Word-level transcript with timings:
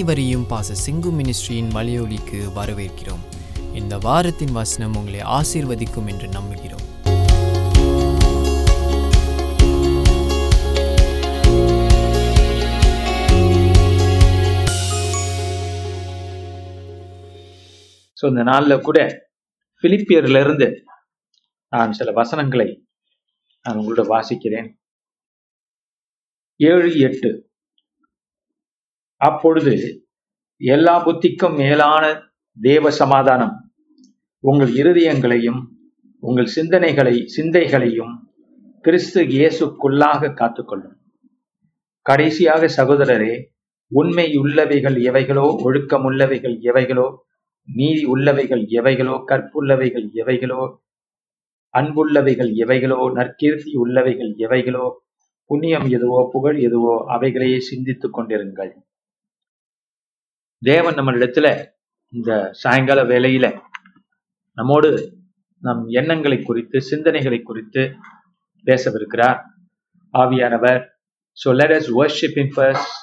அனைவரையும் 0.00 0.44
பாச 0.50 0.74
சிங்கு 0.84 1.10
மினிஸ்ட்ரியின் 1.16 1.68
மலையொலிக்கு 1.74 2.38
வரவேற்கிறோம். 2.54 3.24
இந்த 3.74 3.98
வாரத்தின் 3.98 4.52
வசனம் 4.52 4.94
உங்களை 4.96 5.20
ஆசீர்வதிக்கும் 5.20 6.06
என்று 6.06 6.28
நம்புகிறோம். 6.28 6.86
ஸோ 18.20 18.28
இந்த 18.28 18.42
நாளில் 18.42 18.80
கூட 18.80 19.28
பிலிப்பியர்லேருந்து 19.82 20.80
நான் 21.68 21.92
சில 21.92 22.12
வசனங்களை 22.12 22.86
நான் 23.62 23.76
உங்களோட 23.76 24.08
வாசிக்கிறேன். 24.16 24.72
ஏழு 26.56 26.98
எட்டு. 26.98 27.48
அப்பொழுது 29.16 29.99
எல்லா 30.60 30.94
புத்திக்கும் 31.04 31.54
மேலான 31.56 32.04
தேவ 32.56 32.90
சமாதானம். 32.90 33.52
உங்கள் 34.44 34.72
இருதயங்களையும் 34.72 35.60
உங்கள் 36.22 36.50
சிந்தனைகளை 36.56 37.14
சிந்தைகளையும் 37.26 38.12
கிறிஸ்து 38.84 39.20
இயேசுக்குள்ளாக 39.34 40.30
காத்துக்கொள்ளும். 40.40 40.96
கடைசியாக 42.06 42.68
சகோதரரே 42.76 43.32
உண்மை 43.92 44.26
உள்ளவைகள் 44.38 44.98
எவைகளோ 45.08 45.46
ஒழுக்கமுள்ளவைகள் 45.64 46.56
எவைகளோ 46.70 47.06
நீதி 47.68 48.04
உள்ளவைகள் 48.06 48.62
எவைகளோ 48.78 49.16
கற்புள்ளவைகள் 49.30 50.06
எவைகளோ 50.22 50.60
அன்புள்ளவைகள் 51.74 52.52
எவைகளோ 52.62 53.00
நற்கீர்த்தி 53.18 53.72
உள்ளவைகள் 53.82 54.32
எவைகளோ 54.46 54.86
புண்ணியம் 55.50 55.88
எதுவோ 55.88 56.20
புகழ் 56.32 56.58
எதுவோ 56.58 56.94
அவைகளையே 57.08 57.58
சிந்தித்துக் 57.60 58.14
கொண்டிருங்கள். 58.18 58.72
தேவன் 60.62 60.96
நம்மளிடத்துல 60.98 61.48
இந்த 62.12 62.30
சாயங்கால 62.62 63.00
வேலையில 63.04 63.46
நம்மோடு 64.58 64.90
நம் 65.62 65.82
எண்ணங்களை 66.00 66.38
குறித்து 66.42 66.78
சிந்தனைகளை 66.90 67.38
குறித்து 67.42 67.82
பேசவிருக்கிறார். 68.64 69.38
ஆவியானவர் 70.14 70.80
so 71.38 71.48
let 71.60 71.74
us 71.78 71.90
worship 71.98 72.38
first 72.54 72.94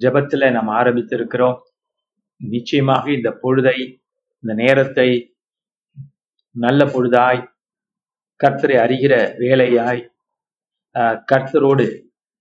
ஜபத்தில் 0.00 0.52
நாம் 0.56 0.70
ஆரம்பித்திருக்கிறோம். 0.80 1.58
நிச்சயமாக 2.40 3.04
இந்த 3.12 3.30
பொழுதை 3.42 3.76
இந்த 4.44 4.52
நேரத்தை 4.54 5.08
நல்ல 6.54 6.84
பொழுதாய் 6.84 7.40
கர்த்தரை 8.40 8.76
அறிகிற 8.84 9.14
வேலையாய் 9.42 10.02
கர்த்தரோடு 11.30 11.86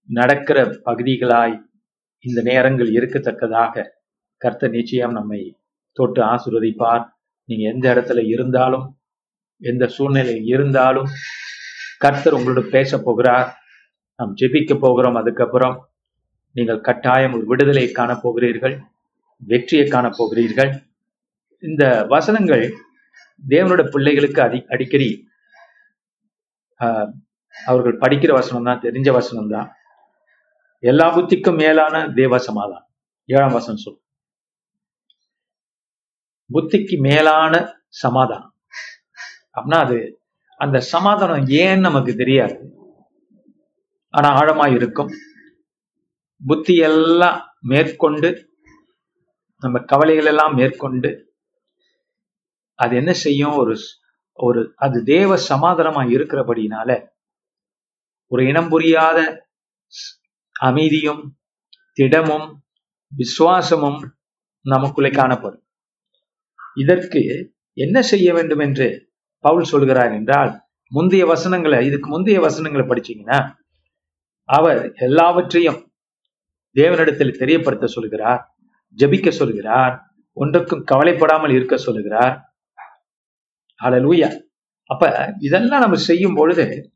நடக்கிற 0.09 0.59
பகுதிகளாய் 0.85 1.55
இந்த 2.25 2.39
நேரங்கள் 2.41 2.89
இருக்கத்தக்கதாக 2.97 3.83
கர்த்தர் 4.43 4.75
நிச்சயம் 4.77 5.17
நம்மை 5.19 5.41
தொட்டு 5.97 6.21
ஆசிர்வதிப்பார். 6.33 7.03
நீங்க 7.49 7.63
எந்த 7.73 7.85
இடத்துல 7.93 8.19
இருந்தாலும் 8.33 8.85
எந்த 9.61 9.85
சூழ்நிலையில் 9.95 10.49
இருந்தாலும் 10.53 11.09
கர்த்தர் 12.03 12.37
உங்களோட 12.37 12.61
பேச 12.75 12.99
போகிறார். 13.07 13.47
நாம் 14.19 14.35
ஜெபிக்க 14.41 14.73
போகிறோம். 14.83 15.17
அதுக்கப்புறம் 15.21 15.75
நீங்கள் 16.55 16.85
கட்டாயம் 16.87 17.35
ஒரு 17.37 17.45
விடுதலையை 17.51 17.89
காணப் 17.99 18.21
போகிறீர்கள். 18.23 18.75
வெற்றியை 19.41 19.85
காணப் 19.87 20.17
போகிறீர்கள். 20.19 20.71
இந்த 21.63 21.83
வசனங்கள் 22.13 22.65
தேவனோட 23.43 23.81
பிள்ளைகளுக்கு 23.93 24.39
அடி 24.45 24.59
அடிக்கடி 24.73 25.09
அவர்கள் 27.55 28.01
படிக்கிற 28.03 28.31
வசனம் 28.39 28.67
தான் 28.69 28.83
தெரிஞ்ச 28.85 29.09
வசனம் 29.19 29.51
தான் 29.55 29.67
எல்லா 30.83 31.07
புத்திக்கும் 31.15 31.59
மேலான 31.61 31.95
தேவ 32.19 32.37
சமாதானம். 32.47 32.85
ஏழாம் 33.29 33.57
வசனம் 33.57 33.81
சொல் 33.83 33.99
புத்திக்கு 36.53 36.99
மேலான 36.99 37.53
சமாதானம். 37.87 38.53
அப்படின்னா 39.55 39.79
அது 39.85 40.21
அந்த 40.59 40.79
சமாதானம் 40.79 41.47
ஏன்னு 41.47 41.79
நமக்கு 41.79 42.15
தெரியாது. 42.15 42.55
ஆனா 44.09 44.29
ஆழமா 44.39 44.75
இருக்கும். 44.75 45.11
புத்தி 46.45 46.75
எல்லாம் 46.75 47.39
மேற்கொண்டு 47.61 48.29
நம்ம 49.57 49.79
கவலைகள் 49.79 50.25
எல்லாம் 50.25 50.53
மேற்கொண்டு 50.53 51.33
அது 52.75 52.95
என்ன 52.95 53.13
செய்யும்? 53.13 53.55
ஒரு 53.57 53.75
ஒரு 54.33 54.73
அது 54.75 55.03
தேவ 55.03 55.35
சமாதானமா 55.35 56.03
இருக்கிறபடினால 56.15 57.07
ஒரு 58.31 58.45
இனம் 58.45 58.69
புரியாத 58.69 59.19
அமைதியும் 60.59 61.37
திடமும் 61.93 62.63
விசுவாசமும் 63.11 63.99
நமக்குள்ளே 64.65 65.11
காணப்படும். 65.11 65.63
இதற்கு 66.75 67.51
என்ன 67.73 68.01
செய்ய 68.01 68.33
வேண்டும் 68.33 68.59
என்று 68.59 69.11
பவுல் 69.37 69.63
சொல்கிறார் 69.63 70.13
என்றால் 70.13 70.61
முந்தைய 70.87 71.25
வசனங்களை 71.25 71.85
இதுக்கு 71.85 72.09
முந்தைய 72.09 72.39
வசனங்களை 72.39 72.85
படிச்சீங்கன்னா 72.87 73.53
அவர் 74.45 74.93
எல்லாவற்றையும் 74.93 75.93
தேவனிடத்தில் 76.73 77.37
தெரியப்படுத்த 77.37 77.87
சொல்கிறார் 77.87 78.53
ஜெபிக்க 78.97 79.29
சொல்கிறார் 79.29 80.07
ஒன்றுக்கும் 80.33 80.83
கவலைப்படாமல் 80.83 81.51
இருக்க 81.51 81.77
சொல்கிறார். 81.77 82.53
ஹalleluya 83.83 84.41
அப்ப 84.83 85.33
இதெல்லாம் 85.39 85.79
நம்ம 85.79 85.95
செய்யும் 85.95 86.33
பொழுது 86.33 86.93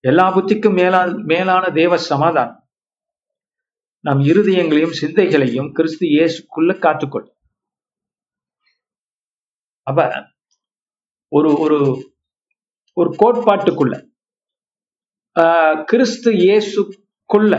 எல்லா 0.00 0.36
புத்திக்கும் 0.36 0.72
மேலா 0.72 1.04
மேலான 1.06 1.70
தேவ 1.70 1.96
சமாதானம். 1.96 2.68
நம் 4.00 4.20
இருதயங்களையும் 4.20 4.96
சிந்தைகளையும் 5.00 5.72
கிறிஸ்து 5.72 6.06
இயேசுக்குள்ள 6.06 6.72
காத்துக்கொள் 6.78 7.33
அப்ப 9.86 10.00
ஒரு 11.32 11.50
ஒரு 11.56 11.78
ஒரு 12.96 13.10
கோட்பாட்டுக்குள்ள 13.20 13.94
ஆஹ், 15.36 15.84
கிறிஸ்து 15.84 16.30
இயேசுக்குள்ள 16.40 17.54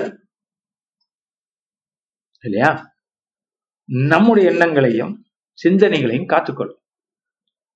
இல்லையா? 2.43 2.69
நம்முடைய 4.09 4.51
எண்ணங்களையும் 4.51 5.13
சிந்தனைகளையும் 5.59 6.29
காத்துக்கொள்ளும். 6.29 6.81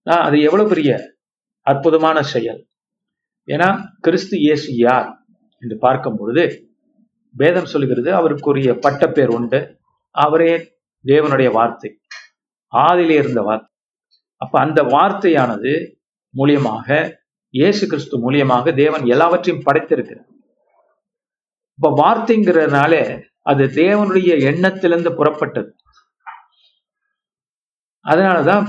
ஆஹ், 0.08 0.24
அது 0.28 0.38
எவ்வளவு 0.42 0.70
பெரிய 0.70 0.92
அற்புதமான 1.68 2.22
செயல்? 2.26 2.62
ஏன்னா 3.48 3.70
கிறிஸ்து 4.02 4.36
இயேசு 4.38 4.70
யார் 4.78 5.10
என்று 5.62 5.78
பார்க்கும் 5.78 6.18
பொழுது 6.18 6.44
வேதம் 7.36 7.66
சொல்லுகிறது 7.66 8.10
அவருக்குரிய 8.14 8.72
பட்டப்பேர் 8.86 9.34
உண்டு. 9.34 9.60
அவரே 10.16 10.54
தேவனுடைய 11.06 11.52
வார்த்தை. 11.52 11.90
ஆதிலே 12.74 13.16
இருந்த 13.16 13.42
வார்த்தை. 13.42 13.69
அப்ப 14.40 14.60
அந்த 14.60 14.84
வார்த்தையானது 14.84 15.96
மூலியமாக 16.38 17.16
இயேசு 17.50 17.88
கிறிஸ்து 17.88 18.32
மூலியமாக 18.32 18.76
தேவன் 18.76 19.06
எல்லாவற்றையும் 19.06 19.64
படைத்திருக்கிறார். 19.66 20.26
இப்ப 21.74 21.90
வார்த்தைங்கிறதுனால 21.90 23.24
அது 23.42 23.66
தேவனுடைய 23.66 24.42
எண்ணத்திலிருந்து 24.42 25.10
புறப்பட்டது. 25.10 25.72
அதனாலதான் 28.04 28.68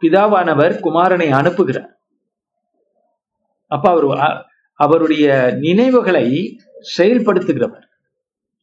பிதாவானவர் 0.00 0.78
குமாரனை 0.78 1.32
அனுப்புகிறார். 1.32 1.92
அப்ப 3.66 3.90
அவர் 3.90 4.04
அ- 4.04 4.44
அவருடைய 4.74 5.54
நினைவுகளை 5.58 6.56
செயல்படுத்துகிறவர் 6.98 7.84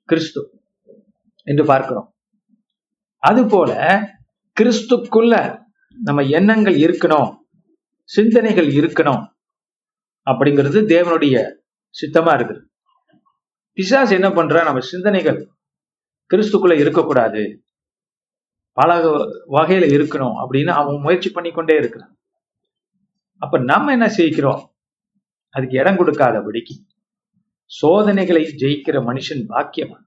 கிறிஸ்து 0.06 0.62
என்று 1.44 1.66
பார்க்கிறோம். 1.66 2.16
அதுபோல 3.18 4.02
கிறிஸ்துக்குள்ள 4.62 5.66
நம்ம 6.04 6.22
எண்ணங்கள் 6.22 6.76
இருக்கணும் 6.76 7.38
சிந்தனைகள் 8.04 8.68
இருக்கணும் 8.68 9.28
அப்படிங்கிறது 10.32 10.80
தேவனுடைய 10.94 11.56
சித்தமா 12.02 12.32
இருக்குது. 12.38 12.66
பிசாஸ் 13.76 14.12
என்ன 14.12 14.32
பண்ற 14.32 14.64
நம்ம 14.64 14.80
சிந்தனைகள் 14.80 15.50
கிறிஸ்துக்குள்ள 16.34 16.80
இருக்கக்கூடாது. 16.80 17.64
பல 18.72 19.04
வகையில 19.50 19.86
இருக்கணும் 19.98 20.48
அப்படின்னு 20.48 20.70
அவன் 20.70 21.02
முயற்சி 21.02 21.32
பண்ணிக்கொண்டே 21.32 21.76
இருக்கிறான். 21.76 22.18
அப்ப 23.38 23.58
நம்ம 23.58 23.92
என்ன 23.92 24.10
செய்கிறோம்? 24.10 24.72
அதுக்கு 25.50 25.78
இடம் 25.78 25.96
கொடுக்காதபடிக்கு 25.96 26.76
சோதனைகளை 27.66 28.44
ஜெயிக்கிற 28.44 28.98
மனுஷன் 29.10 29.46
பாக்கியமா 29.50 29.98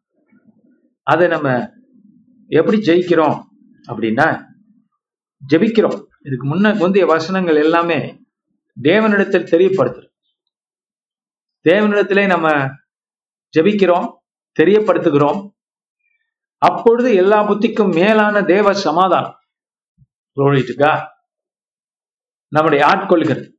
அதை 1.03 1.29
நம்ம 1.29 1.73
எப்படி 2.49 2.79
ஜெயிக்கிறோம் 2.79 3.43
அப்படின்னா 3.89 4.49
ஜெபிக்கிறோம். 5.49 6.07
இதுக்கு 6.23 6.55
முன்ன 6.55 6.77
முந்தைய 6.77 7.07
வசனங்கள் 7.07 7.57
எல்லாமே 7.57 8.23
தேவனிடத்தில் 8.83 9.51
தெரியப்படுத்துறோம் 9.51 10.09
தேவனிடத்திலே 11.69 12.27
நம்ம 12.27 12.51
ஜெபிக்கிறோம் 13.59 14.17
தெரியப்படுத்துகிறோம். 14.59 15.51
அப்பொழுது 16.57 17.15
எல்லா 17.15 17.43
புத்திக்கும் 17.43 17.95
மேலான 17.95 18.43
தேவ 18.43 18.75
சமாதானம். 18.75 19.35
குளோரிட்டுக்கா 20.37 21.07
நம்முடைய 22.49 22.87
ஆட்கொள்கிறது. 22.87 23.53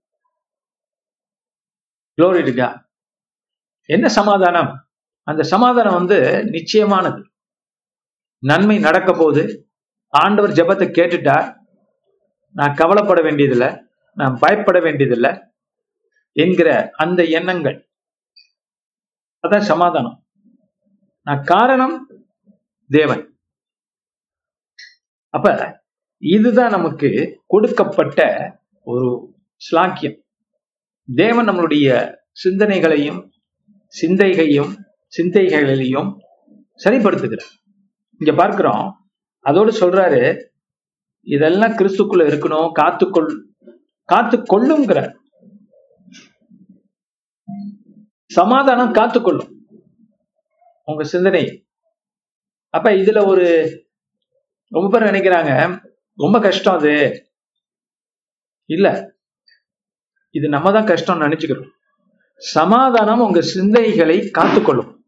குளோரிட்டுக்கா 2.17 2.83
என்ன 3.85 4.07
சமாதானம்? 4.07 4.89
அந்த 5.23 5.43
சமாதானம் 5.43 5.93
வந்து 5.93 6.43
நிச்சயமானது. 6.51 7.23
நன்மை 8.39 8.79
நடக்க 8.79 9.11
போகுது 9.11 9.71
ஆண்டவர் 10.07 10.51
ஜெபத்தை 10.51 10.91
கேட்டுட்டார். 10.91 11.60
நான் 12.53 12.73
கவலைப்பட 12.73 13.21
வேண்டியதில்லை. 13.21 13.85
நான் 14.13 14.37
பயப்பட 14.39 14.79
வேண்டியதில்லை 14.79 15.43
என்கிற 16.31 16.89
அந்த 16.91 17.25
எண்ணங்கள். 17.25 17.89
அதான் 19.47 19.59
சமாதானம். 19.59 20.25
நான் 21.21 21.43
காரணம் 21.43 22.09
தேவன். 22.87 23.39
அப்ப 25.29 25.79
இதுதான் 26.17 26.69
நமக்கு 26.69 27.41
கொடுக்கப்பட்ட 27.47 28.51
ஒரு 28.83 29.35
ஸ்லாக்கியம். 29.71 30.21
தேவன் 31.15 31.49
நம்மளுடைய 31.49 32.15
சிந்தனைகளையும் 32.43 33.29
சிந்தைகையும் 34.01 34.77
சிந்தைகளையும் 35.07 36.19
சரிப்படுத்துகிறார். 36.83 37.49
இங்க 38.17 38.33
பார்க்கிறோம். 38.35 39.09
அதோடு 39.39 39.79
சொல்றாரு 39.79 40.49
இதெல்லாம் 41.21 41.71
கிறிஸ்துக்குள்ள 41.71 42.25
இருக்கணும். 42.27 42.71
காத்துக்கொள் 42.81 43.43
காத்து 44.05 44.37
கொள்ளுங்கிற 44.37 45.13
சமாதானம் 48.25 48.93
காத்துக்கொள்ளும். 48.93 49.51
உங்க 50.83 51.03
சிந்தனை. 51.03 51.67
அப்ப 52.69 52.91
இதுல 52.91 53.25
ஒரு 53.25 53.69
ரொம்ப 54.67 54.99
பேர் 54.99 55.09
நினைக்கிறாங்க 55.09 55.79
ரொம்ப 56.13 56.39
கஷ்டம் 56.39 56.75
அது. 56.75 57.25
இல்ல. 58.65 59.13
இது 60.29 60.49
நம்ம 60.49 60.71
தான் 60.71 60.85
கஷ்டம் 60.85 61.21
நினைச்சுக்கிறோம். 61.21 61.69
சமாதானம் 62.35 63.19
உங்க 63.19 63.41
சிந்தைகளை 63.41 64.19
காத்துக்கொள்ளும். 64.19 65.03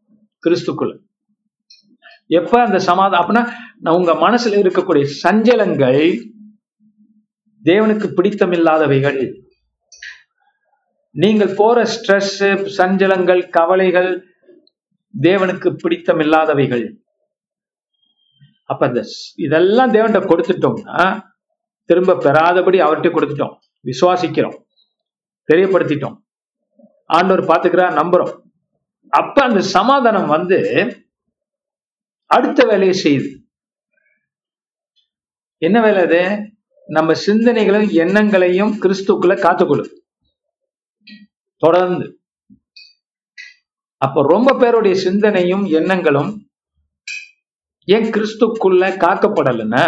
கிறிஸ்துக்குள்ள. 0.46 1.03
எப்ப 2.26 2.64
அந்த 2.64 2.78
சமாதானம் 2.78 3.28
அப்படின்னா 3.28 3.88
உங்க 3.88 4.12
மனசுல 4.12 4.58
இருக்கக்கூடிய 4.62 5.08
சஞ்சலங்கள் 5.22 6.32
தேவனுக்கு 7.62 8.06
பிடித்தமில்லாதவைகள். 8.16 9.42
நீங்கள் 11.10 11.54
போற 11.56 11.82
ஸ்ட்ரெஸ் 11.82 12.40
சஞ்சலங்கள் 12.76 13.48
கவலைகள் 13.48 14.24
தேவனுக்கு 15.20 15.76
பிடித்தமில்லாதவைகள். 15.82 16.92
அப்ப 18.64 18.86
இந்த 18.86 19.02
இதெல்லாம் 19.36 19.92
தேவன்கிட்ட 19.92 20.32
கொடுத்துட்டோம்னா 20.32 21.20
திரும்ப 21.84 22.14
பெறாதபடி 22.14 22.78
அவர்கிட்ட 22.80 23.10
கொடுத்துட்டோம். 23.12 23.54
விசுவாசிக்கிறோம். 23.84 24.56
தெரியப்படுத்திட்டோம். 25.52 26.16
ஆண்டவர் 27.06 27.44
பாத்துக்கிறா 27.44 27.86
நம்புறோம். 28.00 28.40
அப்ப 29.08 29.42
அந்த 29.42 29.60
சமாதானம் 29.60 30.26
வந்து 30.26 30.58
அடுத்த 32.30 32.64
வேலையை 32.64 32.94
செய்யுது. 33.02 33.28
என்ன 35.62 35.80
வேலை 35.80 36.02
அது? 36.02 36.22
நம்ம 36.88 37.14
சிந்தனைகளையும் 37.26 37.92
எண்ணங்களையும் 37.92 38.72
கிறிஸ்துக்குள்ள 38.82 39.34
காத்துக்கொள்ளும் 39.44 39.92
தொடர்ந்து. 41.62 42.06
அப்ப 43.96 44.22
ரொம்ப 44.22 44.58
பேருடைய 44.58 44.94
சிந்தனையும் 44.96 45.64
எண்ணங்களும் 45.64 46.30
ஏன் 47.88 48.04
கிறிஸ்துக்குள்ள 48.04 48.84
காக்கப்படலைன்னா 49.04 49.84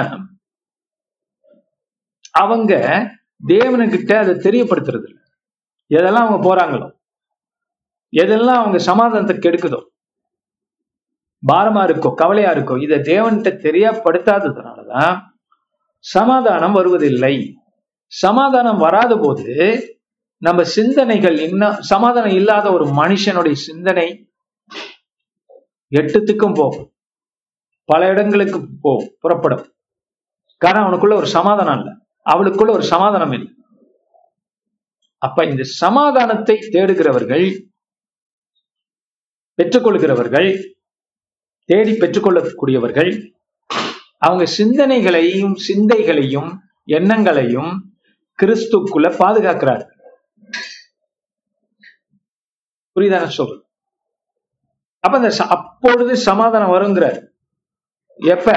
அவங்க 2.34 2.72
தேவனுக்கிட்ட 3.48 4.12
அதை 4.14 4.34
தெரியப்படுத்துறது 4.34 5.06
இல்ல. 5.08 5.18
எதெல்லாம் 5.90 6.26
அவங்க 6.26 6.40
போறாங்களோ 6.48 6.88
எதெல்லாம் 8.12 8.60
அவங்க 8.60 8.78
சமாதானத்தை 8.78 9.36
கெடுக்குதோ 9.36 9.80
பாரமா 11.42 11.82
இருக்கோ 11.86 12.10
கவலையா 12.14 12.50
இருக்கோ 12.52 12.76
இதை 12.82 12.98
தேவன்கிட்ட 12.98 13.50
தெரியப்படுத்தாததுனாலதான் 13.66 15.16
சமாதானம் 16.04 16.72
வருவதில்லை. 16.72 17.34
சமாதானம் 18.12 18.78
வராத 18.78 19.12
போது 19.16 19.46
நம்ம 20.42 20.62
சிந்தனைகள் 20.62 21.38
இன்னும் 21.38 21.78
சமாதானம் 21.80 22.32
இல்லாத 22.32 22.66
ஒரு 22.72 22.84
மனுஷனுடைய 22.84 23.52
சிந்தனை 23.68 24.06
எட்டுத்துக்கும் 25.92 26.54
போகும். 26.54 26.88
பல 27.88 28.08
இடங்களுக்கு 28.08 28.58
போ 28.82 28.92
புறப்படும். 29.20 29.64
காரணம் 30.60 30.86
அவனுக்குள்ள 30.86 31.14
ஒரு 31.14 31.26
சமாதானம் 31.26 31.78
இல்லை. 31.78 31.94
அவளுக்குள்ள 32.26 32.70
ஒரு 32.70 32.82
சமாதானம் 32.82 33.32
இல்லை. 33.32 33.50
அப்ப 35.22 35.44
இந்த 35.44 35.62
சமாதானத்தை 35.82 36.56
தேடுகிறவர்கள் 36.74 37.46
பெற்றுக்கொள்கிறவர்கள் 39.58 40.48
தேடி 41.68 41.92
பெற்றுக்கொள்ளக்கூடியவர்கள் 41.92 43.10
அவங்க 44.18 44.44
சிந்தனைகளையும் 44.58 45.56
சிந்தைகளையும் 45.66 46.50
எண்ணங்களையும் 46.88 47.72
கிறிஸ்துக்குள்ள 48.38 49.08
பாதுகாக்கிறார். 49.18 49.84
புரியுதான 52.96 53.28
சொல் 53.36 53.54
அப்ப 55.04 55.16
அந்த 55.18 55.30
அப்பொழுது 55.56 56.12
சமாதானம் 56.28 56.74
வருங்கிறார். 56.74 57.18
எப்ப? 58.20 58.48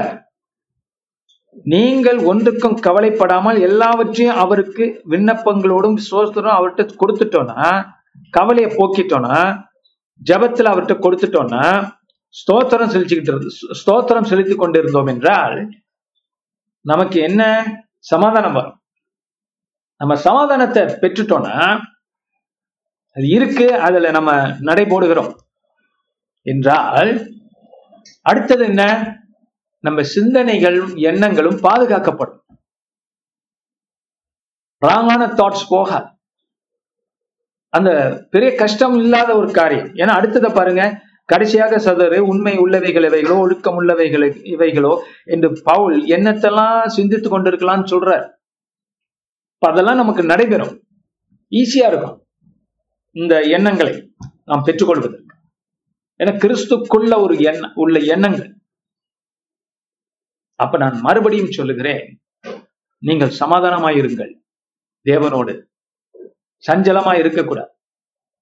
நீங்கள் 1.66 2.20
ஒன்றுக்கும் 2.32 2.78
கவலைப்படாமல் 2.80 3.58
எல்லாவற்றையும் 3.60 4.40
அவருக்கு 4.44 4.86
விண்ணப்பங்களோடும் 5.10 5.98
சோஸ்தரும் 6.10 6.58
அவர்கிட்ட 6.58 7.02
கொடுத்துட்டோம்னா 7.02 7.70
கவலையை 8.38 8.70
போக்கிட்டோம்னா 8.76 9.40
ஜபத்துல 10.22 10.72
அவர்கிட்ட 10.72 10.96
கொடுத்துட்டோம்னா 11.06 11.64
ஸ்தோத்திரம் 12.34 12.92
செலுத்திக்கிட்டு 12.94 13.52
ஸ்தோத்திரம் 13.80 14.30
செலுத்தி 14.32 14.56
கொண்டிருந்தோம் 14.56 15.08
என்றால் 15.08 15.70
நமக்கு 16.86 17.20
என்ன 17.20 17.44
சமாதானம் 17.98 18.54
வரும்? 18.54 18.82
நம்ம 20.02 20.16
சமாதானத்தை 20.16 20.84
பெற்றுட்டோம்னா 20.84 21.56
அது 23.16 23.28
இருக்கு 23.28 23.68
அதுல 23.80 24.12
நம்ம 24.12 24.32
நடை 24.60 24.86
போடுகிறோம். 24.86 25.32
என்றால் 26.42 27.12
அடுத்தது 28.22 28.64
என்ன? 28.66 28.84
நம்ம 29.84 30.02
சிந்தனைகளும் 30.02 30.94
எண்ணங்களும் 31.00 31.58
பாதுகாக்கப்படும். 31.58 32.40
ராங்கான 34.82 35.24
தாட்ஸ் 35.40 35.70
போகாது. 35.70 36.10
அந்த 37.74 37.90
பெரிய 38.30 38.56
கஷ்டம் 38.56 38.96
இல்லாத 38.98 39.36
ஒரு 39.36 39.52
காரியம். 39.52 39.92
ஏன்னா 39.94 40.14
அடுத்ததை 40.20 40.54
பாருங்க 40.54 40.84
கடைசியாக 41.32 41.78
சதரு 41.78 42.20
உண்மை 42.32 42.54
உள்ளவைகள் 42.58 43.08
இவைகளோ 43.10 43.36
ஒழுக்கம் 43.44 43.78
உள்ளவைகள் 43.82 44.26
இவைகளோ 44.54 44.94
என்று 45.34 45.50
பவுல் 45.64 45.98
என்னத்தெல்லாம் 46.16 46.88
சிந்தித்து 46.98 47.28
கொண்டிருக்கலாம்னு 47.30 47.92
சொல்றார். 47.94 48.26
அதெல்லாம் 49.62 50.02
நமக்கு 50.02 50.24
நடைபெறும். 50.24 50.74
ஈஸியா 51.52 51.88
இருக்கும். 51.92 52.16
இந்த 53.16 53.36
எண்ணங்களை 53.58 53.94
நாம் 54.46 54.66
பெற்றுக்கொள்வதற்கு. 54.66 55.36
ஏன்னா 56.24 56.34
கிறிஸ்துக்குள்ள 56.44 57.14
ஒரு 57.26 57.36
எண்ண 57.50 57.72
உள்ள 57.76 58.00
எண்ணங்கள். 58.16 58.50
அப்ப 60.60 60.78
நான் 60.78 60.98
மறுபடியும் 61.02 61.56
சொல்லுகிறேன் 61.58 62.04
நீங்கள் 63.04 63.38
சமாதானமாயிருங்கள் 63.40 64.32
தேவனோடு 65.06 65.54
சஞ்சலமா 66.64 67.14
இருக்கக்கூடாது. 67.20 67.72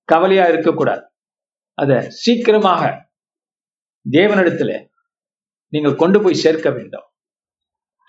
கவலையா 0.10 0.46
இருக்கக்கூடாது. 0.53 1.03
அத 1.81 1.91
சீக்கிரமாக 2.10 2.84
தேவனிடத்துல 4.05 4.72
நீங்க 5.74 5.89
கொண்டு 5.96 6.22
போய் 6.22 6.41
சேர்க்க 6.43 6.69
வேண்டும். 6.69 7.07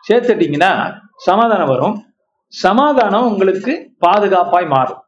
சேர்த்துட்டீங்கன்னா 0.08 0.70
சமாதானம் 1.16 1.68
வரும். 1.68 1.96
சமாதானம் 2.46 3.26
உங்களுக்கு 3.30 3.72
பாதுகாப்பாய் 4.06 4.68
மாறும். 4.68 5.02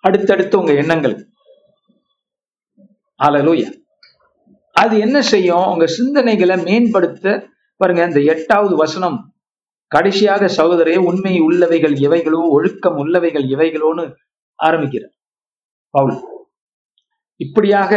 அடுத்தடுத்து 0.00 0.58
உங்க 0.58 0.72
எண்ணங்கள். 0.72 1.16
அலலூயா 3.20 3.68
அது 4.72 4.98
என்ன 4.98 5.22
செய்யும்? 5.22 5.66
உங்க 5.72 5.84
சிந்தனைகளை 5.98 6.56
மேம்படுத்த 6.64 7.48
பாருங்க 7.80 8.02
இந்த 8.04 8.20
எட்டாவது 8.20 8.76
வசனம். 8.76 9.18
கடைசியாக 9.86 10.46
சகோதரே 10.46 10.96
உண்மை 10.96 11.34
உள்ளவைகள் 11.40 11.96
எவைகளோ 12.06 12.40
ஒழுக்கம் 12.56 12.96
உள்ளவைகள் 12.96 13.46
எவைகளோன்னு 13.56 14.06
ஆரம்பிக்கிறார். 14.54 15.14
பவுல். 15.90 16.35
இப்படியாக 17.36 17.92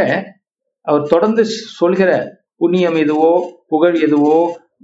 அவர் 0.82 1.08
தொடர்ந்து 1.08 1.46
சொல்கிற 1.80 2.10
புண்ணியம் 2.58 2.96
எதுவோ 2.96 3.32
புகழ் 3.68 3.98
எதுவோ 4.02 4.38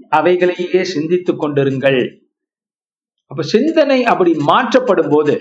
அவைகளையே 0.10 0.82
சிந்தித்துக் 0.84 1.42
கொண்டிருங்கள். 1.42 2.00
அப்ப 3.32 3.44
சிந்தனை 3.44 4.04
அப்படி 4.04 4.34
மாற்றப்படும் 4.34 5.10
போது 5.10 5.36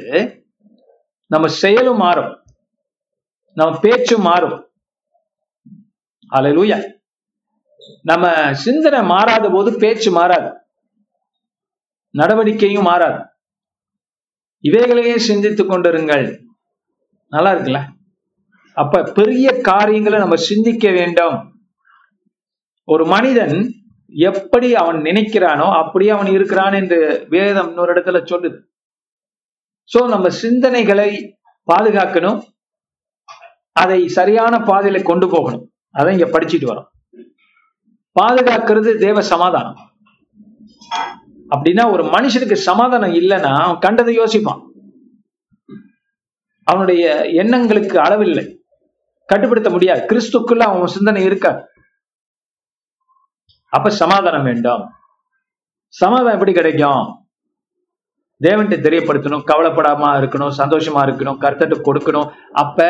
நம்ம 1.30 1.47
செயலும் 1.62 1.97
மாறும். 1.97 2.33
நம்ம 3.56 3.78
பேச்சும் 3.78 4.23
மாறும். 4.23 4.56
அலலூயா 6.33 6.78
நம்ம 8.02 8.26
சிந்தனை 8.52 9.02
மாறாத 9.02 9.50
போது 9.50 9.71
பேச்சு 9.78 10.11
மாறாது. 10.11 10.50
நடவடிக்கையும் 12.14 12.88
மாறாது. 12.90 13.21
இவைகளையே 14.64 15.18
சிந்தித்துக் 15.18 15.71
கொண்டிருங்கள். 15.71 16.25
நல்லா 17.33 17.52
இருக்குல்ல? 17.52 17.80
அப்ப 18.75 19.02
பெரிய 19.02 19.61
காரியங்களை 19.61 20.19
நம்ம 20.19 20.37
சிந்திக்க 20.37 20.90
வேண்டும். 20.90 21.37
ஒரு 22.85 23.07
மனிதன் 23.07 23.75
எப்படி 24.09 24.75
அவன் 24.75 24.97
நினைக்கிறானோ 24.97 25.76
அப்படியே 25.83 26.11
அவன் 26.11 26.26
இருக்கிறான் 26.26 26.73
என்று 26.73 27.26
வேதம் 27.28 27.69
இன்னொரு 27.69 27.95
இடத்துல 27.95 28.21
சொல்லுது. 28.33 28.59
சோ 29.93 30.09
நம்ம 30.09 30.28
சிந்தனைகளை 30.43 31.31
பாதுகாக்கணும். 31.73 32.43
அதை 33.73 34.09
சரியான 34.09 34.57
பாதையில 34.57 35.02
கொண்டு 35.02 35.28
போகணும். 35.28 35.73
அதை 35.90 36.19
இங்க 36.19 36.38
படிச்சுட்டு 36.38 36.69
வரோம். 36.73 36.90
பாதுகாக்கிறது 38.21 38.97
தேவ 38.97 39.23
சமாதானம். 39.23 39.76
அப்படின்னா 41.50 41.93
ஒரு 41.93 42.02
மனுஷனுக்கு 42.02 42.52
சமாதானம் 42.52 43.14
இல்லைன்னா 43.14 43.52
அவன் 43.62 43.78
கண்டதை 43.78 44.19
யோசிப்பான். 44.19 44.62
அவனுடைய 46.62 47.25
எண்ணங்களுக்கு 47.25 47.99
அளவில்லை. 48.00 48.63
கட்டுப்படுத்த 49.26 49.71
முடியாது. 49.71 50.00
கிறிஸ்துக்குள்ள 50.07 50.59
அவன் 50.59 50.87
சிந்தனை 50.87 51.23
இருக்க. 51.23 51.73
அப்ப 53.69 53.90
சமாதானம் 53.90 54.43
வேண்டும். 54.43 54.90
சமாதானம் 55.87 56.33
எப்படி 56.33 56.52
கிடைக்கும்? 56.52 57.23
தேவன்கிட்ட 58.43 58.76
தெரியப்படுத்தணும் 58.87 59.47
கவலைப்படாம 59.50 60.09
இருக்கணும் 60.21 60.57
சந்தோஷமா 60.59 61.00
இருக்கணும் 61.09 61.40
கருத்தட்டு 61.45 61.76
கொடுக்கணும். 61.87 62.31
அப்ப 62.52 62.88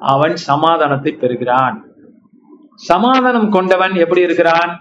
அவன் 0.00 0.36
சமாதானத்தை 0.36 1.12
பெறுகிறான். 1.12 1.76
சமாதானம் 2.74 3.50
கொண்டவன் 3.50 3.94
எப்படி 3.94 4.20
இருக்கிறான்? 4.20 4.72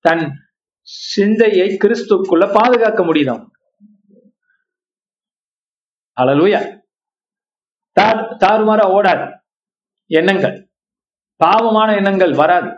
தன் 0.00 0.24
சிந்தையை 0.80 1.76
கிறிஸ்துக்குள்ள 1.84 2.52
பாதுகாக்க 2.52 3.04
முடியும். 3.04 3.52
அழலுயா 6.20 6.60
தார் 7.92 8.36
தாறுமாற 8.44 8.80
ஓடாது. 8.96 9.26
எண்ணங்கள். 10.10 10.56
பாவமான 11.40 11.94
எண்ணங்கள் 11.94 12.34
வராது. 12.34 12.70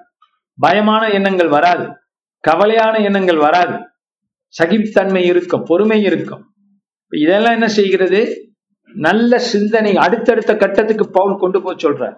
பயமான 0.59 1.13
எண்ணங்கள் 1.13 1.49
வராது. 1.49 1.85
கவலையான 2.45 3.03
எண்ணங்கள் 3.05 3.37
வராது. 3.37 3.77
சகிப்புத்தன்மை 4.55 5.25
இருக்கும் 5.25 5.65
பொறுமை 5.65 6.03
இருக்கும். 6.03 6.43
இதெல்லாம் 7.13 7.53
என்ன 7.53 7.69
செய்கிறது? 7.69 8.21
நல்ல 8.95 9.39
சிந்தனை 9.39 9.97
அடுத்தடுத்த 9.97 10.57
கட்டத்துக்கு 10.57 11.11
பவுல் 11.11 11.39
கொண்டு 11.39 11.63
போய் 11.63 11.83
சொல்றார். 11.83 12.17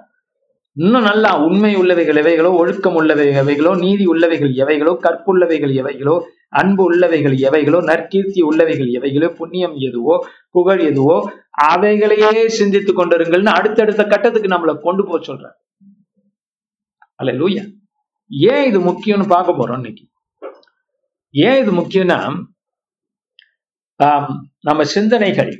இன்னும் 0.76 1.02
நல்லா 1.02 1.30
உண்மை 1.38 1.76
உள்ளவைகள் 1.76 2.18
எவைகளோ 2.22 2.50
ஒழுக்கம் 2.56 2.94
உள்ளவை 2.94 3.26
எவைகளோ 3.28 3.78
நீதி 3.78 4.04
உள்ளவைகள் 4.06 4.52
எவைகளோ 4.62 4.92
கற்புள்ளவைகள் 5.02 5.74
எவைகளோ 5.74 6.14
அன்பு 6.48 6.82
உள்ளவைகள் 6.90 7.36
எவைகளோ 7.48 7.78
நற்கீர்த்தி 7.82 8.40
உள்ளவைகள் 8.42 8.90
எவைகளோ 8.98 9.28
புண்ணியம் 9.34 9.74
எதுவோ 9.74 10.26
புகழ் 10.50 10.78
எதுவோ 10.78 11.18
அவைகளையே 11.54 12.46
சிந்தித்துக் 12.58 12.98
கொண்டிருங்கள்னு 12.98 13.56
அடுத்தடுத்த 13.58 14.02
கட்டத்துக்கு 14.12 14.54
நம்மளை 14.54 14.74
கொண்டு 14.86 15.04
போக 15.08 15.18
சொல்ற 15.28 15.46
அல்ல 17.20 17.32
லூயா 17.40 17.64
ஏன் 18.52 18.66
இது 18.68 18.78
முக்கியம்னு 18.88 19.26
பார்க்க 19.34 19.58
போறோம் 19.58 19.78
இன்னைக்கு? 19.80 20.04
ஏன் 21.34 21.58
இது 21.62 21.72
முக்கியம்னா 21.80 22.18
நம்ம 24.68 24.84
சிந்தனைகள் 24.94 25.52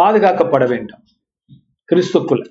பாதுகாக்கப்பட 0.00 0.64
வேண்டும். 0.72 1.02
கிறிஸ்துக்குள்ள. 1.88 2.44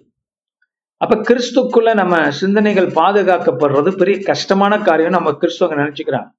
அப்ப 1.02 1.16
கிறிஸ்துக்குள்ள 1.30 1.90
நம்ம 2.02 2.16
சிந்தனைகள் 2.42 2.90
பாதுகாக்கப்படுறது 3.00 3.92
பெரிய 4.02 4.18
கஷ்டமான 4.32 4.74
காரியம். 4.88 5.16
நம்ம 5.18 5.32
கிறிஸ்துவங்க 5.42 5.76
நினைச்சுக்கிறாங்க. 5.82 6.30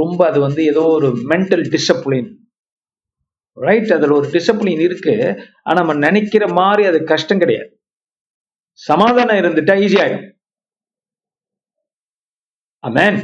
ரொம்ப 0.00 0.20
அது 0.30 0.38
வந்து 0.46 0.62
ஏதோ 0.72 0.82
ஒரு 0.96 1.08
மென்டல் 1.32 1.64
டிசப்ளின் 1.74 2.30
ரைட் 3.52 3.92
அதுல 3.92 4.14
ஒரு 4.14 4.28
டிசிப்ளின் 4.30 4.80
இருக்கு. 4.80 5.14
ஆனா 5.62 5.76
நம்ம 5.80 5.94
நினைக்கிற 5.94 6.52
மாதிரி 6.52 6.88
அது 6.88 7.04
கஷ்டம் 7.04 7.38
கிடையாது. 7.38 7.70
சமாதானம் 8.72 9.36
இருந்துட்டா 9.36 9.74
ஈஸி 9.84 9.98
ஆகும் 10.04 10.26
அமேன் 12.84 13.18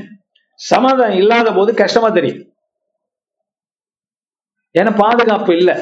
சமாதானம் 0.54 1.18
இல்லாத 1.18 1.52
போது 1.52 1.74
கஷ்டமா 1.74 2.08
தெரியும். 2.08 2.42
ஏன்னா 4.78 4.96
பாதுகாப்பு 4.96 5.56
இல்லை. 5.56 5.74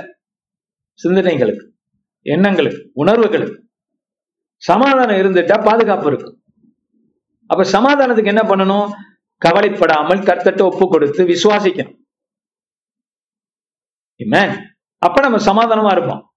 சிந்தனைகளுக்கு 1.02 1.64
எண்ணங்களுக்கு 2.22 2.90
உணர்வுகளுக்கு. 2.94 3.58
சமாதானம் 4.56 5.16
இருந்துட்டா 5.16 5.64
பாதுகாப்பு 5.64 6.06
இருக்கும். 6.06 6.36
அப்ப 7.46 7.64
சமாதானத்துக்கு 7.72 8.32
என்ன 8.34 8.42
பண்ணணும்? 8.42 8.90
கவலைப்படாமல் 9.38 10.18
கர்த்தட்ட 10.18 10.62
ஒப்பு 10.62 10.88
கொடுத்து 10.88 11.24
விசுவாசிக்கணும். 11.24 11.96
அப்ப 14.98 15.20
நம்ம 15.20 15.38
சமாதானமா 15.38 15.92
இருப்போம். 15.92 16.30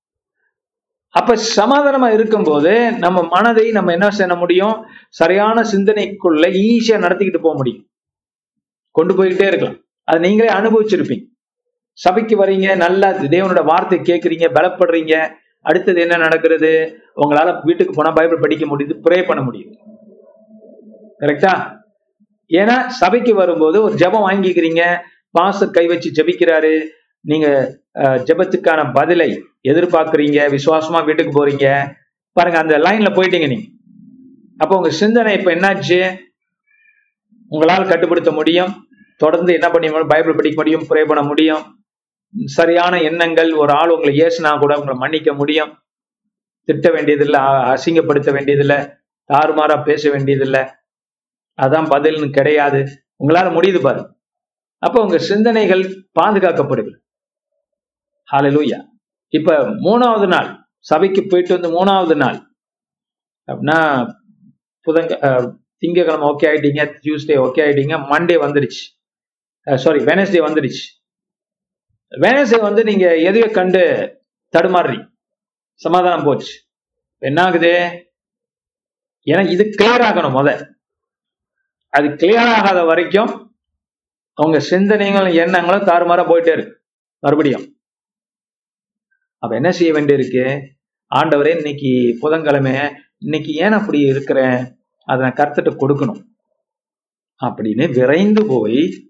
அப்ப 1.10 1.36
சமாதானமா 1.56 2.14
இருக்கும்போது 2.14 2.92
நம்ம 2.92 3.28
மனதை 3.28 3.72
நம்ம 3.72 3.92
என்ன 3.92 4.10
செய்ய 4.10 4.36
முடியும்? 4.36 4.86
சரியான 5.10 5.62
சிந்தனைக்குள்ள 5.62 6.46
ஈஸியா 6.66 6.98
நடத்திக்கிட்டு 7.06 7.42
போக 7.42 7.56
முடியும். 7.56 7.86
கொண்டு 8.92 9.14
போய்கிட்டே 9.14 9.48
இருக்கலாம். 9.48 9.78
அதை 10.04 10.30
நீங்களே 10.30 10.54
அனுபவிச்சிருப்பீங்க. 10.54 11.26
சபைக்கு 11.92 12.46
வரீங்க 12.46 12.76
நல்லா 12.76 13.10
தேவனோட 13.10 13.64
வார்த்தை 13.64 14.00
கேட்குறீங்க 14.00 14.48
பலப்படுறீங்க. 14.58 15.36
அடுத்தது 15.62 16.02
என்ன 16.02 16.18
நடக்கிறது? 16.18 16.98
உங்களால 17.16 17.62
வீட்டுக்கு 17.64 17.94
போனா 17.94 18.12
பைபிள் 18.12 18.40
படிக்க 18.40 18.66
முடியுது 18.66 18.94
ப்ரே 19.06 19.26
பண்ண 19.26 19.44
முடியும் 19.44 19.72
கரெக்டா 21.20 21.76
ஏன்னா 22.52 22.88
சபைக்கு 22.88 23.36
வரும்போது 23.36 23.82
ஒரு 23.82 23.96
ஜபம் 23.96 24.30
வாங்கிக்கிறீங்க. 24.30 24.98
பாச 25.40 25.70
கை 25.70 25.88
வச்சு 25.88 26.24
ஜபிக்கிறாரு. 26.24 26.88
நீங்க 27.22 27.48
ஜபத்துக்கான 28.28 28.82
பதிலை 28.98 29.30
எதிர்பார்க்குறீங்க 29.72 30.40
விசுவாசமா 30.56 31.00
வீட்டுக்கு 31.08 31.32
போறீங்க 31.38 31.68
பாருங்க 32.38 32.58
அந்த 32.64 32.76
லைன்ல 32.78 33.10
போயிட்டீங்க 33.18 33.48
நீங்க. 33.54 33.68
அப்போ 34.58 34.74
உங்க 34.76 34.90
சிந்தனை 35.00 35.32
இப்ப 35.38 35.50
என்னாச்சு? 35.56 36.00
உங்களால் 37.50 37.90
கட்டுப்படுத்த 37.90 38.32
முடியும். 38.32 38.72
தொடர்ந்து 39.18 39.52
என்ன 39.58 39.68
பண்ணி 39.70 39.90
பைபிள் 40.14 40.38
படிக்க 40.38 40.58
முடியும் 40.62 40.86
ப்ரே 40.90 41.02
பண்ண 41.10 41.22
முடியும். 41.22 41.64
சரியான 42.58 42.94
எண்ணங்கள் 43.10 43.52
ஒரு 43.54 43.72
ஆள் 43.80 43.94
உங்களை 43.96 44.14
ஏசுனா 44.26 44.52
கூட 44.64 44.74
உங்களை 44.80 44.96
மன்னிக்க 45.04 45.34
முடியும். 45.34 45.72
திட்ட 46.68 46.88
வேண்டியதில்லை 46.96 47.42
அசிங்கப்படுத்த 47.74 48.30
வேண்டியதில்லை 48.38 48.80
தாறுமாறா 49.30 49.76
பேச 49.84 50.10
வேண்டியதில்லை. 50.10 50.64
அதான் 51.60 51.88
பதில்னு 51.94 52.30
கிடையாது. 52.38 52.82
உங்களால 53.24 53.48
முடியுது 53.58 53.82
பாரு 53.82 54.02
அப்போ 54.84 54.98
உங்க 55.02 55.18
சிந்தனைகள் 55.18 55.84
பாதுகாக்கப்படுது 56.20 56.92
ஹாலலூயா 58.32 58.80
இப்ப 59.34 59.56
மூணாவது 59.86 60.28
நாள் 60.34 60.50
சபைக்கு 60.90 61.22
போயிட்டு 61.32 61.54
வந்து 61.56 61.70
மூணாவது 61.78 62.16
நாள். 62.24 62.38
அப்படின்னா 63.48 63.80
புதங்க 64.88 65.14
திங்கக்கிழமை 65.82 66.28
ஓகே 66.32 66.48
ஆயிட்டீங்க 66.50 66.84
டியூஸ்டே 67.04 67.36
ஓகே 67.46 67.64
ஆயிட்டீங்க 67.66 67.98
மண்டே 68.12 68.38
வந்துடுச்சு 68.46 68.84
சாரி 69.68 70.00
வெனஸ்டே 70.10 70.42
வந்துடுச்சு 70.48 70.86
வெனஸ்டே 72.12 72.60
வந்து 72.68 72.82
நீங்க 72.90 73.06
எதையோ 73.30 73.48
கண்டு 73.58 73.84
தடுமாறுறீங்க 74.54 75.06
சமாதானம் 75.82 76.26
போச்சு. 76.28 76.54
என்ன 77.22 77.40
ஆகுது? 77.48 77.72
ஏன்னா 79.28 79.44
இது 79.54 79.64
கிளியர் 79.78 80.04
ஆகணும் 80.08 80.36
முத. 80.38 80.50
அது 81.94 82.08
கிளியர் 82.22 82.52
ஆகாத 82.58 82.80
வரைக்கும் 82.92 83.32
அவங்க 84.38 84.58
சிந்தனைகளும் 84.70 85.38
எண்ணங்களும் 85.44 85.88
தாறுமாற 85.90 86.22
போயிட்டே 86.30 86.54
இருக்கு. 86.58 86.74
மறுபடியும். 87.24 87.66
அப்ப 89.40 89.56
என்ன 89.56 89.72
செய்ய 89.72 89.94
வேண்டியிருக்கு? 89.94 90.68
ஆண்டவரே 91.16 91.56
இன்னைக்கு 91.56 92.18
புதன்கிழமை 92.20 92.92
இன்னைக்கு 93.18 93.54
ஏன் 93.54 93.72
அப்படி 93.72 94.00
இருக்கிறேன்? 94.00 94.80
அதை 95.06 95.22
நான் 95.22 95.34
கர்த்தட்ட 95.34 95.76
கொடுக்கணும். 95.80 96.24
அப்படின்னு 97.46 97.94
விரைந்து 97.94 98.46
போய் 98.46 99.10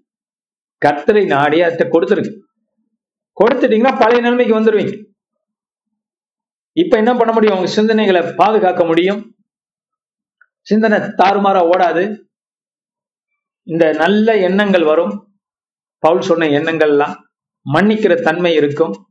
கர்த்தரை 0.86 1.26
நாடி 1.26 1.62
அதை 1.62 1.88
கொடுத்துருங்க. 1.88 2.40
கொடுத்துட்டீங்கன்னா 3.40 3.98
பழைய 3.98 4.20
நிலைமைக்கு 4.20 4.60
வந்துடுவீங்க 4.60 5.06
இப்ப 6.72 6.96
என்ன 6.96 7.14
பண்ண 7.14 7.32
முடியும்? 7.32 7.58
உங்க 7.58 7.82
சிந்தனைகளை 7.82 8.34
பாதுகாக்க 8.34 8.84
முடியும். 8.84 9.34
சிந்தனை 10.60 10.98
தாறுமாறா 10.98 11.68
ஓடாது. 11.72 12.18
இந்த 13.62 13.92
நல்ல 13.92 14.36
எண்ணங்கள் 14.36 14.82
வரும். 14.82 15.32
பவுல் 15.98 16.20
சொன்ன 16.20 16.46
எண்ணங்கள்லாம் 16.46 17.14
மன்னிக்கிற 17.72 18.22
தன்மை 18.22 18.54
இருக்கும். 18.54 19.07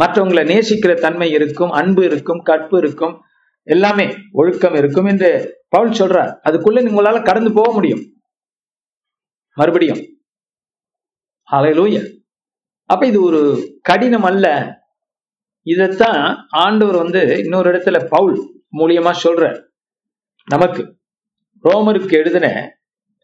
மற்றவங்களை 0.00 0.44
நேசிக்கிற 0.52 0.94
தன்மை 0.94 1.30
இருக்கும் 1.30 1.70
அன்பு 1.70 2.04
இருக்கும் 2.04 2.42
கற்பு 2.42 2.78
இருக்கும் 2.78 3.20
எல்லாமே 3.62 4.14
ஒழுக்கம் 4.32 4.74
இருக்கும் 4.74 5.04
என்று 5.04 5.30
பவுல் 5.68 5.90
சொல்றார். 5.90 6.38
அதுக்குள்ள 6.48 6.78
உங்களால 6.90 7.24
கடந்து 7.24 7.52
போக 7.52 7.72
முடியும். 7.72 8.02
மறுபடியும். 9.54 10.00
அப்ப 12.84 13.06
இது 13.06 13.22
ஒரு 13.22 13.40
கடினம் 13.82 14.22
அல்ல. 14.22 14.46
இதைத்தான் 15.62 16.46
ஆண்டவர் 16.50 16.96
வந்து 16.96 17.38
இன்னொரு 17.38 17.72
இடத்துல 17.72 18.06
பவுல் 18.08 18.62
மூலியமா 18.78 19.14
சொல்ற 19.24 19.64
நமக்கு 20.50 20.98
ரோமருக்கு 21.64 22.12
எழுதின 22.12 22.74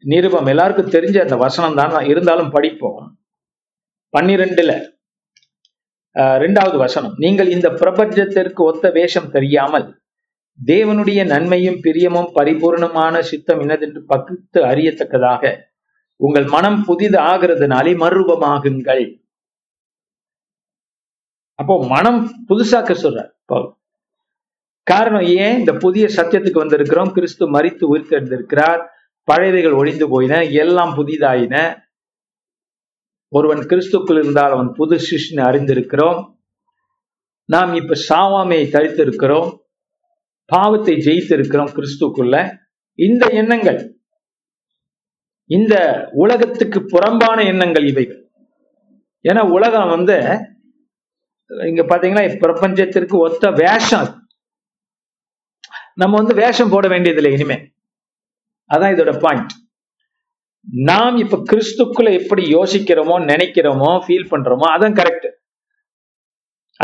நிருபம் 0.00 0.46
எல்லாருக்கும் 0.46 0.90
தெரிஞ்ச 0.90 1.20
அந்த 1.20 1.36
வசனம் 1.36 1.74
தான் 1.74 2.04
இருந்தாலும் 2.04 2.50
படிப்போம். 2.50 3.18
பன்னிரெண்டுல 4.18 4.95
ரெண்டாவது 6.16 6.76
வசனம். 6.76 7.14
நீங்கள் 7.24 7.48
இந்த 7.48 7.68
பிரபஞ்சத்திற்கு 7.80 8.60
ஒத்த 8.70 8.90
வேஷம் 8.90 9.30
தெரியாமல் 9.30 9.86
தேவனுடைய 10.58 11.20
நன்மையும் 11.26 11.78
பிரியமும் 11.86 12.30
பரிபூர்ணமான 12.34 13.20
சித்தம் 13.20 13.60
என்னதென்று 13.60 14.00
பகுத்து 14.12 14.60
அறியத்தக்கதாக 14.62 15.52
உங்கள் 16.20 16.46
மனம் 16.54 16.84
புதிது 16.84 17.18
ஆகிறதுனாலே 17.18 17.92
மறுரூபமாகுங்கள். 18.02 19.04
அப்போ 21.58 21.74
மனம் 21.86 22.20
புதுசாக்க 22.48 22.94
சொல்றார் 23.02 23.32
பவுல் 23.44 23.68
காரணம் 24.82 25.26
ஏன்? 25.42 25.58
இந்த 25.58 25.72
புதிய 25.84 26.06
சத்தியத்துக்கு 26.16 26.62
வந்திருக்கிறோம். 26.64 27.12
கிறிஸ்து 27.12 27.44
மறித்து 27.52 27.84
உயிர்த்தெழுந்திருக்கிறார். 27.92 28.80
பழையவைகள் 29.28 29.78
ஒழிந்து 29.80 30.06
போயின. 30.08 30.34
எல்லாம் 30.44 30.92
புதிதாயின. 30.98 31.56
ஒருவன் 33.28 33.58
கிறிஸ்துக்குள் 33.58 34.18
இருந்தால் 34.22 34.50
அவன் 34.50 34.70
புது 34.72 34.96
சிஷ்ணு 34.96 35.40
அறிந்திருக்கிறோம். 35.48 36.20
நாம் 37.48 37.72
இப்ப 37.74 37.96
சாவாமையை 38.08 38.66
தரித்திருக்கிறோம். 38.76 39.50
பாவத்தை 40.44 40.94
ஜெயித்திருக்கிறோம் 40.94 41.72
கிறிஸ்துக்குள்ள. 41.76 42.36
இந்த 42.98 43.24
எண்ணங்கள் 43.30 43.80
இந்த 45.50 45.74
உலகத்துக்கு 46.12 46.78
புறம்பான 46.84 47.38
எண்ணங்கள் 47.44 47.86
இவைகள். 47.86 48.20
ஏன்னா 49.28 49.42
உலகம் 49.50 49.88
வந்து 49.88 50.16
இங்க 51.70 51.82
பாத்தீங்கன்னா 51.82 52.24
பிரபஞ்சத்திற்கு 52.44 53.16
ஒத்த 53.26 53.50
வேஷம் 53.50 54.08
நம்ம 55.94 56.16
வந்து 56.16 56.34
வேஷம் 56.34 56.70
போட 56.70 56.88
வேண்டியதில்லை 56.88 57.32
இனிமே. 57.32 57.56
அதான் 58.70 58.94
இதோட 58.94 59.12
பாயிண்ட் 59.20 59.52
நாம் 60.66 61.16
இப்ப 61.16 61.36
கிறிஸ்துக்குள்ள 61.36 62.22
எப்படி 62.22 62.54
யோசிக்கிறோமோ 62.54 63.16
நினைக்கிறோமோ 63.24 64.00
ஃபீல் 64.06 64.30
பண்றோமோ 64.30 64.66
அதான் 64.76 64.96
கரெக்ட் 65.00 65.28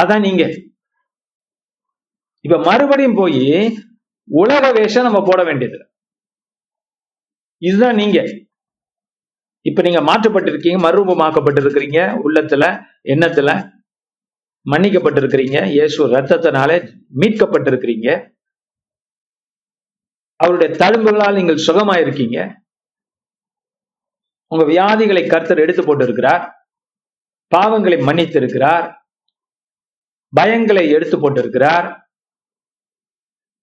அதான் 0.00 0.20
நீங்க. 0.20 0.48
இப்ப 2.40 2.58
மறுபடியும் 2.58 3.14
போய் 3.14 3.76
உலக 4.24 4.72
வேஷம் 4.72 5.02
நம்ம 5.02 5.22
போட 5.22 5.44
வேண்டியது. 5.44 5.92
இதுதான் 7.58 7.94
நீங்க. 7.94 8.24
இப்ப 9.60 9.82
நீங்க 9.82 10.00
மாற்றப்பட்டிருக்கீங்க 10.00 10.78
மறுரூபமாக்கப்பட்டிருக்கிறீங்க 10.78 11.98
உள்ளத்துல 12.24 12.86
எண்ணத்துல 13.04 13.70
மன்னிக்கப்பட்டிருக்கிறீங்க 14.70 15.66
இயேசு 15.66 16.08
ரத்தத்தினாலே 16.08 16.94
மீட்கப்பட்டிருக்கிறீங்க. 17.20 18.34
அவருடைய 20.36 20.76
தழும்புகளால் 20.76 21.34
நீங்கள் 21.34 21.64
சுகமாயிருக்கீங்க. 21.66 22.61
உங்க 24.52 24.64
வியாதிகளை 24.64 25.28
கர்த்தர் 25.28 25.58
எடுத்து 25.58 25.82
போட்டிருக்கிறார். 25.82 26.52
பாவங்களை 27.56 27.98
மன்னித்திருக்கிறார். 28.06 28.94
பயங்களை 30.40 30.90
எடுத்து 30.90 31.16
போட்டிருக்கிறார். 31.18 32.00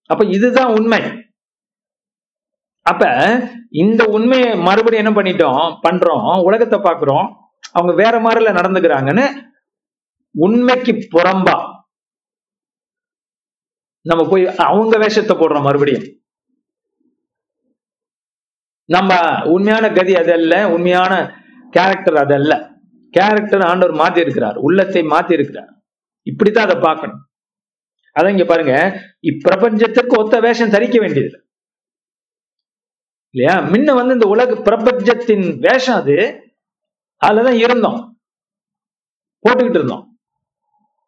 அப்ப 0.04 0.24
இதுதான் 0.24 0.72
உண்மை. 0.72 1.30
அப்ப 2.80 3.08
இந்த 3.70 4.04
உண்மையை 4.04 4.56
மறுபடியும் 4.56 5.06
என்ன 5.06 5.22
பண்ணிட்டோம்? 5.22 5.78
பண்றோம். 5.82 6.42
உலகத்தை 6.42 6.78
பாக்குறோம் 6.78 7.34
அவங்க 7.72 8.02
வேற 8.02 8.20
மாதிரில 8.20 8.54
நடந்துக்கிறாங்கன்னு 8.54 9.50
உண்மைக்கு 10.30 10.92
புறம்பா. 10.92 11.84
நம்ம 14.00 14.28
போய் 14.30 14.54
அவங்க 14.56 14.98
வேஷத்தை 14.98 15.36
போடுறோம் 15.36 15.62
மறுபடியும். 15.62 16.19
நம்ம 18.90 19.12
உண்மையான 19.44 19.90
கதி 19.90 20.14
அதல்ல 20.14 20.70
உண்மையான 20.70 21.12
கேரக்டர் 21.70 22.14
அதல்ல. 22.14 22.52
கேரக்டர் 23.10 23.60
ஆண்டவர் 23.60 23.96
மாத்தி 24.00 24.18
இருக்கிறார் 24.18 24.56
உள்ளத்தை 24.56 25.02
மாத்தி 25.02 25.32
இருக்கிறார் 25.32 25.70
இப்படித்தான் 26.22 26.68
அதை 26.68 26.80
பார்க்கணும். 26.80 27.20
அதான் 28.20 28.30
இங்க 28.30 28.44
பாருங்க 28.44 29.00
இப்பிரபஞ்சத்துக்கு 29.22 30.18
ஒத்த 30.18 30.40
வேஷம் 30.40 30.70
தரிக்க 30.70 30.98
வேண்டியது. 31.00 31.46
இல்லையா? 33.34 33.60
முன்ன 33.60 33.94
வந்து 33.94 34.12
இந்த 34.12 34.26
உலக 34.26 34.56
பிரபஞ்சத்தின் 34.62 35.58
வேஷம் 35.58 35.94
அது. 35.94 36.16
அதுலதான் 37.26 37.58
இருந்தோம். 37.64 38.20
போட்டுக்கிட்டு 39.44 39.78
இருந்தோம். 39.80 40.18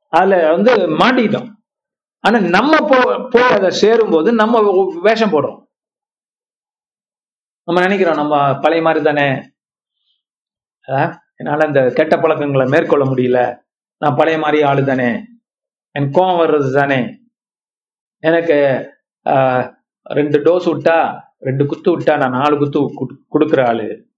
அதுல 0.09 0.51
வந்து 0.51 0.75
மாட்டிக்கிட்டோம். 0.75 1.51
ஆனா 2.21 2.39
நம்ம 2.39 2.77
போ 2.77 3.29
போ 3.31 3.41
அதை 3.47 3.71
சேரும் 3.71 4.11
போது 4.11 4.33
நம்ம 4.33 4.85
வேஷம் 5.01 5.31
போடுறோம். 5.31 5.62
நம்ம 7.65 7.81
நினைக்கிறோம் 7.81 8.17
நம்ம 8.17 8.59
பழைய 8.59 8.83
மாதிரி 8.83 9.05
தானே? 9.05 9.53
என்னால 11.37 11.67
இந்த 11.67 11.93
கெட்ட 11.95 12.19
பழக்கங்களை 12.19 12.67
மேற்கொள்ள 12.67 13.05
முடியல. 13.05 13.61
நான் 13.99 14.15
பழைய 14.15 14.39
மாதிரி 14.39 14.63
ஆளு 14.63 14.85
தானே? 14.85 15.25
என் 15.91 16.11
கோவம் 16.11 16.41
வர்றது 16.41 16.73
தானே? 16.73 17.21
எனக்கு 18.19 18.89
ரெண்டு 20.03 20.39
டோஸ் 20.39 20.65
விட்டா 20.65 21.21
ரெண்டு 21.39 21.67
குத்து 21.67 21.99
விட்டா 21.99 22.17
நான் 22.19 22.31
நாலு 22.31 22.59
குத்து 22.59 22.81
குடு- 22.81 23.19
கொடுக்குற 23.33 23.67
ஆளு. 23.67 24.11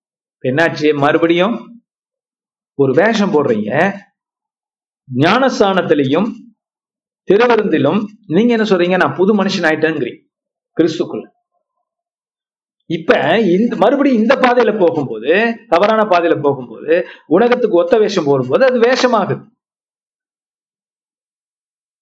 என்னாச்சு? 0.42 0.96
மறுபடியும் 0.96 1.84
ஒரு 2.74 2.92
வேஷம் 2.92 3.32
போடுறீங்க. 3.32 3.98
ஞானஸ்தானத்திலையும் 5.16 6.30
திருவருந்திலும் 7.30 8.04
நீங்க 8.26 8.52
என்ன 8.52 8.68
சொல்றீங்க? 8.68 8.96
நான் 8.96 9.14
புது 9.14 9.44
மனுஷன் 9.44 9.62
ஆயிட்டேங்கிறீங்க 9.62 10.28
கிறிஸ்துக்குள்ள. 10.80 11.32
இப்ப 12.86 13.40
இந்த 13.40 13.76
மறுபடியும் 13.76 14.20
இந்த 14.20 14.34
பாதையில 14.34 14.78
போகும்போது 14.78 15.54
தவறான 15.68 16.02
பாதையில 16.02 16.42
போகும்போது 16.42 17.06
உலகத்துக்கு 17.26 17.76
ஒத்த 17.76 17.98
வேஷம் 17.98 18.24
போடும்போது 18.24 18.64
அது 18.64 18.78
வேஷமாகுது. 18.80 19.44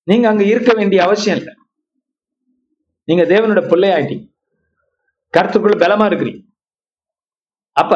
நீங்க 0.04 0.28
அங்க 0.28 0.44
இருக்க 0.44 0.72
வேண்டிய 0.74 1.02
அவசியம் 1.02 1.38
இல்லை. 1.38 1.54
நீங்க 3.04 3.22
தேவனோட 3.22 3.60
பிள்ளையாயிட்டீங்க. 3.72 4.26
கருத்துக்குள்ள 5.36 5.76
பலமா 5.82 6.06
இருக்கிறீங்க. 6.10 6.42
அப்ப 7.76 7.94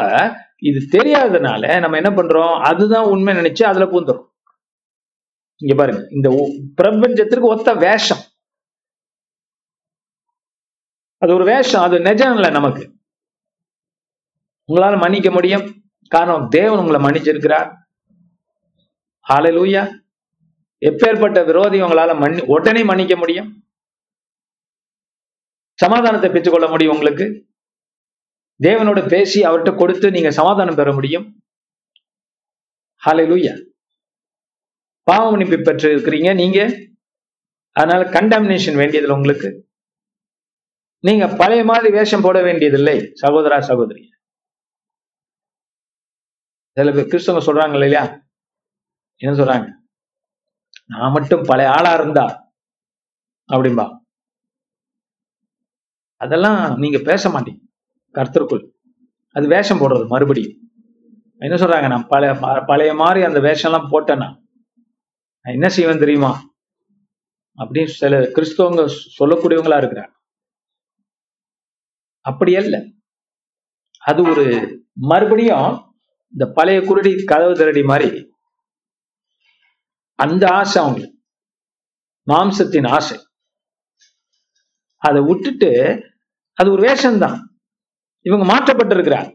இது 0.59 0.79
தெரியாததுனால 0.91 1.79
நம்ம 1.79 1.97
என்ன 2.01 2.09
பண்றோம்? 2.09 2.59
அதுதான் 2.61 3.05
உண்மை 3.05 3.33
நினைச்சு 3.35 3.63
அதுல 3.63 3.85
பூந்துடும் 3.85 4.25
இங்க 5.61 5.75
பாருங்க 5.75 6.07
இந்த 6.11 6.29
பிரபஞ்சத்திற்கு 6.81 7.51
ஒத்த 7.53 7.73
வேஷம். 7.73 8.23
அது 11.17 11.33
ஒரு 11.33 11.45
வேஷம் 11.45 11.81
அது 11.81 11.99
நிஜம் 11.99 12.33
இல்லை 12.33 12.49
நமக்கு. 12.49 12.95
உங்களால 14.67 14.99
மன்னிக்க 14.99 15.31
முடியும். 15.31 15.83
காரணம் 16.07 16.47
தேவன் 16.47 16.79
உங்களை 16.79 17.01
மன்னிச்சிருக்கிறார். 17.01 17.75
ஹalleluya. 19.29 20.05
எப்பேற்பட்ட 20.85 21.45
விரோதி 21.45 21.81
உங்களால 21.81 22.19
மன்னி 22.19 22.41
உடனே 22.45 22.83
மன்னிக்க 22.83 23.15
முடியும். 23.15 23.63
சமாதானத்தை 25.73 26.29
பெற்றுக்கொள்ள 26.29 26.67
முடியும் 26.67 26.93
உங்களுக்கு. 26.93 27.45
தேவனோட 28.63 29.09
பேசி 29.09 29.41
அவர்கிட்ட 29.41 29.75
கொடுத்து 29.75 30.11
நீங்க 30.11 30.31
சமாதானம் 30.31 30.75
பெற 30.75 30.93
முடியும். 30.93 31.41
ஹாலை 32.95 33.31
லூயா 33.31 33.71
பாவ 35.03 35.29
மன்னிப்பு 35.29 35.61
பெற்று 35.61 35.97
இருக்கிறீங்க 35.97 36.33
நீங்க. 36.33 36.79
அதனால 37.71 38.09
கண்டாமினேஷன் 38.09 38.75
வேண்டியதில்லை 38.75 39.15
உங்களுக்கு. 39.15 39.66
நீங்க 40.99 41.27
பழைய 41.27 41.63
மாதிரி 41.63 41.89
வேஷம் 41.89 42.21
போட 42.21 42.41
வேண்டியதில்லை. 42.41 43.11
சகோதரா 43.21 43.59
சகோதரி. 43.59 44.09
சில 46.73 46.91
பேர் 46.91 47.05
கிறிஸ்தவங்க 47.05 47.45
சொல்றாங்க 47.45 47.71
இல்லையா? 47.71 48.21
என்ன 49.17 49.35
சொல்றாங்க? 49.37 49.67
நான் 50.85 51.11
மட்டும் 51.11 51.43
பழைய 51.43 51.71
ஆளா 51.71 51.93
இருந்தா 51.93 52.53
அப்படிம்பா. 53.53 53.99
அதெல்லாம் 56.15 56.77
நீங்க 56.77 56.99
பேச 56.99 57.29
மாட்டீங்க. 57.29 57.61
கர்த்தருக்குள். 58.13 58.71
அது 59.31 59.47
வேஷம் 59.47 59.79
போடுறது 59.79 60.07
மறுபடியும். 60.07 60.59
என்ன 61.37 61.55
சொல்றாங்க? 61.55 61.87
நான் 61.87 62.07
பழைய 62.07 62.33
பழைய 62.65 62.93
மாதிரி 62.93 63.25
அந்த 63.25 63.39
வேஷம்லாம் 63.39 63.87
போட்டேன்னா 63.91 64.29
நான் 65.41 65.55
என்ன 65.57 65.69
செய்வேன் 65.69 65.97
தெரியுமா? 65.97 66.41
அப்படின்னு 67.57 67.85
சில 67.85 68.19
கிறிஸ்தவங்க 68.19 68.81
சொல்லக்கூடியவங்களா 69.19 69.79
இருக்கிறாங்க. 69.83 70.15
அப்படி 72.27 72.55
அல்ல 72.55 72.83
அது 73.99 74.23
ஒரு 74.23 74.45
மறுபடியும் 74.93 75.95
இந்த 76.31 76.45
பழைய 76.53 76.79
குருடி 76.79 77.23
கதவு 77.23 77.53
திரடி 77.53 77.83
மாதிரி 77.83 78.35
அந்த 80.15 80.47
ஆசை 80.47 80.81
அவங்களுக்கு. 80.81 81.15
மாம்சத்தின் 82.27 82.87
ஆசை. 82.89 83.17
அதை 84.97 85.21
விட்டுட்டு 85.21 85.69
அது 86.53 86.71
ஒரு 86.71 86.81
வேஷம்தான். 86.87 87.39
இவங்க 88.21 88.45
மாற்றப்பட்டிருக்கிறார். 88.53 89.29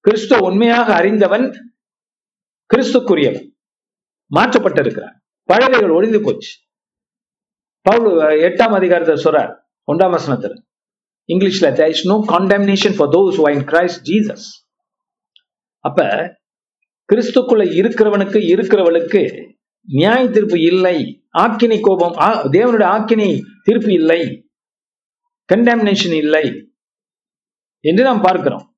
கிறிஸ்துவ 0.00 0.46
உண்மையாக 0.46 0.94
அறிந்தவன் 0.94 1.74
கிறிஸ்துக்குரியவன். 2.70 3.48
மாற்றப்பட்டிருக்கிறார். 4.34 5.16
பழகைகள் 5.44 5.90
ஒழிந்து 5.90 6.20
போச்சு. 6.22 6.52
பவுல் 7.80 8.12
எட்டாம் 8.46 8.74
அதிகாரத்தை 8.74 9.14
சொல்றார் 9.24 9.52
ஒன்றாம் 9.92 10.10
வசனத்தில். 10.10 10.65
இங்கிலீஷ்ல 11.32 11.72
there 11.72 11.88
is 11.88 12.06
no 12.08 12.24
condemnation 12.28 12.92
for 12.96 13.08
those 13.08 13.36
who 13.36 13.44
are 13.44 13.54
in 13.54 14.36
அப்ப 15.80 16.00
கிறிஸ்துக்குள்ள 17.12 17.62
இருக்கிறவனுக்கு 17.80 18.38
இருக்கிறவளுக்கு 18.54 19.52
நியாய 19.88 20.28
தீர்ப்பு 20.28 20.60
இல்லை 20.60 21.22
ஆக்கினை 21.38 21.80
கோபம் 21.80 22.14
தேவனுடைய 22.52 22.88
ஆக்கினை 22.96 23.40
தீர்ப்பு 23.62 23.92
இல்லை 23.92 24.20
கண்டாமினேஷன் 25.52 26.12
இல்லை 26.12 26.74
என்று 27.80 28.02
நாம் 28.02 28.20
பார்க்கிறோம். 28.20 28.76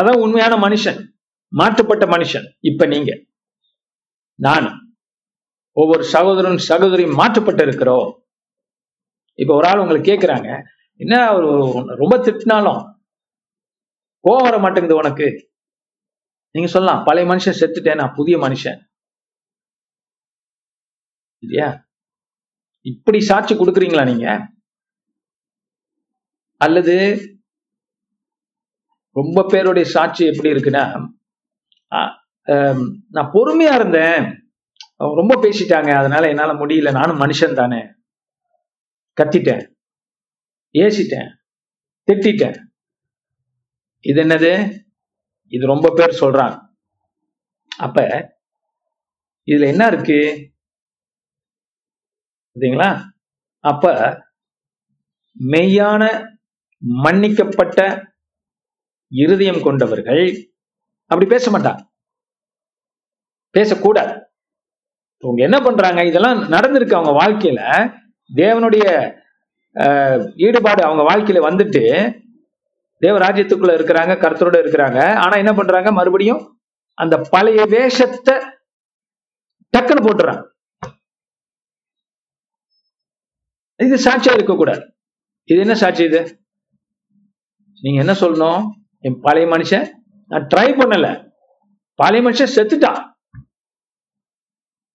அதான் 0.00 0.20
உண்மையான 0.20 0.68
மனுஷன் 0.68 1.08
மாற்றப்பட்ட 1.48 2.06
மனுஷன் 2.06 2.46
இப்ப 2.60 2.86
நீங்க. 2.86 3.18
நான் 4.34 4.96
ஒவ்வொரு 5.72 6.04
சகோதரன் 6.04 6.58
சகோதரியும் 6.68 7.14
மாற்றப்பட்டு 7.14 7.62
இருக்கிறோம் 7.62 8.22
இப்ப 9.34 9.54
ஒரு 9.54 9.66
ஆள் 9.66 9.78
உங்களை 9.78 10.00
கேட்கிறாங்க 10.00 10.62
என்ன 11.02 11.16
ஒரு 11.36 11.50
ரொம்ப 12.00 12.14
திட்டினாலும் 12.24 12.80
கோவம் 14.24 14.46
வர 14.46 14.56
மாட்டேங்குது 14.58 15.00
உனக்கு. 15.02 15.28
நீங்க 16.54 16.68
சொல்லலாம் 16.74 17.04
பழைய 17.04 17.26
மனுஷன் 17.30 17.58
செத்துட்டேன் 17.60 18.00
நான் 18.00 18.16
புதிய 18.18 18.36
மனுஷன். 18.38 18.80
இல்லையா? 21.42 21.68
இப்படி 22.90 23.20
சாட்சி 23.30 23.54
கொடுக்குறீங்களா 23.54 24.04
நீங்க? 24.10 24.26
அல்லது 26.64 26.96
ரொம்ப 29.18 29.44
பேருடைய 29.52 29.86
சாட்சி 29.96 30.22
எப்படி 30.30 30.50
இருக்குன்னா 30.52 30.84
நான் 33.16 33.32
பொறுமையா 33.36 33.74
இருந்தேன். 33.78 34.24
ரொம்ப 35.20 35.32
பேசிட்டாங்க 35.44 35.90
அதனால 36.00 36.28
என்னால 36.32 36.52
முடியல. 36.60 36.90
நானும் 36.98 37.20
மனுஷன் 37.20 37.58
தானே. 37.60 37.80
கத்திட்டேன். 39.20 39.64
ஏசிட்டேன். 40.72 41.34
திட்டேன் 42.06 42.68
இது 44.00 44.22
என்னது? 44.22 44.82
இது 45.46 45.66
ரொம்ப 45.66 45.92
பேர் 45.94 46.20
சொல்றாங்க. 46.20 46.68
அப்ப 47.76 48.02
இதுல 49.46 49.66
என்ன 49.66 49.86
இருக்கு? 49.86 50.50
சரிங்களா 52.58 53.02
அப்ப 53.58 53.94
மெய்யான 55.48 56.28
மன்னிக்கப்பட்ட 57.02 58.08
இருதயம் 59.08 59.62
கொண்டவர்கள் 59.62 60.52
அப்படி 61.02 61.30
பேச 61.30 61.58
மாட்டாங்க. 61.58 61.88
பேசக்கூடாது. 63.50 64.26
அவங்க 65.22 65.42
என்ன 65.42 65.60
பண்றாங்க? 65.60 66.04
இதெல்லாம் 66.04 66.38
நடந்திருக்கு 66.42 66.94
அவங்க 66.94 67.26
வாழ்க்கையில. 67.26 67.92
தேவனுடைய 68.34 69.18
ஈடுபாடு 70.36 70.84
அவங்க 70.84 71.02
வாழ்க்கையில 71.02 71.50
வந்துட்டு 71.50 72.18
தேவ 72.98 73.18
ராஜ்யத்துக்குள்ள 73.18 73.72
இருக்கிறாங்க 73.78 74.14
கர்த்தரோட 74.18 74.56
இருக்கிறாங்க. 74.62 75.14
ஆனா 75.14 75.36
என்ன 75.36 75.52
பண்றாங்க? 75.52 75.92
மறுபடியும் 75.92 76.60
அந்த 76.94 77.18
பழைய 77.18 77.64
வேஷத்தை 77.64 78.34
டக்குன்னு 79.76 80.06
போட்டுறாங்க. 80.06 80.48
இது 83.76 83.96
சாட்சியா 83.96 84.32
இருக்கக்கூடாது. 84.32 84.94
இது 85.44 85.60
என்ன 85.60 85.74
சாட்சி 85.74 86.04
இது? 86.04 86.40
நீங்க 87.80 88.00
என்ன 88.00 88.12
சொல்லணும்? 88.12 88.66
என் 88.98 89.20
பழைய 89.20 89.48
மனுஷன் 89.48 89.90
நான் 90.26 90.46
ட்ரை 90.54 90.68
பண்ணல. 90.80 91.32
பழைய 91.94 92.30
மனுஷன் 92.30 92.56
செத்துட்டான். 92.56 93.08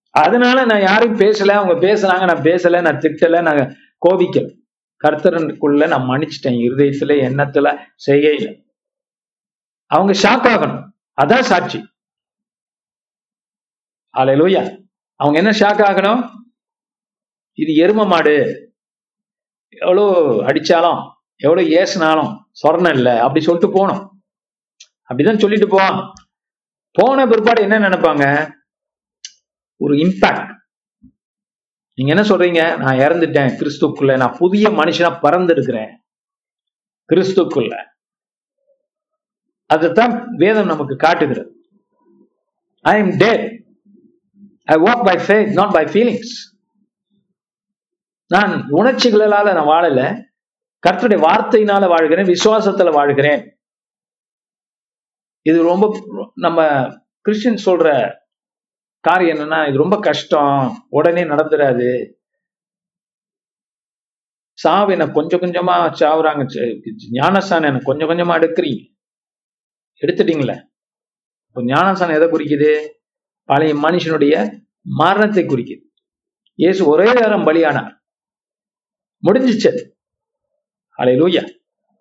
அதனால 0.09 0.65
நான் 0.65 0.81
யாரையும் 0.81 1.19
பேசல. 1.19 1.51
அவங்க 1.51 1.87
பேசுனாங்க 1.87 2.25
நான் 2.25 2.43
பேசல 2.43 2.81
நான் 2.81 2.97
திட்டல 2.97 3.41
நாங்க 3.41 3.75
கோபிக்கல. 4.07 4.63
கர்த்தரனுக்குள்ள 5.03 5.87
நான் 5.87 6.09
மன்னிச்சிட்டேன். 6.09 6.59
இருதயத்துல 6.67 7.13
எண்ணத்துல 7.29 7.87
செய்கையில. 8.05 8.63
அவங்க 9.85 10.13
ஷாக் 10.13 10.49
ஆகணும். 10.55 10.89
அதான் 11.21 11.41
சாட்சி. 11.41 11.93
ஆலையிலோயா 14.17 14.85
அவங்க 15.13 15.37
என்ன 15.37 15.49
ஷாக் 15.49 15.87
ஆகணும்? 15.87 16.29
இது 17.53 17.85
எரும 17.85 18.07
மாடு. 18.07 18.35
எவ்வளோ 19.69 20.03
அடிச்சாலும் 20.41 21.11
எவ்வளவு 21.35 21.69
ஏசுனாலும் 21.69 22.43
சொரணம் 22.63 22.93
இல்லை. 22.93 23.17
அப்படி 23.17 23.41
சொல்லிட்டு 23.41 23.75
போகணும். 23.75 24.23
அப்படிதான் 25.09 25.39
சொல்லிட்டு 25.39 25.67
போவான். 25.67 26.13
போன 26.91 27.27
பிற்பாடு 27.27 27.61
என்ன 27.61 27.79
நினைப்பாங்க? 27.79 28.51
ஒரு 29.75 29.93
இம்பாக்ட் 29.95 30.54
நீங்க 31.95 32.13
என்ன 32.15 32.27
சொல்றீங்க? 32.27 32.77
நான் 32.77 32.97
இறந்துட்டேன். 32.97 33.53
கிறிஸ்துக்குள்ள 33.59 34.17
நான் 34.17 34.35
புதிய 34.37 34.69
மனுஷனா 34.69 35.17
பறந்துருக்கிறேன். 35.21 35.93
கிறிஸ்துக்குள்ள. 37.13 37.83
அதுதான் 39.65 40.35
வேதம் 40.35 40.65
நமக்கு 40.65 40.95
காட்டுகிறது. 40.95 41.55
I 42.81 42.99
am 42.99 43.17
that 43.17 43.63
I 44.63 44.75
walk 44.75 45.03
by 45.03 45.15
faith 45.15 45.53
not 45.53 45.71
by 45.71 45.85
feelings 45.85 46.59
நான் 48.27 48.67
உணர்ச்சிகளால 48.71 49.53
நான் 49.53 49.67
வாழல. 49.67 50.23
கர்த்தருடைய 50.87 51.19
வார்த்தையினால 51.19 51.87
வாழ்கிறேன். 51.87 52.25
விசுவாசத்துல 52.25 52.91
வாழ்கிறேன். 52.91 53.59
இது 55.41 55.63
ரொம்ப 55.63 55.99
நம்ம 56.35 56.87
கிறிஸ்டின் 57.21 57.75
சொல்ற 57.75 58.13
காரியம் 59.05 59.37
என்னன்னா 59.37 59.69
இது 59.69 59.77
ரொம்ப 59.77 59.99
கஷ்டம். 59.99 60.85
உடனே 60.89 61.23
நடந்துடாது 61.23 62.13
சாவு 64.53 64.91
என்ன 64.91 65.07
கொஞ்சம் 65.07 65.39
கொஞ்சமா 65.39 65.93
சாவுறாங்க. 65.99 66.45
ச- 66.47 67.63
எனக்கு 67.63 67.85
கொஞ்சம் 67.85 68.09
கொஞ்சமா 68.09 68.31
எடுக்கிறீங்க. 68.31 68.95
எடுத்துட்டீங்களே. 70.01 70.61
இப்போ 71.47 71.63
ஞானஸ்தானம் 71.63 72.21
எதை 72.21 72.27
குறிக்குது? 72.27 72.89
பழைய 73.43 73.75
மனுஷனுடைய 73.75 74.59
மரணத்தை 74.81 75.45
குறிக்குது. 75.45 75.83
இயேசு 76.53 76.87
ஒரே 76.87 77.13
நேரம் 77.13 77.47
பலியானார். 77.47 77.93
முடிஞ்சிச்சு 79.27 79.93
லூயா 80.97 81.49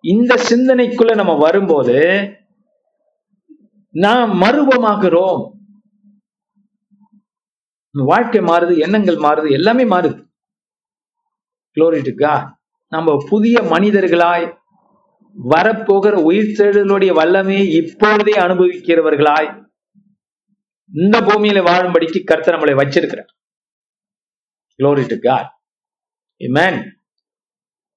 இந்த 0.01 0.35
சிந்தனைக்குள்ள 0.35 1.15
நம்ம 1.15 1.37
வரும்போது 1.37 2.29
நாம் 3.89 4.41
மருவமாகிறோம் 4.41 5.54
வாழ்க்கை 8.03 8.41
மாறுது 8.41 8.77
எண்ணங்கள் 8.77 9.15
மாறுது 9.15 9.51
எல்லாமே 9.51 9.83
மாறுது. 9.83 10.27
குளோரிட்டுக்கா 11.75 12.51
நம்ம 12.87 13.25
புதிய 13.29 13.61
மனிதர்களாய் 13.61 14.63
வரப்போகிற 15.49 16.11
உயிர் 16.11 16.45
உயிர்த்தெழுதலுடைய 16.45 17.13
வல்லமையை 17.13 17.71
இப்பொழுதே 17.71 18.33
அனுபவிக்கிறவர்களாய் 18.33 19.63
இந்த 20.93 21.21
பூமியில 21.21 21.61
வாழும்படிக்கு 21.61 22.23
கருத்தை 22.23 22.53
நம்மளை 22.53 22.75
வச்சிருக்கிறார். 22.77 23.27
குளோரிட்டுக்கா 24.79 25.53
to 26.41 26.83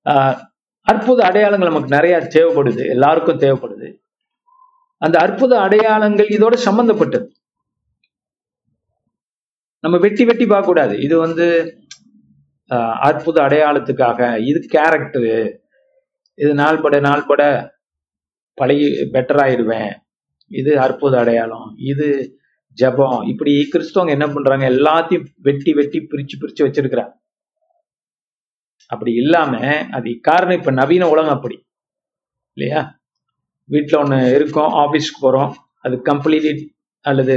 ஆஹ் 0.05 0.39
அற்புத 0.81 1.25
அடையாளங்கள் 1.25 1.69
நமக்கு 1.69 1.89
நிறைய 1.89 2.19
தேவைப்படுது 2.19 2.89
எல்லாருக்கும் 2.89 3.39
தேவைப்படுது. 3.39 3.99
அந்த 4.99 5.19
அற்புத 5.19 5.61
அடையாளங்கள் 5.61 6.27
இதோட 6.27 6.55
சம்பந்தப்பட்டது. 6.55 7.38
நம்ம 9.85 9.97
வெட்டி 9.99 10.25
வெட்டி 10.25 10.47
பார்க்க 10.47 10.71
கூடாது 10.71 10.95
இது 11.01 11.17
வந்து 11.19 11.47
ஆஹ், 12.71 12.97
அற்புத 13.07 13.37
அடையாளத்துக்காக 13.45 14.19
இது 14.45 14.59
கேரக்டரு 14.73 15.35
இது 16.39 16.51
நாள்பட 16.55 16.97
நாள்பட 17.01 17.43
பழகி 18.59 18.87
பெட்டர் 19.15 19.41
ஆயிடுவேன் 19.45 19.91
இது 20.51 20.73
அற்புத 20.81 21.15
அடையாளம். 21.19 21.69
இது 21.85 22.07
ஜெபம். 22.79 23.23
இப்படி 23.31 23.53
கிறிஸ்தவங்க 23.73 24.13
என்ன 24.17 24.27
பண்றாங்க? 24.29 24.65
எல்லாத்தையும் 24.73 25.27
வெட்டி 25.41 25.73
வெட்டி 25.75 25.99
பிரிச்சு 26.11 26.37
பிரிச்சு 26.41 26.63
வச்சிருக்கிறாங்க. 26.67 27.13
அப்படி 28.91 29.13
இல்லாம 29.15 29.53
அது 29.93 30.11
காரணம் 30.23 30.59
இப்ப 30.61 30.73
நவீன 30.73 31.09
உலகம் 31.09 31.37
அப்படி. 31.37 31.57
இல்லையா? 32.57 32.83
வீட்டில் 33.69 34.01
ஒன்று 34.01 34.19
இருக்கோம் 34.37 34.73
ஆஃபீஸ்க்கு 34.83 35.21
போகிறோம் 35.21 35.51
அது 35.85 35.97
கம்ப்ளீட்லி 36.07 36.55
அல்லது 37.05 37.37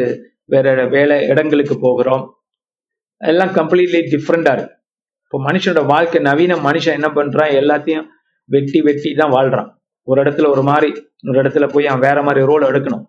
வேற 0.54 0.88
வேலை 0.88 1.28
இடங்களுக்கு 1.28 1.80
போகிறோம். 1.80 2.24
எல்லாம் 3.22 3.50
கம்ப்ளீட்லி 3.50 4.00
டிஃப்ரெண்டாக 4.14 4.56
இருக்கு. 4.58 4.76
இப்போ 5.24 5.52
மனுஷனோட 5.52 5.86
வாழ்க்கை 5.86 6.22
நவீன 6.22 6.56
மனுஷன் 6.56 6.98
என்ன 7.00 7.08
பண்ணுறான் 7.08 7.52
எல்லாத்தையும் 7.62 8.08
வெட்டி 8.46 8.82
வெட்டி 8.82 9.14
தான் 9.14 9.32
வாழ்றான். 9.32 9.70
ஒரு 10.04 10.24
இடத்துல 10.24 10.48
ஒரு 10.50 10.64
மாதிரி 10.64 10.90
ஒரு 11.28 11.42
இடத்துல 11.42 11.74
போய் 11.74 11.88
அவன் 11.88 12.00
வேற 12.00 12.22
மாதிரி 12.22 12.46
ரோல் 12.46 12.70
எடுக்கணும். 12.72 13.06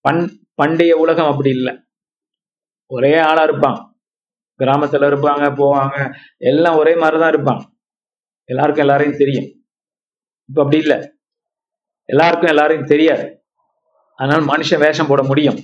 பண் 0.00 0.28
பண்டைய 0.54 0.96
உலகம் 0.96 1.30
அப்படி 1.30 1.50
இல்லை. 1.50 1.74
ஒரே 2.86 3.18
ஆளா 3.18 3.42
இருப்பான். 3.42 3.78
கிராமத்துல 4.60 5.08
இருப்பாங்க 5.10 5.46
போவாங்க. 5.60 6.14
எல்லாம் 6.36 6.76
ஒரே 6.76 6.96
மாதிரி 6.96 7.18
தான் 7.18 7.76
எல்லாருக்கும் 8.44 8.84
எல்லாரையும் 8.86 9.16
தெரியும். 9.16 9.48
இப்போ 10.48 10.62
அப்படி 10.62 10.82
இல்லை. 10.82 10.98
எல்லாருக்கும் 12.04 12.48
எல்லாரையும் 12.48 12.86
தெரியாது. 12.86 13.37
அதனால 14.18 14.40
மனுஷன் 14.52 14.78
வேஷம் 14.78 15.06
போட 15.06 15.22
முடியும். 15.22 15.58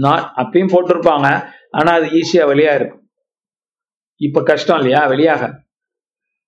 நான் 0.00 0.32
அப்பயும் 0.36 0.72
போட்டிருப்பாங்க. 0.74 1.28
ஆனா 1.70 1.92
அது 1.92 2.06
ஈஸியா 2.06 2.44
வெளியா 2.50 2.74
இருக்கும். 2.74 3.04
இப்ப 4.20 4.42
கஷ்டம் 4.42 4.76
இல்லையா? 4.76 5.02
வெளியாக. 5.08 5.42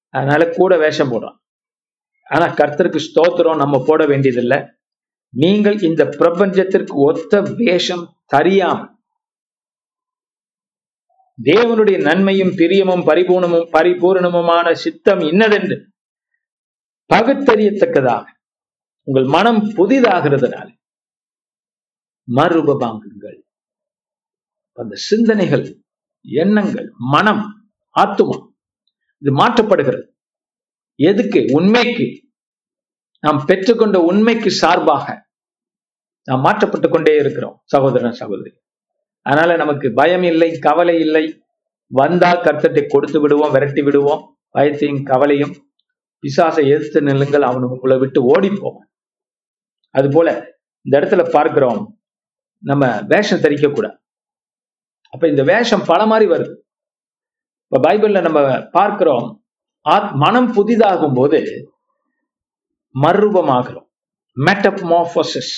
அதனால 0.08 0.42
கூட 0.48 0.78
வேஷம் 0.78 1.10
போடுறான் 1.12 1.36
ஆனா 2.30 2.46
கர்த்தருக்கு 2.54 3.00
ஸ்தோத்திரம் 3.08 3.56
நம்ம 3.56 3.82
போட 3.86 4.06
வேண்டியதில்லை. 4.06 4.58
நீங்கள் 5.36 5.80
இந்த 5.80 6.04
பிரபஞ்சத்திற்கு 6.04 6.94
ஒத்த 7.08 7.40
வேஷம் 7.56 8.04
தரியாம. 8.36 8.94
தேவனுடைய 11.42 12.00
நன்மையும் 12.00 12.54
பிரியமும் 12.60 13.04
பரிபூர்ணமும் 13.10 13.68
பரிபூரணமுமான 13.72 14.72
சித்தம் 14.72 15.20
இன்னதென்று 15.20 15.76
பகுத்தறியத்தக்கதாக. 17.14 18.24
உங்கள் 19.06 19.24
மனம் 19.24 19.64
புதிதாகிறதுனால 19.64 20.68
மறுபபாங்குங்கள் 22.28 23.38
அந்த 24.72 24.94
சிந்தனைகள் 24.94 25.82
எண்ணங்கள் 26.24 26.92
மனம் 26.98 27.44
ஆத்துமா 28.00 28.38
இது 29.18 29.32
மாற்றப்படுகிறது. 29.36 30.06
எதுக்கு? 30.94 31.40
உண்மைக்கு. 31.52 32.08
நாம் 33.20 33.44
பெற்றுக்கொண்ட 33.46 33.96
உண்மைக்கு 33.96 34.50
சார்பாக 34.50 35.28
நாம் 36.24 36.40
மாற்றப்பட்டு 36.40 36.88
கொண்டே 36.88 37.14
இருக்கிறோம் 37.14 37.62
சகோதரன் 37.64 38.12
சகோதரி. 38.12 38.52
அதனால 39.22 39.56
நமக்கு 39.56 39.92
பயம் 39.92 40.22
இல்லை 40.22 40.58
கவலை 40.58 41.00
இல்லை. 41.00 41.24
வந்தா 41.86 42.34
கர்த்தத்தை 42.34 42.86
கொடுத்து 42.86 43.20
விடுவோம் 43.20 43.52
விரட்டி 43.52 43.82
விடுவோம். 43.82 44.22
பயத்தையும் 44.58 45.02
கவலையும் 45.02 45.54
பிசாசை 46.22 46.64
எதிர்த்து 46.74 47.00
நில்லுங்கள் 47.00 47.48
அவனுக்குள்ள 47.50 47.98
விட்டு 47.98 48.20
ஓடிப்போம் 48.24 48.78
அது 49.90 50.08
போல 50.10 50.28
இந்த 50.86 51.00
இடத்துல 51.00 51.30
பார்க்கிறோம் 51.30 51.98
நம்ம 52.62 53.02
வேஷம் 53.02 53.40
தரிக்க 53.40 53.68
கூடாது 53.68 53.98
அப்ப 55.08 55.28
இந்த 55.28 55.42
வேஷம் 55.42 55.84
பல 55.86 56.06
மாதிரி 56.06 56.30
வருது. 56.30 56.54
இப்ப 57.64 57.78
பைபிள்ல 57.88 58.20
நம்ம 58.22 58.68
பார்க்கிறோம் 58.70 59.44
ஆத் 59.80 60.12
மனம் 60.14 60.52
புதிதாகும் 60.52 61.14
போது 61.14 61.40
மறுரூபமாகிறோம். 62.94 63.86
மெட்டப்மார்போசிஸ் 64.36 65.54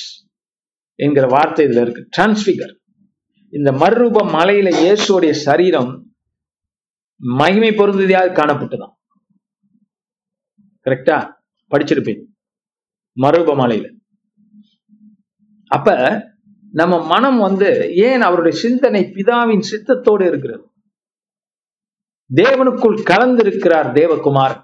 என்கிற 0.94 1.26
வார்த்தை 1.26 1.66
இதுல 1.66 1.80
இருக்கு. 1.80 2.02
டிரான்ஸ்பிகர் 2.16 2.74
இந்த 3.52 3.72
மறுரூப 3.72 4.18
மலையில 4.36 4.68
இயேசுடைய 4.82 5.30
சரீரம் 5.30 5.92
மகிமை 7.20 7.70
பொருந்ததியாக 7.70 8.34
காணப்பட்டுதான் 8.38 8.94
கரெக்டா 10.86 11.16
படிச்சிருப்பேன் 11.70 12.22
மறுரூப 13.16 13.52
மலையில. 13.62 13.86
அப்ப 15.70 15.88
நம்ம 16.72 16.94
மனம் 17.06 17.38
வந்து 17.38 17.68
ஏன் 18.06 18.20
அவருடைய 18.20 18.58
சிந்தனை 18.58 19.02
பிதாவின் 19.16 19.64
சித்தத்தோடு 19.70 20.24
இருக்கிறது? 20.26 20.64
தேவனுக்குள் 22.30 22.96
கலந்திருக்கிறார் 23.10 23.88
தேவகுமார். 23.98 24.56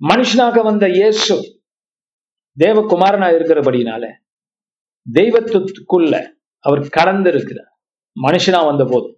மனுஷனாக 0.00 0.62
வந்த 0.62 0.88
இயேசு 0.88 1.36
தேவகுமாரனா 2.56 3.28
இருக்கிறபடினால 3.36 4.04
தெய்வத்துக்குள்ள 5.06 6.14
அவர் 6.64 6.82
கலந்து 6.88 7.30
இருக்கிறார் 7.30 7.72
மனுஷனா 8.16 8.60
வந்த 8.64 8.84
போது 8.84 9.08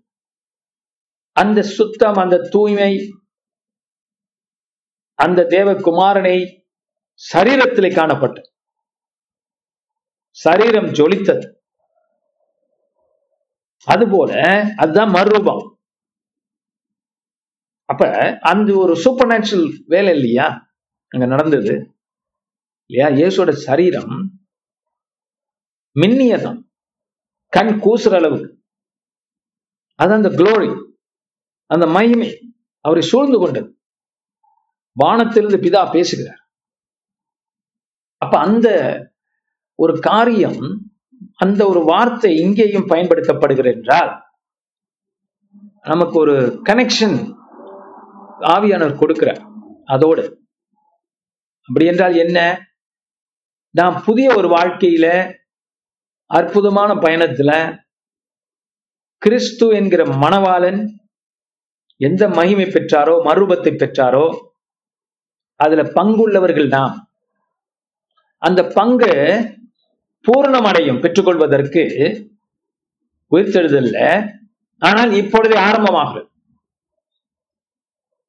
அந்த 1.37 1.63
சுத்தம் 1.63 2.19
அந்த 2.25 2.37
தூய்மை 2.55 2.93
அந்த 5.19 5.41
தேவகுமாரனை 5.57 6.37
சரீரத்திலே 7.21 7.91
காணப்பட்டது. 7.95 8.50
சரீரம் 10.31 10.85
ஜொலித்தது. 10.85 11.53
அதுபோல 13.85 14.65
அதுதான் 14.77 15.11
மறுரூபம். 15.11 15.75
அப்ப 17.85 18.39
அந்த 18.41 18.77
ஒரு 18.77 18.97
சூப்பர் 18.97 19.27
நேச்சுரல் 19.27 19.85
வேலை 19.87 20.15
இல்லையா? 20.15 20.75
அங்க 21.09 21.27
நடந்தது. 21.27 21.95
இல்லையா? 22.87 23.25
இயேசோட 23.25 23.51
சரீரம் 23.51 24.41
மின்னியதான் 26.01 26.69
கண் 27.49 27.69
கூசுற 27.69 28.15
அளவுக்கு. 28.15 28.63
அது 29.95 30.13
அந்த 30.13 30.29
குளோரி 30.29 30.91
அந்த 31.67 31.87
மகிமை 31.87 32.57
அவரை 32.81 33.03
சூழ்ந்து 33.03 33.39
கொண்டது. 33.39 33.81
வானத்திலிருந்து 34.93 35.69
பிதா 35.69 35.93
பேசுகிறார். 35.93 36.51
அப்ப 38.17 38.39
அந்த 38.39 38.69
ஒரு 39.81 39.95
காரியம் 40.01 40.61
அந்த 41.37 41.61
ஒரு 41.67 41.81
வார்த்தை 41.85 42.31
இங்கேயும் 42.37 42.89
பயன்படுத்தப்படுகிறது 42.89 43.71
என்றால் 43.75 44.11
நமக்கு 45.83 46.17
ஒரு 46.19 46.35
கனெக்ஷன் 46.69 47.17
ஆவியானவர் 48.55 49.01
கொடுக்கிறார் 49.03 49.41
அதோடு. 49.85 50.25
அப்படி 51.69 51.87
என்றால் 51.87 52.15
என்ன? 52.15 52.39
நாம் 53.75 53.97
புதிய 54.05 54.29
ஒரு 54.37 54.49
வாழ்க்கையில 54.49 55.07
அற்புதமான 56.31 56.91
பயணத்துல 56.95 57.51
கிறிஸ்து 59.23 59.67
என்கிற 59.71 60.03
மணவாளன் 60.23 60.81
எந்த 62.01 62.23
மகிமை 62.29 62.67
பெற்றாரோ 62.67 63.15
மறுபத்தை 63.25 63.73
பெற்றாரோ 63.75 64.27
அதுல 65.61 65.83
பங்குள்ளவர்கள் 65.99 66.69
நாம். 66.69 66.95
அந்த 68.43 68.61
பங்கு 68.75 69.13
பூரணமடையும் 70.27 71.01
பெற்றுக்கொள்வதற்கு 71.05 71.83
உயிர்த்தெழுதல்ல. 73.33 73.99
ஆனால் 74.83 75.13
இப்பொழுதே 75.21 75.57
ஆரம்பமாகிறது. 75.69 76.29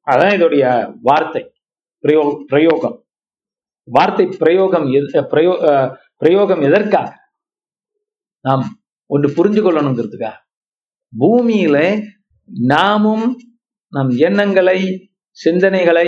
அதான் 0.07 0.35
இதோடைய 0.37 0.65
வார்த்தை 1.07 1.43
பிரயோ 2.03 2.21
பிரயோகம். 2.51 2.97
வார்த்தை 3.87 4.25
பிரயோகம் 4.41 4.85
பிரயோ 5.33 5.53
பிரயோகம் 6.21 6.63
எதற்காக? 6.67 7.11
நாம் 8.45 8.63
ஒன்று 9.13 9.29
புரிஞ்சு 9.37 9.61
கொள்ளணுங்கிறதுக்காக. 9.63 10.37
பூமியில 11.13 11.77
நாமும் 12.71 13.25
நம் 13.93 14.11
எண்ணங்களை 14.27 14.79
சிந்தனைகளை 15.37 16.07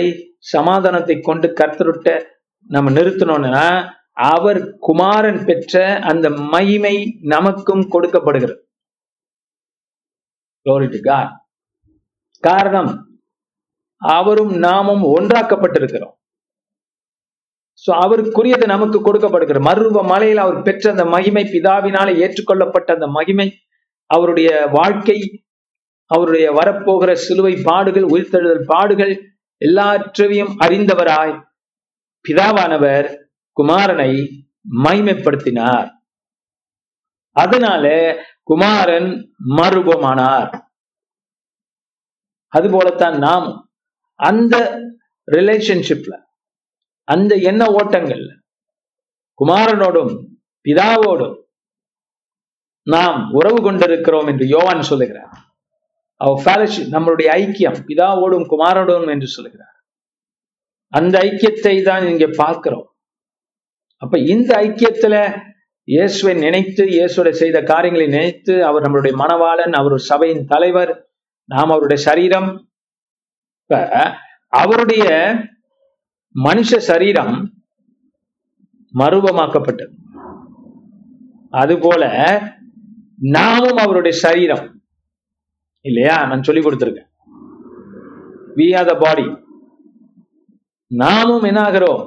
சமாதானத்தை 0.52 1.16
கொண்டு 1.28 1.48
கர்த்தருட்ட 1.60 2.08
நம்ம 2.74 2.90
நிறுத்தணும்னா 2.98 3.66
அவர் 4.16 4.78
குமாரன் 4.78 5.44
பெற்ற 5.44 6.00
அந்த 6.10 6.30
மகிமை 6.30 7.18
நமக்கும் 7.20 7.84
கொடுக்கப்படுகிறது. 7.88 8.60
காரணம் 12.38 12.92
அவரும் 13.98 14.52
நாமும் 14.56 15.02
ஒன்றாக்கப்பட்டிருக்கிறோம். 15.02 16.14
சோ 17.84 17.90
அவருக்குரியது 18.04 18.66
நமக்கு 18.66 18.98
கொடுக்கப்படுகிறது. 19.02 19.66
மருவ 19.68 20.02
மலையில் 20.06 20.36
அவர் 20.36 20.62
பெற்ற 20.62 20.90
அந்த 20.90 21.04
மகிமை 21.04 21.44
பிதாவினாலே 21.44 22.12
ஏற்றுக்கொள்ளப்பட்ட 22.24 22.88
அந்த 22.94 23.06
மகிமை 23.06 23.48
அவருடைய 24.06 24.66
வாழ்க்கை 24.66 25.18
அவருடைய 26.10 26.46
வரப்போகிற 26.52 27.12
சிலுவை 27.12 27.54
பாடுகள் 27.62 28.02
உயிர்த்தெழுதல் 28.02 28.64
பாடுகள் 28.66 29.14
எல்லாற்றையும் 29.58 30.52
அறிந்தவராய் 30.66 31.36
பிதாவானவர் 32.24 33.08
குமாரனை 33.62 34.42
மகிமைப்படுத்தினார். 34.82 35.90
அதனால 37.30 38.16
குமாரன் 38.42 39.36
மறுபமானார் 39.48 40.60
அதுபோலத்தான் 42.48 43.18
நாம் 43.18 43.70
அந்த 44.14 44.82
ரிலேஷன்ஷிப்ல 45.32 46.22
அந்த 47.02 47.34
எண்ண 47.34 47.64
ஓட்டங்கள்ல 47.64 48.32
குமாரனோடும் 49.44 50.26
பிதாவோடும் 50.64 51.42
நாம் 52.82 53.32
உறவு 53.32 53.62
கொண்டிருக்கிறோம் 53.62 54.26
என்று 54.26 54.46
யோவான் 54.46 54.82
சொல்லுகிறார். 54.82 55.38
அவர் 56.16 56.44
fellowship, 56.44 56.90
நம்மளுடைய 56.90 57.28
ஐக்கியம் 57.42 57.84
பிதாவோடும் 57.86 58.46
குமாரனோடும் 58.48 59.08
என்று 59.08 59.26
சொல்லுகிறார். 59.26 59.84
அந்த 60.88 61.18
ஐக்கியத்தை 61.18 61.82
தான் 61.82 62.06
இங்க 62.06 62.26
பார்க்கிறோம். 62.36 62.93
அப்ப 64.04 64.18
இந்த 64.18 64.50
ஐக்கியத்துல 64.60 65.14
இயேசுவை 65.84 66.34
நினைத்து 66.36 66.88
இயேசுவை 66.88 67.32
செய்த 67.32 67.62
காரியங்களை 67.62 68.06
நினைத்து 68.08 68.64
அவர் 68.64 68.82
நம்மளுடைய 68.82 69.14
மணவாளன் 69.18 69.72
அவர் 69.72 69.96
சபையின் 69.98 70.44
தலைவர் 70.44 70.92
நாம் 71.44 71.70
அவருடைய 71.70 72.02
சரீரம். 72.02 72.68
இப்ப 73.60 73.80
அவருடைய 74.48 75.34
மனுஷ 76.44 76.76
சரீரம் 76.76 77.52
மருவமாக்கப்பட்டது. 78.94 79.94
அதுபோல 81.50 82.04
நாமும் 83.16 83.76
அவருடைய 83.76 84.18
சரீரம். 84.18 84.80
இல்லையா? 85.80 86.26
நான் 86.26 86.42
சொல்லி 86.42 86.62
கொடுத்திருக்கேன். 86.62 87.10
வி 88.56 88.76
ஆர் 88.76 88.86
த 88.86 88.94
பாடி 88.94 89.26
நாமும் 90.86 91.42
என்ன 91.42 91.60
ஆகிறோம் 91.62 92.02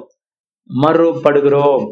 மறுபடுகிறோம். 0.68 1.86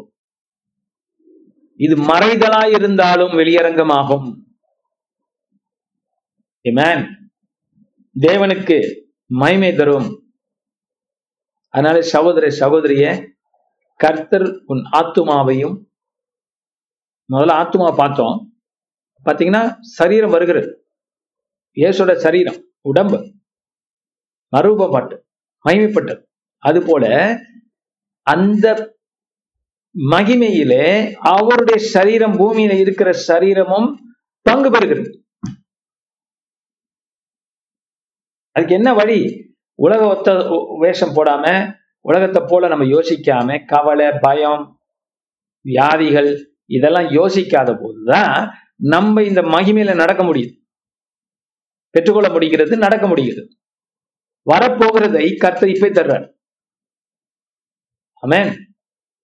இது 1.75 1.95
மறைதலாய் 1.95 2.73
இருந்தாலும் 2.75 3.31
வெளியரங்கமாகும். 3.31 4.27
தேவனுக்கு 8.15 8.77
மகிமை 9.25 9.75
தரும். 9.75 10.09
அதனால 11.69 12.01
சகோதர 12.01 12.47
சகோதரிய 12.59 13.33
கர்த்தர் 13.95 14.47
உன் 14.65 14.83
ஆத்துமாவையும் 14.91 15.75
முதல்ல 17.33 17.53
ஆத்துமா 17.61 17.95
பார்த்தோம். 17.95 18.35
பாத்தீங்கன்னா 19.25 19.75
சரீரம் 19.79 20.29
வருகிறது. 20.29 20.69
இயேசோட 21.77 22.15
சரீரம் 22.15 22.59
உடம்பு 22.81 23.33
மறுபப்பட்டு 24.53 25.15
மகிமைப்பட்டது 25.65 26.23
அதுபோல 26.57 27.05
அந்த 28.27 28.65
மகிமையிலே 29.95 30.87
அவருடைய 31.33 31.77
சரீரம் 31.95 32.35
பூமியில 32.39 32.73
இருக்கிற 32.79 33.11
சரீரமும் 33.29 33.87
பங்கு 34.41 34.69
பெறுகிறது. 34.69 35.09
அதுக்கு 38.51 38.75
என்ன 38.75 38.93
வழி? 38.93 39.19
உலக 39.79 40.01
ஒத்த 40.07 40.29
வேஷம் 40.79 41.15
போடாம 41.15 41.45
உலகத்தை 42.05 42.43
போல 42.47 42.67
நம்ம 42.67 42.85
யோசிக்காம 42.85 43.57
கவலை 43.65 44.07
பயம் 44.21 44.63
வியாதிகள் 45.65 46.31
இதெல்லாம் 46.65 47.09
யோசிக்காத 47.17 47.69
போதுதான் 47.81 48.35
நம்ம 48.75 49.23
இந்த 49.23 49.41
மகிமையில 49.41 49.95
நடக்க 49.95 50.23
முடியுது 50.23 50.53
பெற்றுக்கொள்ள 51.95 52.29
முடிகிறது 52.29 52.77
நடக்க 52.77 53.05
முடிகிறது. 53.07 53.43
வரப்போகிறதை 54.47 55.25
கர்த்தர் 55.37 55.69
இப்பே 55.69 55.89
தர்றார் 55.97 56.25
அமேன் 58.23 58.51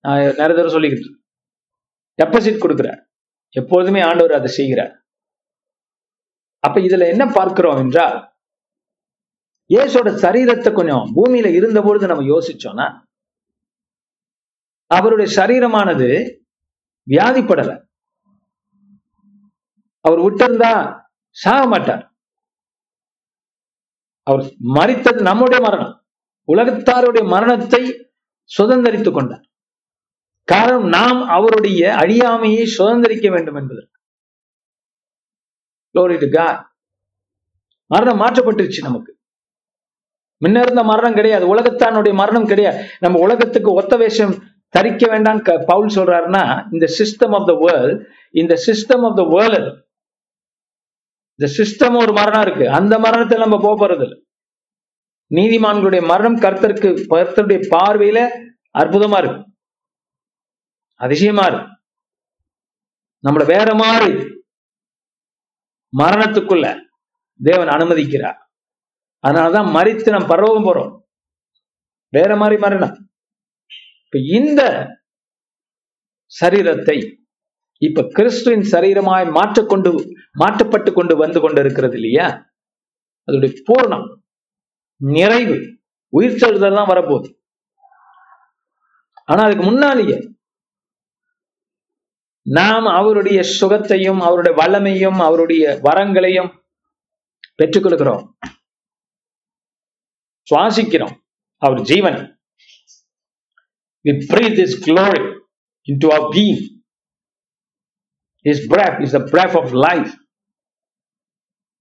நான் 0.05 0.21
நிறைய 0.39 0.55
தடவை 0.57 0.71
சொல்லிக்கிட்டு 0.75 1.09
டெபாசிட் 2.19 2.63
கொடுக்கிறார் 2.63 3.01
எப்பொழுதுமே 3.59 4.01
ஆண்டவர் 4.09 4.37
அதை 4.37 4.49
செய்கிறார். 4.59 4.93
அப்ப 6.63 6.77
இதுல 6.87 7.07
என்ன 7.13 7.23
பார்க்கிறோம் 7.37 7.81
என்றால் 7.83 8.17
இயேசோட 9.69 10.09
சரீரத்தை 10.23 10.69
கொஞ்சம் 10.77 11.05
பூமியில 11.17 11.47
இருந்த 11.59 11.79
பொழுது 11.85 12.09
நம்ம 12.11 12.25
யோசிச்சோம்னா 12.33 12.87
அவருடைய 14.91 15.27
சரீரமானது 15.37 16.07
வியாதிப்படல. 17.07 17.71
அவர் 20.05 20.23
விட்டிருந்தா 20.25 20.71
சாக 21.37 21.61
மாட்டார். 21.73 22.03
அவர் 24.27 24.43
மறித்தது 24.77 25.21
நம்முடைய 25.29 25.59
மரணம். 25.67 25.93
உலகத்தாருடைய 26.47 27.23
மரணத்தை 27.33 27.83
சுதந்திரித்துக் 28.57 29.11
கொண்டார். 29.11 29.45
காரணம் 30.43 30.87
நாம் 30.87 31.27
அவருடைய 31.27 31.95
அழியாமையை 31.99 32.67
சுதந்திரிக்க 32.77 33.29
வேண்டும் 33.29 33.55
என்பதற்கு 33.55 33.91
மரணம் 37.85 38.21
மாற்றப்பட்டுருச்சு 38.21 38.81
நமக்கு. 38.81 39.17
முன்ன 40.45 40.61
இருந்த 40.61 40.83
மரணம் 40.83 41.13
கிடையாது. 41.13 41.55
உலகத்தானுடைய 41.55 42.13
மரணம் 42.13 42.45
கிடையாது. 42.45 42.89
நம்ம 42.99 43.19
உலகத்துக்கு 43.19 43.73
ஒத்த 43.73 43.97
வேஷம் 43.97 44.33
தரிக்க 44.67 45.07
வேண்டாம் 45.09 45.41
பவுல் 45.65 45.93
சொல்றாருன்னா 45.95 46.67
இந்த 46.71 46.87
சிஸ்டம் 46.97 47.33
ஆஃப் 47.39 47.47
த 47.47 47.53
வேர்ல்ட் 47.53 48.07
இந்த 48.31 48.53
சிஸ்டம் 48.65 49.03
ஆஃப் 49.09 49.15
த 49.15 49.23
வேர்ல்ட் 49.23 49.85
இந்த 51.39 51.53
சிஸ்டம் 51.57 51.97
ஒரு 52.01 52.13
மரணம் 52.13 52.41
இருக்கு. 52.41 52.69
அந்த 52.69 52.99
மரணத்தை 52.99 53.37
நம்ம 53.37 53.59
போக 53.61 53.87
போறது 53.87 54.01
இல்லை 54.01 54.22
நீதிமான்களுடைய 55.33 56.05
மரணம் 56.05 56.35
கர்த்தருக்கு 56.35 57.05
கர்த்தருடைய 57.09 57.59
பார்வையில 57.69 58.29
அற்புதமா 58.79 59.17
இருக்கு. 59.17 59.51
அதிசயமா 60.95 61.45
இருக்கு. 61.45 61.67
நம்மள 63.29 63.45
வேற 63.45 63.75
மாதிரி 63.75 64.13
மரணத்துக்குள்ள 65.97 66.79
தேவன் 67.43 67.67
அனுமதிக்கிறார். 67.67 68.37
அதனாலதான் 69.27 69.73
மறித்து 69.75 70.09
நம்ம 70.09 70.27
பரவம் 70.27 70.63
போறோம். 70.63 71.01
வேற 72.09 72.35
மாதிரி 72.35 72.61
மரணம். 72.61 73.09
இப்ப 74.05 74.19
இந்த 74.39 74.87
சரீரத்தை 76.41 77.21
இப்ப 77.77 78.07
கிறிஸ்துவின் 78.07 78.59
சரீரமாய் 78.59 79.31
மாற்றக்கொண்டு 79.31 80.05
மாற்றப்பட்டு 80.31 80.93
கொண்டு 80.93 81.15
வந்து 81.15 81.41
கொண்டிருக்கிறது 81.41 81.93
இல்லையா? 81.93 82.45
அதோடைய 83.27 83.55
பூர்ணம். 83.63 84.22
நிறைவு. 85.11 85.55
உயிர் 86.09 86.37
செலுத்தல் 86.37 86.75
தான் 86.75 86.89
வரப்போகுது. 86.89 87.29
ஆனா 89.25 89.43
அதுக்கு 89.43 89.63
முன்னாலேயே 89.63 90.17
நாம் 92.41 92.85
அவருடைய 92.85 93.39
சுகத்தையும் 93.59 94.19
அவருடைய 94.19 94.53
வல்லமையும் 94.61 95.19
அவருடைய 95.27 95.79
வரங்களையும் 95.83 96.51
பெற்றுக்கொள்கிறோம் 97.61 98.23
சுவாசிக்கிறோம் 100.51 101.15
அவர் 101.57 101.81
ஜீவன். 101.81 102.19
We 104.07 104.13
breathe 104.31 104.57
his 104.63 104.73
glory 104.85 105.23
into 105.87 106.07
our 106.13 106.25
being. 106.35 106.61
His 108.49 108.59
breath 108.71 108.97
is 109.05 109.11
the 109.11 109.23
breath 109.33 109.55
of 109.61 109.71
life. 109.71 110.13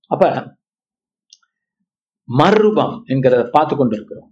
அப்ப 0.07 0.25
மறுரூபம் 2.39 2.95
என்கிறத 3.07 3.43
பார்த்து 3.51 3.75
கொண்டிருக்கிறோம். 3.77 4.29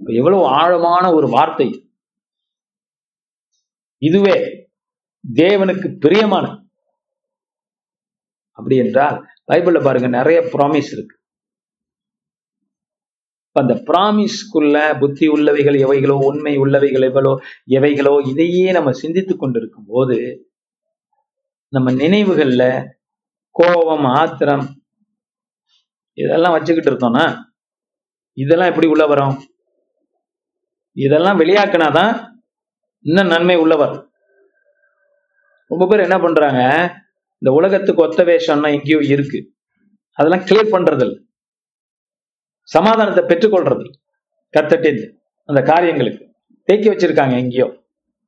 எவ்வளவு 0.00 0.44
ஆழமான 0.60 1.04
ஒரு 1.14 1.28
வார்த்தை. 1.28 1.68
இதுவே 4.02 4.36
தேவனுக்கு 5.24 5.88
பிரியமான 5.98 6.46
அப்படி 8.58 8.76
என்றால் 8.76 9.16
பைபிள்ல 9.52 9.80
பாருங்க 9.82 10.08
நிறைய 10.08 10.38
ப்ராமிஸ் 10.52 10.90
இருக்கு. 10.92 11.14
அந்த 13.56 13.74
ப்ராமிஸ்க்குள்ள 13.88 14.76
புத்தி 14.98 15.26
உள்ளவைகள் 15.28 15.76
எவைகளோ 15.84 16.16
உண்மை 16.28 16.52
உள்ளவைகள் 16.58 17.06
எவ்வளோ 17.08 17.32
எவைகளோ 17.70 18.14
இதையே 18.28 18.66
நம்ம 18.72 18.90
சிந்தித்துக் 18.92 19.40
கொண்டிருக்கும் 19.40 19.88
போது 19.88 20.16
நம்ம 21.72 21.92
நினைவுகள்ல 21.92 22.62
கோபம் 23.54 24.06
ஆத்திரம் 24.20 24.64
இதெல்லாம் 26.12 26.52
வச்சுக்கிட்டு 26.52 26.90
இருந்தோம்னா 26.90 27.24
இதெல்லாம் 28.32 28.68
எப்படி 28.68 28.86
உள்ள 28.86 29.06
வரும்? 29.06 29.36
இதெல்லாம் 30.92 31.40
வெளியாக்கினாதான் 31.40 32.12
இன்னும் 33.04 33.26
நன்மை 33.26 33.56
உள்ள 33.56 33.76
வரும். 33.76 34.04
ரொம்ப 35.66 35.86
பேர் 35.86 36.00
என்ன 36.00 36.18
பண்றாங்க 36.18 36.60
இந்த 37.42 37.50
உலகத்துக்கு 37.52 38.02
ஒத்த 38.02 38.24
வேஷம்னா 38.24 38.70
எங்கேயோ 38.72 38.98
இருக்கு. 39.14 39.40
அதெல்லாம் 40.12 40.46
கிளியர் 40.46 40.74
பண்றது 40.74 41.00
இல்லை 41.00 41.18
சமாதானத்தை 42.62 43.22
பெற்றுக்கொள்றது 43.24 43.84
கத்தட்டேந்து 44.58 45.06
அந்த 45.44 45.62
காரியங்களுக்கு. 45.62 46.24
தேக்கி 46.62 46.88
வச்சிருக்காங்க 46.88 47.34
எங்கேயோ 47.36 47.84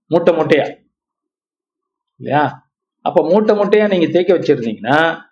மூட்டை 0.06 0.34
மூட்டையா. 0.34 0.66
இல்லையா? 2.20 2.70
அப்ப 3.00 3.28
மூட்டை 3.28 3.56
மூட்டையா 3.56 3.88
நீங்க 3.88 4.06
தேக்கி 4.06 4.32
வச்சிருந்தீங்கன்னா 4.32 5.22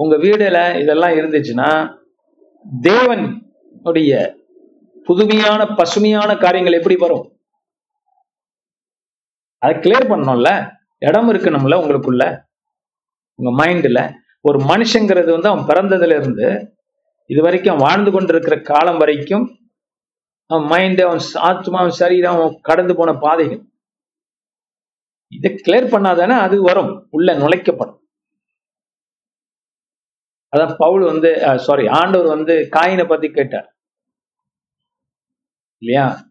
உங்க 0.00 0.16
வீடுல 0.16 0.58
இதெல்லாம் 0.80 1.10
இருந்துச்சுன்னா 1.10 1.68
தேவன் 2.80 3.24
உடைய 3.82 4.12
புதுமையான 5.04 5.60
பசுமையான 5.66 6.30
காரியங்கள் 6.36 6.78
எப்படி 6.78 6.96
வரும்? 6.96 7.26
அதை 9.58 9.76
கிளியர் 9.76 10.10
பண்ணோம்ல 10.12 10.50
இடம் 10.98 11.30
இருக்கணும்ல 11.32 11.78
உங்களுக்குள்ள. 11.82 12.24
உங்க 13.38 13.50
மைண்ட்ல 13.60 14.00
ஒரு 14.40 14.58
மனுஷங்கிறது 14.70 15.30
வந்து 15.30 15.48
அவன் 15.48 15.68
பிறந்ததுல 15.70 16.16
இருந்து 16.20 16.48
இது 17.30 17.40
வரைக்கும் 17.42 17.76
வாழ்ந்து 17.76 18.10
கொண்டிருக்கிற 18.10 18.56
காலம் 18.60 18.98
வரைக்கும் 18.98 19.46
அவன் 20.50 20.66
மைண்ட் 20.66 21.00
அவன் 21.00 21.18
ஆத்மா 21.34 21.78
அவன் 21.78 21.98
சரீரம் 22.02 22.36
அவன் 22.36 22.58
கடந்து 22.62 22.94
போன 22.96 23.10
பாதைகள். 23.14 23.62
இதை 25.36 25.50
கிளியர் 25.66 25.92
பண்ணாதானே 25.94 26.36
அது 26.46 26.62
வரும். 26.62 26.92
உள்ள 27.10 27.34
நுழைக்கப்படும். 27.34 27.97
அதான் 30.56 30.74
பவுல் 30.78 31.02
வந்து 31.02 31.58
சாரி 31.58 31.86
ஆண்டவர் 31.86 32.26
வந்து 32.26 32.68
காயினை 32.70 33.08
பத்தி 33.08 33.30
கேட்டார். 33.30 33.78
இல்லையா? 35.78 36.24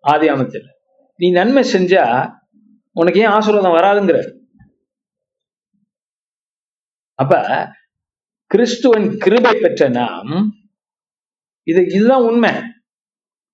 ஆதி 0.00 0.28
அமைச்சர் 0.28 0.62
நீ 1.16 1.30
நன்மை 1.30 1.72
செஞ்சா 1.72 2.34
உனக்கு 2.92 3.20
ஏன் 3.20 3.26
ஆசீர்வாதம் 3.26 3.72
வராதுங்கிற 3.72 4.40
அப்ப 7.14 7.36
கிறிஸ்துவன் 8.54 9.16
கிருபை 9.16 9.58
பெற்ற 9.60 9.88
நாம் 9.88 10.54
இது 11.62 11.84
இதுதான் 11.84 12.22
உண்மை. 12.22 12.50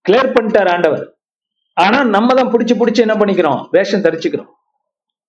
கிளியர் 0.09 0.32
பண்ணிட்டார் 0.32 0.70
ஆண்டவர். 0.70 1.18
ஆனா 1.74 2.05
நம்ம 2.05 2.34
தான் 2.34 2.53
பிடிச்சு 2.53 2.76
பிடிச்சு 2.76 2.96
என்ன 2.96 3.14
பண்ணிக்கிறோம்? 3.14 3.68
வேஷம் 3.70 4.00
தரிச்சுக்கிறோம். 4.00 4.50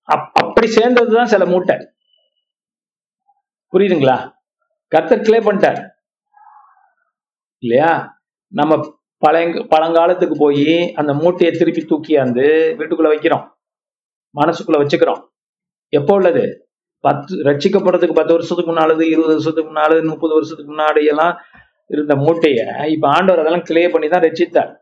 அப்- 0.08 0.32
அப்படி 0.32 0.68
சேர்ந்ததுதான் 0.68 1.26
சில 1.26 1.46
மூட்டை. 1.46 1.92
புரியுதுங்களா? 3.74 4.39
கர்த்தர் 4.90 5.22
கிளே 5.22 5.40
பண்ணிட்டார். 5.40 5.80
இல்லையா? 7.64 7.92
நம்ம 8.54 8.74
பழைய 9.18 9.48
பழங்காலத்துக்கு 9.48 10.36
போய் 10.38 10.94
அந்த 10.94 11.14
மூட்டையை 11.14 11.58
திருப்பி 11.58 11.82
தூக்கியாந்து 11.82 12.46
வீட்டுக்குள்ள 12.80 13.10
வைக்கிறோம். 13.14 13.46
மனசுக்குள்ள 14.36 14.80
வச்சுக்கிறோம். 14.82 15.22
எப்போ 15.90 16.14
உள்ளது? 16.14 16.46
பத்து 17.00 17.36
ரட்சிக்கப்படுறதுக்கு 17.44 18.14
பத்து 18.14 18.34
வருஷத்துக்கு 18.34 18.74
முன்னாலது 18.74 19.02
இருபது 19.02 19.28
வருஷத்துக்கு 19.28 19.74
முன்னாலது 19.74 20.08
முப்பது 20.08 20.34
வருஷத்துக்கு 20.34 20.74
முன்னாடி 20.74 21.08
எல்லாம் 21.08 21.42
இருந்த 21.88 22.16
மூட்டைய 22.16 22.88
இப்ப 22.88 23.10
ஆண்டவர் 23.10 23.40
அதெல்லாம் 23.40 23.64
கிளே 23.64 23.90
பண்ணி 23.90 24.08
தான் 24.08 24.22
ரட்சித்தார். 24.22 24.76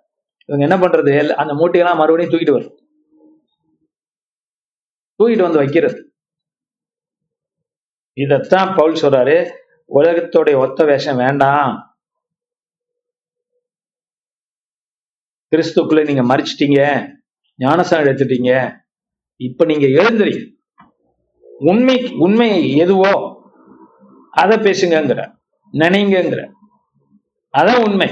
இவங்க 0.45 0.65
என்ன 0.67 0.75
பண்றது? 0.75 1.29
அந்த 1.29 1.53
மூட்டையெல்லாம் 1.53 1.95
மறுபடியும் 1.95 2.31
தூக்கிட்டு 2.31 2.51
வரும். 2.51 2.75
தூக்கிட்டு 5.17 5.41
வந்து 5.41 5.57
வைக்கிறது. 5.57 5.99
இதத்தான் 8.15 8.75
பவுல் 8.77 9.01
சொல்றாரு. 9.01 9.65
உலகத்தோடைய 9.95 10.57
ஒத்த 10.57 10.85
வேஷம் 10.85 11.15
வேண்டாம். 11.15 11.95
கிறிஸ்துக்குள்ள 15.55 16.05
நீங்க 16.05 16.35
மறிச்சிட்டீங்க. 16.35 17.09
ஞானசாரம் 17.57 18.09
எடுத்துட்டீங்க. 18.11 18.79
இப்ப 19.35 19.65
நீங்க 19.65 19.88
எழுந்துறீங்க 19.88 20.55
உண்மை 21.59 22.11
உண்மை 22.11 22.75
எதுவோ 22.75 23.35
அதை 24.29 24.57
பேசுங்கிற 24.57 25.35
நினைங்கிற 25.71 26.51
அதான் 27.57 27.83
உண்மை. 27.83 28.09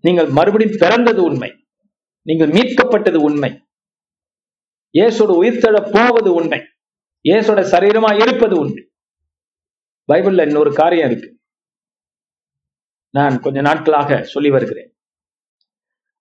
நீங்கள் 0.00 0.26
மறுபடியும் 0.26 0.78
பிறந்தது 0.78 1.22
உண்மை. 1.22 1.50
நீங்கள் 2.22 2.48
மீட்கப்பட்டது 2.48 3.14
உண்மை. 3.14 3.66
இயேசோட 4.98 5.30
உயிர்த்தட 5.42 5.90
போவது 5.92 6.34
உண்மை. 6.34 6.60
இயேசோட 7.28 7.60
சரீரமா 7.72 8.22
இருப்பது 8.22 8.58
உண்மை. 8.58 8.88
பைபிள்ல 10.12 10.46
இன்னொரு 10.46 10.74
காரியம் 10.74 11.10
இருக்கு. 11.10 11.40
நான் 13.10 13.40
கொஞ்ச 13.40 13.60
நாட்களாக 13.60 14.22
சொல்லி 14.22 14.50
வருகிறேன். 14.50 14.96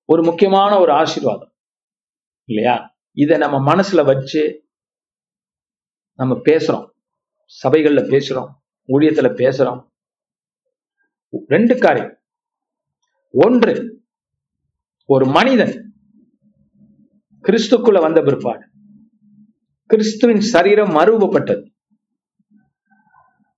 ஒரு 0.06 0.24
முக்கியமான 0.24 0.80
ஒரு 0.80 0.92
ஆசீர்வாதம். 0.92 1.54
இல்லையா? 2.46 2.98
இதை 3.12 3.38
நம்ம 3.38 3.76
மனசுல 3.76 4.06
வச்சு 4.06 4.70
நம்ம 6.14 6.36
பேசுறோம். 6.36 6.92
சபைகள்ல 7.64 8.04
பேசுறோம். 8.04 8.54
ஊழியத்துல 8.88 9.30
பேசுறோம். 9.34 9.92
ரெண்டு 11.48 11.78
காரியம். 11.78 12.22
ஒன்று 13.32 14.04
ஒரு 15.06 15.26
மனிதன் 15.26 15.94
கிறிஸ்துக்குள்ள 17.42 18.02
வந்த 18.02 18.22
பிற்பாடு. 18.22 18.72
கிறிஸ்துவின் 19.86 20.42
சரீரம் 20.42 20.90
மறுவப்பட்டது 20.90 21.72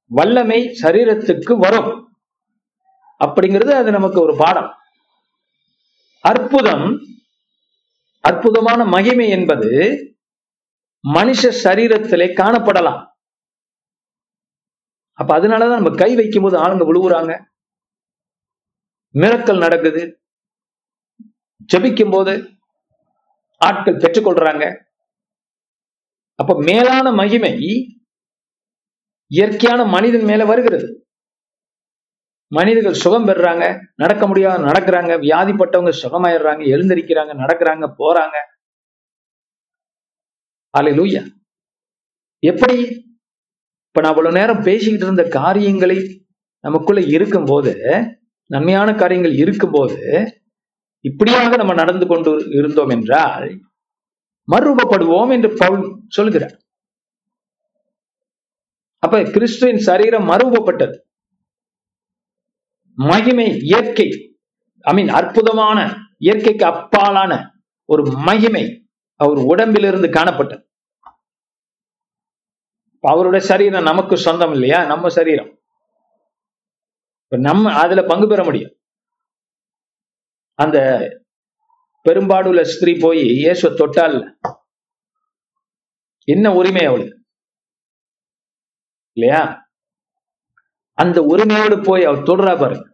வல்லமை 0.07 0.77
சரீரத்துக்கு 0.81 1.57
வரும். 1.57 2.17
அப்படிங்கிறது 3.25 3.69
அது 3.69 3.91
நமக்கு 3.91 4.21
ஒரு 4.21 4.35
பாடம். 4.37 4.75
அற்புதம் 6.19 6.99
அற்புதமான 8.19 8.85
மகிமை 8.85 9.29
என்பது 9.29 9.69
மனுஷ 11.13 11.51
சரீரத்திலே 11.63 12.33
காணப்படலாம். 12.33 13.07
அப்ப 15.13 15.39
அதனாலதான் 15.39 15.79
நம்ம 15.79 15.95
கை 15.95 16.15
வைக்கும் 16.15 16.43
போது 16.43 16.57
ஆளுங்க 16.57 16.93
விழுவுறாங்க. 16.93 17.45
மிரக்கல் 19.13 19.57
நடக்குது. 19.57 20.21
ஜபிக்கும் 21.73 22.11
போது 22.11 22.49
ஆட்கள் 23.57 23.97
பெற்றுக்கொள்றாங்க. 23.97 24.83
அப்ப 26.35 26.61
மேலான 26.61 27.11
மகிமை 27.11 27.89
இயற்கையான 29.31 29.85
மனிதன் 29.85 30.23
மேல 30.23 30.45
வருகிறது. 30.45 30.87
மனிதர்கள் 32.51 33.01
சுகம் 33.03 33.27
பெறுறாங்க 33.27 33.65
நடக்க 33.95 34.27
முடியாத 34.27 34.63
நடக்கிறாங்க 34.63 35.13
வியாதிப்பட்டவங்க 35.25 35.93
சுகமாயிடுறாங்க 36.03 36.63
எழுந்திருக்கிறாங்க 36.73 37.33
நடக்கிறாங்க 37.43 37.85
போறாங்க. 38.01 38.35
அலையிலூயா 40.73 41.23
எப்படி? 42.43 42.77
இப்ப 43.87 44.01
நான் 44.01 44.13
அவ்வளவு 44.13 44.37
நேரம் 44.37 44.63
பேசிக்கிட்டு 44.63 45.05
இருந்த 45.05 45.23
காரியங்களை 45.39 45.97
நமக்குள்ள 46.63 47.01
இருக்கும்போது 47.01 47.73
நன்மையான 48.49 48.89
காரியங்கள் 48.93 49.35
இருக்கும்போது 49.35 49.99
இப்படியாக 50.99 51.55
நம்ம 51.55 51.73
நடந்து 51.73 52.07
கொண்டு 52.07 52.31
இருந்தோம் 52.59 52.89
என்றால் 52.89 53.47
மறுரூபப்படுவோம் 54.51 55.31
என்று 55.31 55.49
பவுல் 55.57 55.83
சொல்கிறார். 56.07 56.55
அப்ப 59.05 59.23
கிறிஸ்துவின் 59.23 59.77
சரீரம் 59.77 60.29
மறுரூபப்பட்டது. 60.29 60.97
மகிமை 62.93 63.59
இயற்கை. 63.59 64.37
ஐ 64.81 64.93
மீன் 64.93 65.09
அற்புதமான 65.09 65.97
இயற்கைக்கு 66.17 66.65
அப்பாலான 66.65 67.49
ஒரு 67.85 68.03
மகிமை 68.11 68.89
அவர் 69.15 69.37
உடம்பிலிருந்து 69.37 70.07
காணப்பட்டது. 70.07 70.63
அவருடைய 72.99 73.45
சரீரம் 73.45 73.83
நமக்கு 73.83 74.17
சொந்தம் 74.17 74.51
இல்லையா? 74.51 74.85
நம்ம 74.85 75.09
சரீரம். 75.09 75.51
இப்ப 77.23 77.37
நம்ம 77.37 77.73
அதுல 77.73 78.03
பங்கு 78.03 78.27
பெற 78.27 78.43
முடியும். 78.43 78.73
அந்த 80.53 80.77
பெரும்பாடுள்ள 82.09 82.61
ஸ்திரீ 82.61 82.97
போய் 82.99 83.19
இயேசுவ 83.19 83.75
தொட்டால் 83.75 84.39
என்ன 86.23 86.53
உரிமை 86.53 86.85
அவளுக்கு? 86.85 87.24
இல்லையா? 89.15 89.69
அந்த 90.93 91.21
உரிமையோடு 91.21 91.81
போய் 91.81 92.05
அவர் 92.05 92.23
தொடுறா 92.23 92.59
பாரு. 92.59 92.91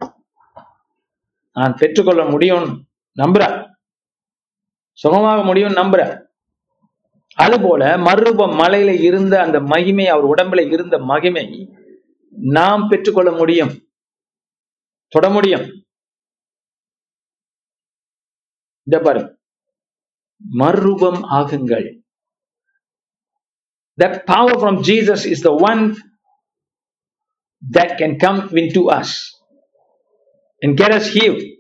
நான் 1.51 1.76
பெற்றுக்கொள்ள 1.78 2.26
முடியும் 2.26 2.89
நம்புற. 3.22 3.69
சுகமாக 4.93 5.43
முடியும் 5.43 5.74
நம்புற. 5.74 6.26
அது 7.36 7.61
போல 7.61 7.97
மறுரூப 7.97 8.45
மலையில 8.61 9.01
இருந்த 9.01 9.41
அந்த 9.41 9.59
மகிமை 9.59 10.07
அவர் 10.07 10.26
உடம்புல 10.26 10.72
இருந்த 10.72 10.97
மகிமை 10.97 11.76
நாம் 12.30 12.88
பெற்றுக்கொள்ள 12.88 13.32
முடியும். 13.32 13.89
தொட 15.07 15.30
முடியும். 15.30 15.86
இந்த 18.84 18.99
பாரு. 19.03 19.39
மறுரூபம் 20.57 21.24
ஆகுங்கள். 21.32 21.99
That 24.01 24.13
power 24.32 24.55
from 24.63 24.80
Jesus 24.89 25.34
is 25.34 25.45
the 25.45 25.55
one 25.59 26.11
that 27.70 27.89
can 27.99 28.16
come 28.24 28.51
into 28.51 29.01
us 29.01 29.05
and 30.59 30.82
get 30.82 30.86
us 30.86 31.18
healed. 31.18 31.59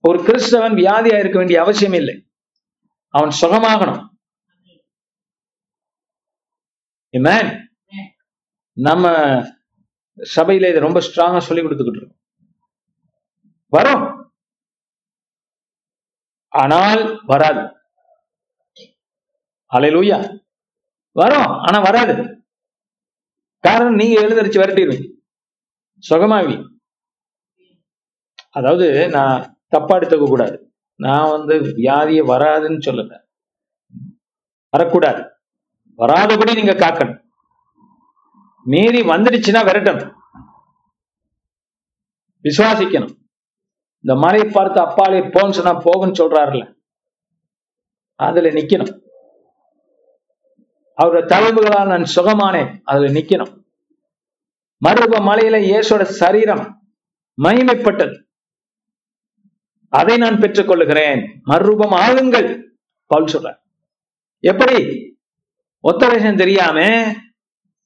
ஒரு 0.00 0.22
கிறிஸ்தவன் 0.22 0.74
வியாதியா 0.74 1.18
இருக்க 1.18 1.38
வேண்டிய 1.38 1.60
அவசியம் 1.60 1.92
இல்லை. 1.92 2.28
அவன் 3.08 3.30
சுகமாகணும். 3.40 4.08
நம்ம 8.72 9.10
சபையில 10.36 10.68
இதை 10.68 10.72
ரொம்ப 10.72 11.00
ஸ்ட்ராங்கா 11.00 11.38
சொல்லி 11.38 11.62
கொடுத்துக்கிட்டு 11.62 11.96
இருக்கோம். 11.96 12.18
வரும். 13.68 14.34
ஆனால் 16.48 17.20
வராது. 17.26 17.76
அலையிலூயா 19.72 20.38
வரும். 21.12 21.46
ஆனா 21.46 21.80
வராது. 21.80 22.33
காரணம் 23.66 23.94
நீங்க 23.94 24.20
எழுதரிச்சு 24.20 24.60
விரட்டிடுவீங்க 24.60 25.06
சுகமாவி 25.98 26.56
அதாவது 28.50 29.08
நான் 29.08 29.58
தப்பா 29.68 29.98
எடுத்துக்க 29.98 30.26
கூடாது. 30.26 30.56
நான் 30.96 31.30
வந்து 31.30 31.54
வியாதியை 31.54 32.22
வராதுன்னு 32.32 32.80
சொல்லல. 32.86 33.20
வரக்கூடாது. 34.70 35.22
வராதபடி 35.98 36.54
நீங்க 36.54 36.72
காக்கணும். 36.72 37.20
மீறி 38.64 39.00
வந்துடுச்சுன்னா 39.00 39.62
விரட்டணும். 39.68 40.12
விசுவாசிக்கணும். 42.44 43.14
இந்த 44.04 44.14
மலை 44.14 44.44
பார்த்து 44.44 44.80
அப்பாலே 44.80 45.20
போன்னு 45.20 45.50
சொன்னா 45.50 45.74
போகுன்னு 45.80 46.20
சொல்றாருல 46.20 46.62
அதுல 48.14 48.50
நிக்கணும். 48.50 49.03
அவரோட 51.02 51.20
தழும்புகளால் 51.32 51.92
நான் 51.92 52.06
சுகமானேன். 52.16 52.70
அதுல 52.84 53.20
நிக்கணும். 53.20 53.52
மறுப 54.82 55.18
மலையில 55.18 55.56
இயேசோட 55.68 56.02
சரீரம் 56.02 56.64
மகிமைப்பட்டது. 57.42 58.14
அதை 59.92 60.16
நான் 60.16 60.38
பெற்றுக் 60.38 60.68
கொள்ளுகிறேன் 60.68 61.20
மறுரூபம் 61.46 61.94
ஆகுங்கள் 62.04 62.48
பவுல் 63.06 63.32
சொல்ற 63.32 63.50
எப்படி? 64.44 64.78
ஒத்தரேசன் 65.84 66.36
தெரியாம 66.36 66.78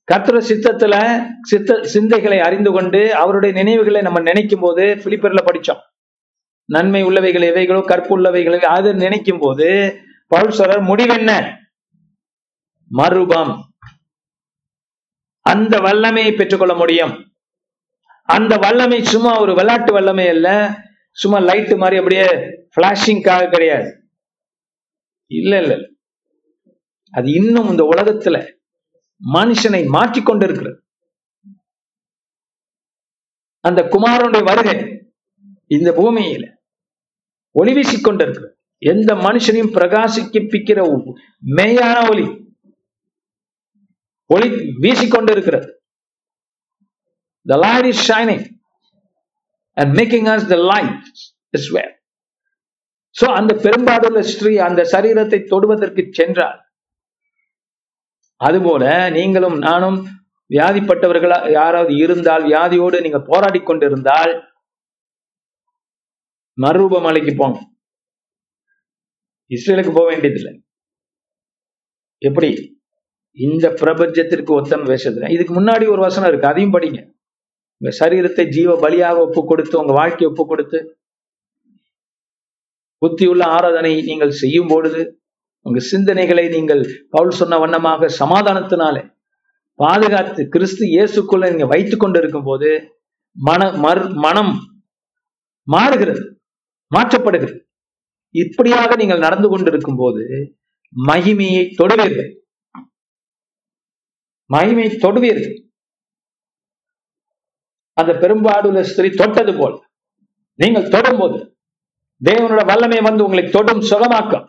கத்திர 0.09 0.37
சித்தத்துல 0.49 0.95
சித்த 1.43 1.83
சிந்தைகளை 1.83 2.39
அறிந்து 2.41 2.71
கொண்டு 2.73 3.15
அவருடைய 3.15 3.55
நினைவுகளை 3.55 4.01
நம்ம 4.01 4.21
நினைக்கும் 4.21 4.61
போது 4.61 4.85
பிலிப்பர்ல 5.05 5.41
படிச்சோம். 5.45 5.83
நன்மை 6.65 7.05
உள்ளவைகள் 7.05 7.47
எவைகளோ 7.51 7.83
கற்புள்ளவைகள் 7.91 8.59
அது 8.77 8.95
நினைக்கும் 8.95 9.39
போது 9.39 9.69
பவுல் 10.27 10.57
சொல்றார் 10.59 10.89
முடிவென்ன? 10.91 11.33
மறுபம் 12.89 13.73
அந்த 15.41 15.79
வல்லமையை 15.79 16.33
பெற்றுக்கொள்ள 16.33 16.75
முடியும். 16.75 17.33
அந்த 18.25 18.57
வல்லமை 18.57 19.05
சும்மா 19.05 19.41
ஒரு 19.41 19.55
விளையாட்டு 19.55 19.93
வல்லமை 19.93 20.29
அல்ல. 20.29 20.77
சும்மா 21.11 21.39
லைட் 21.39 21.75
மாதிரி 21.75 21.97
அப்படியே 21.97 22.27
பிளாஷிங்காக 22.77 23.51
கிடையாது. 23.51 24.11
இல்ல 25.27 25.61
இல்ல 25.63 25.77
அது 27.11 27.33
இன்னும் 27.33 27.69
இந்த 27.69 27.85
உலகத்துல 27.85 28.57
மனுஷனை 29.33 29.87
மாற்றிக்கொண்டிருக்கிறது 29.87 30.77
அந்த 33.61 33.83
குமாரனுடைய 33.83 34.45
வருகை 34.45 34.77
இந்த 35.67 35.91
பூமியில 35.91 36.55
ஒளி 37.51 37.73
வீசிக்கொண்டிருக்கிறது 37.73 38.53
எந்த 38.79 39.15
மனுஷனையும் 39.15 39.75
பிரகாசிக்கப்பிக்கிற 39.79 40.81
மெய்யான 41.57 42.11
ஒளி. 42.11 42.48
ஒளி 44.31 44.49
வீசிக்கொண்டு 44.85 45.33
இருக்கிறது 45.37 45.69
The 47.47 47.57
light 47.57 47.87
is 47.91 47.99
shining 48.09 48.41
and 49.77 49.89
making 49.99 50.25
us 50.33 50.43
the 50.53 50.59
light 50.71 51.05
as 51.57 51.67
well. 51.75 51.93
அந்த 53.39 53.53
பெரும்பாடுள்ள 53.65 54.21
ஸ்ரீ 54.33 54.53
அந்த 54.67 54.81
சரீரத்தை 54.93 55.39
தொடுவதற்கு 55.53 56.03
சென்றார் 56.19 56.59
அதுபோல 58.41 58.85
நீங்களும் 59.17 59.57
நானும் 59.69 59.99
வியாதிப்பட்டவர்களா 60.51 61.39
யாராவது 61.59 61.95
இருந்தால் 62.05 62.45
வியாதியோடு 62.51 63.01
நீங்க 63.07 63.21
போராடி 63.31 63.61
கொண்டிருந்தால் 63.61 64.35
மறுரூப 66.59 67.01
மலைக்கு 67.07 67.35
போங்க. 67.41 67.59
இஸ்ரேலுக்கு 69.57 69.93
போக 69.99 70.07
வேண்டியதில்லை. 70.13 70.55
எப்படி? 72.19 72.51
இந்த 73.47 73.67
பிரபஞ்சத்திற்கு 73.81 74.53
ஒத்தம் 74.59 74.85
வேஷத்துல. 74.91 75.29
இதுக்கு 75.35 75.53
முன்னாடி 75.59 75.85
ஒரு 75.95 76.01
வசனம் 76.07 76.31
இருக்கு 76.31 76.51
அதையும் 76.51 76.75
படிங்க. 76.77 77.01
உங்க 77.81 77.91
சரீரத்தை 78.01 78.45
ஜீவ 78.57 78.71
பலியாக 78.85 79.19
ஒப்பு 79.27 79.41
கொடுத்து 79.51 79.75
உங்க 79.83 79.93
வாழ்க்கையை 79.99 80.29
ஒப்பு 80.31 80.45
கொடுத்து 80.53 80.79
புத்தியுள்ள 83.03 83.43
ஆராதனை 83.57 83.93
நீங்கள் 84.09 84.39
செய்யும் 84.41 84.71
பொழுது 84.73 85.03
உங்க 85.67 85.81
சிந்தனைகளை 85.91 86.45
நீங்கள் 86.55 86.83
பவுல் 87.15 87.39
சொன்ன 87.41 87.59
வண்ணமாக 87.63 88.09
சமாதானத்தினாலே 88.21 89.03
பாதுகாத்து 89.79 90.43
கிறிஸ்து 90.55 90.85
இயேசுக்குள்ள 90.95 91.51
நீங்க 91.53 91.67
வைத்துக் 91.73 92.03
கொண்டு 92.03 92.19
இருக்கும் 92.23 92.49
போது 92.49 92.71
மன 93.37 93.69
மர் 93.85 94.03
மனம் 94.25 94.53
மாறுகிறது 95.69 96.23
மாற்றப்படுகிறது. 96.91 97.59
இப்படியாக 98.35 98.91
நீங்கள் 99.01 99.25
நடந்து 99.27 99.49
கொண்டிருக்கும் 99.53 100.01
போது 100.03 100.23
மகிமையை 100.93 101.63
தொடுவீர்கள். 101.81 102.31
மகிமை 104.51 104.85
தொடுவீர்கள். 104.85 105.57
அந்த 107.93 108.13
பெரும்பாடுள்ள 108.13 108.81
ஸ்திரீ 108.81 109.11
தொட்டது 109.11 109.55
போல். 109.55 109.77
நீங்கள் 110.55 110.89
தொடும்போது 110.89 111.55
தேவனோட 112.25 112.67
வல்லமை 112.67 113.01
வந்து 113.01 113.25
உங்களை 113.25 113.51
தொடும் 113.51 113.81
சுகமாக்கம். 113.81 114.47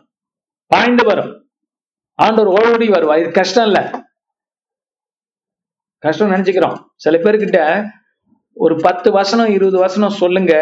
பாய்ந்து 0.66 1.04
வரும். 1.04 1.50
ஆண்டவர் 2.14 2.72
ஓடி 2.72 2.88
வருவா 2.88 3.20
இது 3.20 3.30
கஷ்டம் 3.30 3.64
இல்ல. 3.64 3.78
கஷ்டம் 5.98 6.30
நினைச்சுக்கிறோம். 6.30 6.84
சில 6.96 7.18
பேர்கிட்ட 7.18 7.88
ஒரு 8.54 8.76
பத்து 8.76 9.12
வசனம் 9.12 9.46
இருபது 9.46 9.78
வசனம் 9.78 10.18
சொல்லுங்க. 10.22 10.54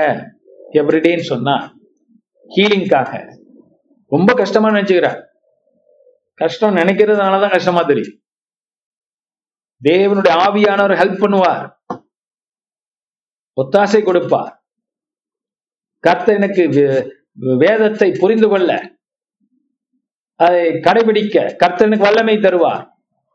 எவ்ரிடேன்னு 0.73 1.29
சொன்னா 1.33 1.75
ஹீலிங்காக. 2.49 3.39
ரொம்ப 4.07 4.35
கஷ்டமா 4.35 4.69
நினைச்சுக்கிறேன். 4.69 5.25
கஷ்டம் 6.35 6.77
நினைக்கிறதுனாலதான் 6.77 7.51
கஷ்டமா 7.51 7.83
தெரியும். 7.83 8.21
தேவனுடைய 9.85 10.35
ஆவியானவர் 10.47 11.01
ஹெல்ப் 11.01 11.23
பண்ணுவார். 11.25 11.67
ஒத்தாசை 13.57 14.03
கொடுப்பார். 14.03 14.63
கர்த்தர் 16.01 16.35
எனக்கு 16.35 16.65
வேதத்தை 17.35 18.17
புரிந்து 18.21 18.49
கொள்ள 18.49 18.97
அதை 20.37 20.61
கடைபிடிக்க 20.61 21.37
கர்த்தனுக்கு 21.63 21.87
எனக்கு 21.87 22.07
வல்லமை 22.07 22.37
தருவார். 22.37 22.85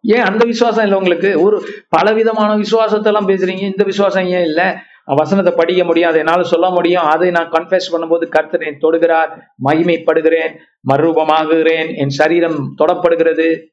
ஏன் 0.02 0.22
அந்த 0.22 0.46
விசுவாசம் 0.46 0.84
இல்லை 0.84 0.98
உங்களுக்கு? 0.98 1.42
ஒரு 1.42 1.66
பலவிதமான 1.90 2.56
விசுவாசத்தை 2.56 3.14
எல்லாம் 3.14 3.28
பேசுறீங்க. 3.28 3.60
இந்த 3.60 3.84
விசுவாசம் 3.84 4.26
ஏன் 4.26 4.44
இல்லை? 4.44 4.74
வசனத்தை 5.06 5.54
படிக்க 5.56 5.84
முடியும் 5.84 6.10
அதை 6.10 6.20
என்னால 6.20 6.44
சொல்ல 6.44 6.70
முடியும். 6.70 7.04
அதை 7.04 7.32
நான் 7.32 7.52
கன்ஃபெஸ் 7.52 7.92
பண்ணும்போது 7.92 8.28
கர்த்தனை 8.28 8.68
தொடுகிறார். 8.68 9.32
மகிமைப்படுகிறேன் 9.64 10.54
மறுரூபமாகுகிறேன். 10.94 11.96
என் 11.96 12.10
சரீரம் 12.10 12.74
தொடப்படுகிறது. 12.78 13.73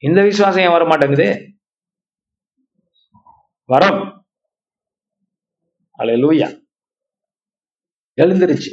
இந்த 0.00 0.22
விசுவாசம் 0.22 0.62
ஏன் 0.62 0.70
வர 0.70 0.84
மாட்டேங்குது 0.84 1.28
வரும். 3.64 4.02
அல்லேலூயா 5.98 6.48
எழுந்திருச்சு. 8.16 8.70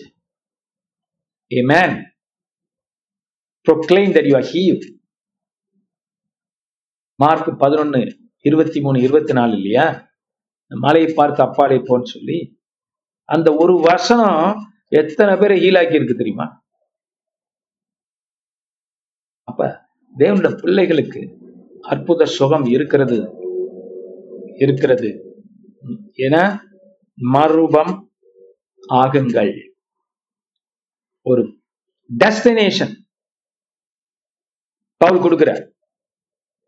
Amen. 1.52 1.92
Proclaim 3.66 4.10
that 4.16 4.26
you 4.30 4.36
are 4.40 4.48
ஹீவ் 4.54 4.82
மார்க் 7.16 7.48
பதினொன்னு 7.62 8.00
இருபத்தி 8.42 8.82
மூணு 8.82 9.02
இருபத்தி 9.02 9.34
நாலு 9.34 9.56
இல்லையா? 9.56 9.86
மலையை 10.68 11.14
பார்த்து 11.16 11.44
அப்பாலே 11.44 11.76
போன்னு 11.76 12.04
சொல்லி 12.04 12.38
அந்த 13.24 13.56
ஒரு 13.60 13.80
வசனம் 13.82 14.56
எத்தனை 14.90 15.36
பேரை 15.38 15.60
ஹீலாக்கி 15.62 15.94
இருக்கு 15.94 16.16
தெரியுமா? 16.16 16.48
அப்ப 19.44 19.87
தேவனுடைய 20.18 20.62
பிள்ளைகளுக்கு 20.62 21.38
அற்புத 21.82 22.26
சுகம் 22.26 22.66
இருக்கிறது 22.66 23.18
இருக்கிறது. 24.58 25.10
என 26.12 26.62
மறுபம் 27.16 28.12
ஆகுங்கள். 28.90 29.74
ஒரு 31.22 31.60
டெஸ்டினேஷன் 32.24 32.94
பவுல் 34.98 35.20
கொடுக்கிறார். 35.20 35.70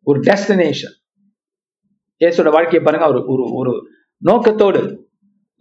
ஒரு 0.03 0.19
டெஸ்டினேஷன் 0.19 0.97
இயேசோட 2.19 2.51
வாழ்க்கையை 2.51 2.81
பாருங்க 2.83 3.05
அவர் 3.05 3.23
ஒரு 3.23 3.53
ஒரு 3.53 3.91
நோக்கத்தோடு 4.17 5.09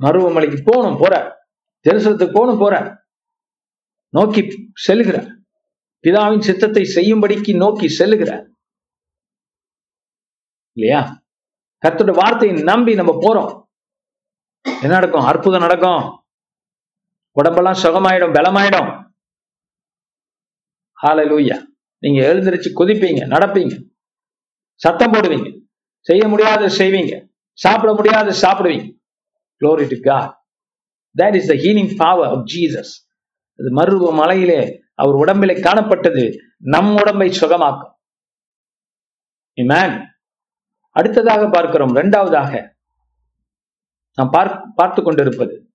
மருவமலைக்கு 0.01 0.61
போகணும் 0.64 0.99
போற 1.01 1.36
ஜெருசலத்துக்கு 1.89 2.32
போகணும் 2.32 2.59
போற 2.59 3.05
நோக்கி 4.09 4.72
செல்கிறார். 4.89 5.38
பிதாவின் 6.03 6.40
சித்தத்தை 6.40 6.82
செய்யும்படிக்கு 6.82 7.57
நோக்கி 7.57 7.86
செல்லுகிறார். 7.99 8.46
இல்லையா? 10.72 11.22
கத்தோட 11.86 12.12
வார்த்தையை 12.12 12.62
நம்பி 12.62 12.94
நம்ம 12.94 13.18
போறோம். 13.20 13.66
என்ன 14.61 14.94
நடக்கும்? 14.94 15.20
அற்புதம் 15.20 15.61
நடக்கும். 15.61 16.22
உடம்பெல்லாம் 17.30 17.78
சுகமாயிடும் 17.82 18.32
பலமாயிடும். 18.32 19.07
ஹalleluya. 21.03 21.66
நீங்க 21.99 22.34
எழுந்திரிச்சு 22.34 22.70
குதிப்பீங்க 22.74 23.26
நடப்பீங்க. 23.26 23.84
சத்தம் 24.74 25.12
போடுவீங்க. 25.12 25.66
செய்ய 26.01 26.28
முடியாத 26.28 26.66
செய்வீங்க. 26.66 27.28
சாப்பிட 27.53 27.94
முடியாத 27.94 28.34
சாப்பிடுவீங்க. 28.42 28.96
Glory 29.64 29.86
to 29.86 29.96
god. 29.96 30.36
That 31.18 31.30
is 31.32 31.49
the 31.49 31.55
healing 31.55 31.90
power 31.99 32.26
of 32.26 32.44
jesus. 32.44 32.86
அது 33.59 33.72
மருவ 33.74 34.12
மலையிலே 34.12 34.86
அவர் 34.99 35.14
உடம்பிலே 35.14 35.61
காணப்பட்டது 35.61 36.36
நம் 36.59 36.94
உடம்பை 36.94 37.32
சுகமாக்கும். 37.32 37.92
அடுத்ததாக 40.90 41.49
பார்க்கிறோம். 41.49 41.90
இரண்டாவதாக 41.90 42.76
நாம் 44.14 44.30
பார்க் 44.30 44.76
பார்த்து 44.76 45.03
கொண்டிருப்பது. 45.03 45.72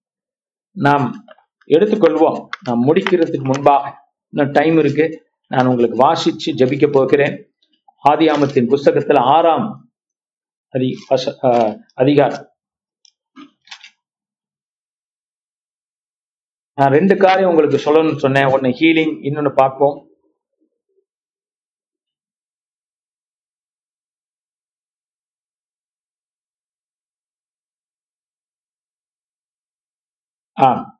நாம் 0.72 1.26
எடுத்துக்கொள்வோம். 1.68 2.48
நாம் 2.64 2.88
முடிக்கிறதுக்கு 2.88 3.44
முன்பாக 3.44 4.12
இன்னும் 4.30 4.52
டைம் 4.52 4.78
இருக்கு. 4.78 5.32
நான் 5.48 5.66
உங்களுக்கு 5.66 6.14
வாசிச்சு 6.14 6.56
ஜெபிக்க 6.56 6.92
போகிறேன். 6.92 7.56
ஆதியாமத்தின் 8.10 8.68
புஸ்தகத்தில் 8.68 9.18
ஆறாம் 9.18 9.92
அதி 10.70 10.98
ஆஹ் 11.10 11.80
அதிகாரம். 11.94 12.53
நான் 16.76 16.92
ரெண்டு 16.92 17.18
காரியம் 17.18 17.50
உங்களுக்கு 17.50 17.78
சொல்லணும்னு 17.78 18.18
சொன்னேன். 18.18 18.46
ஒன்று 18.46 18.70
ஹீலிங் 18.70 19.24
இன்னொன்னு 19.24 19.54
பார்ப்போம். 19.56 20.08
ஆ. 30.62 31.00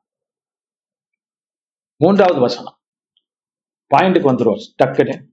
மூன்றாவது 1.96 2.40
வசனம். 2.40 2.78
பாயிண்ட்டுக்கு 3.94 4.32
வந்துருவோம். 4.32 4.74
டக்குன்னு. 4.84 5.26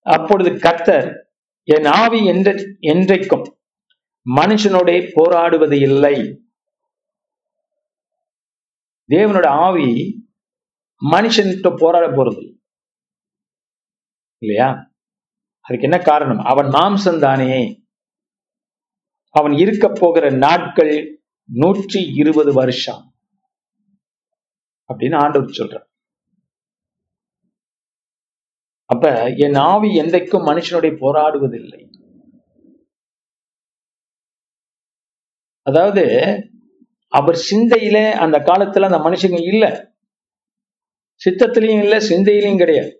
அப்பொழுது 0.00 0.58
கர்த்தர் 0.58 1.32
என் 1.64 1.84
ஆவி 1.84 2.26
என்ற 2.26 2.52
என்றைக்கும் 2.80 3.56
மனுஷனோட 4.36 5.10
போராடுவது 5.14 5.80
இல்லை. 5.80 6.41
தேவனோட 9.12 9.46
ஆவி 9.66 9.88
மனுஷன்கிட்ட 11.10 11.68
போராட 11.78 12.06
போறது 12.08 12.44
இல்லையா? 14.38 14.68
அதுக்கு 15.60 15.88
என்ன 15.90 15.98
காரணம்? 15.98 16.44
அவன் 16.44 16.66
மாம்சம் 16.66 17.20
தானே. 17.20 17.54
அவன் 19.30 19.52
இருக்க 19.52 19.86
போகிற 19.88 20.30
நாட்கள் 20.30 20.94
நூற்றி 21.52 22.00
இருபது 22.14 22.52
வருஷம். 22.52 23.02
அப்படின்னு 24.88 25.16
ஆண்டவர் 25.16 25.48
சொல்ற 25.48 25.76
அப்ப 28.84 29.34
என் 29.36 29.54
ஆவி 29.54 29.88
எந்தைக்கும் 30.00 30.46
மனுஷனுடைய 30.50 30.94
போராடுவதில்லை. 31.02 31.80
அதாவது 35.62 36.04
அவர் 37.18 37.38
சிந்தையில 37.50 37.96
அந்த 38.24 38.38
காலத்துல 38.38 38.88
அந்த 38.88 39.00
மனுஷங்க 39.06 39.40
இல்ல. 39.52 39.66
சித்தத்திலையும் 41.20 41.82
இல்ல 41.82 41.96
சிந்தையிலையும் 42.08 42.56
கிடையாது. 42.56 42.92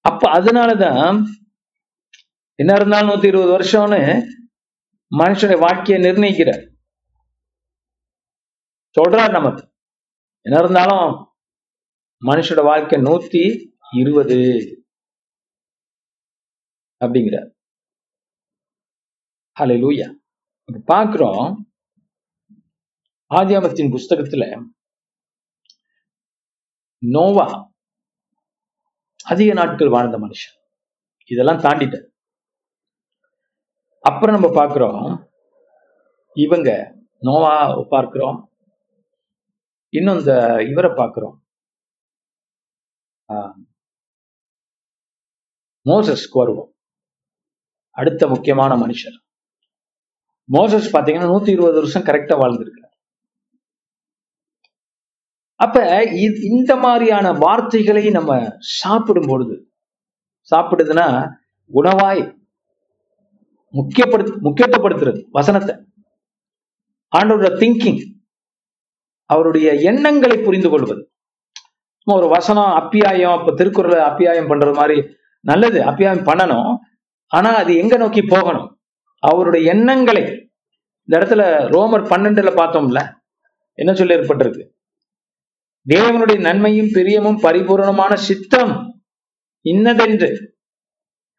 அப்ப 0.00 0.30
அதனாலதான் 0.32 1.22
என்ன 2.54 2.72
இருந்தாலும் 2.74 3.10
நூத்தி 3.10 3.26
இருபது 3.26 3.52
வருஷம்னு 3.58 4.00
மனுஷனுடைய 5.10 5.58
வாழ்க்கையை 5.58 6.10
நிர்ணயிக்கிறார். 6.10 6.64
சொல்றார் 8.96 9.30
நமக்கு 9.30 9.62
என்ன 10.46 10.58
இருந்தாலும் 10.58 11.36
மனுஷோட 12.26 12.62
வாழ்க்கை 12.62 13.02
நூத்தி 13.02 13.44
இருபது 13.92 14.38
அப்படிங்கிறார். 17.04 17.50
ஹலோ 19.60 19.76
லூயா 19.84 20.08
பார்க்குறோம். 20.92 21.54
ஆதியாமத்தின் 23.38 23.92
புஸ்தகத்துல 23.94 24.44
நோவா 27.02 27.46
அதிக 29.26 29.50
நாட்கள் 29.52 29.94
வாழ்ந்த 29.96 30.16
மனுஷன். 30.18 30.56
இதெல்லாம் 31.30 31.62
தாண்டிட்டார். 31.66 32.06
அப்புறம் 34.04 34.36
நம்ம 34.36 34.48
பார்க்கிறோம் 34.54 35.04
இவங்க 36.36 36.70
நோவா 37.22 37.54
பார்க்கிறோம் 37.90 38.38
இன்னும் 39.92 40.18
இந்த 40.18 40.32
இவரை 40.70 40.90
பார்க்கிறோம். 40.96 41.36
ஆஹ், 43.28 43.56
மோசஸ்க்கு 45.86 46.40
வருவோம் 46.42 46.70
அடுத்த 47.96 48.28
முக்கியமான 48.28 48.72
மனுஷர். 48.84 49.16
மோசஸ் 50.48 50.94
பாத்தீங்கன்னா 50.96 51.30
நூத்தி 51.32 51.50
இருபது 51.56 51.78
வருஷம் 51.80 52.06
கரெக்டா 52.08 52.34
வாழ்ந்துருக்கு 52.42 52.73
அப்ப 55.64 56.04
இந்த 56.50 56.72
மாதிரியான 56.76 57.32
வார்த்தைகளை 57.32 58.04
நம்ம 58.10 58.38
சாப்பிடும் 58.58 59.28
பொழுது 59.28 59.56
சாப்பிடுதுன்னா 60.50 61.06
உணவாய் 61.74 62.22
முக்கியப்படுத்து 63.74 64.32
முக்கியத்துவப்படுத்துறது 64.46 65.20
வசனத்தை. 65.30 65.74
ஆண்டவரோட 67.12 67.50
திங்கிங் 67.62 68.02
அவருடைய 69.30 69.68
எண்ணங்களை 69.90 70.36
புரிந்து 70.38 70.68
கொள்வது. 70.70 71.02
சும்மா 72.02 72.20
ஒரு 72.20 72.28
வசனம் 72.28 72.72
அப்பியாயம் 72.80 73.36
இப்ப 73.40 73.52
திருக்குறளை 73.54 73.98
அப்பியாயம் 74.08 74.50
பண்றது 74.50 74.74
மாதிரி 74.74 74.96
நல்லது 75.44 75.78
அப்பியாயம் 75.90 76.26
பண்ணணும். 76.30 76.70
ஆனா 77.32 77.50
அது 77.62 77.72
எங்க 77.76 77.96
நோக்கி 77.96 78.22
போகணும்? 78.22 78.68
அவருடைய 79.22 79.72
எண்ணங்களை. 79.72 80.24
இந்த 81.08 81.14
இடத்துல 81.18 81.42
ரோமர் 81.74 82.10
பன்னெண்டுல 82.12 82.50
பார்த்தோம்ல 82.60 83.00
என்ன 83.78 83.92
சொல்லி 83.94 84.14
ஏற்பட்டிருக்கு 84.14 84.64
தேவனுடைய 85.88 86.40
நன்மையும் 86.40 86.86
பிரியமும் 86.86 87.40
பரிபூரணமான 87.40 88.16
சித்தம் 88.16 89.02
இன்னதென்று. 89.60 90.58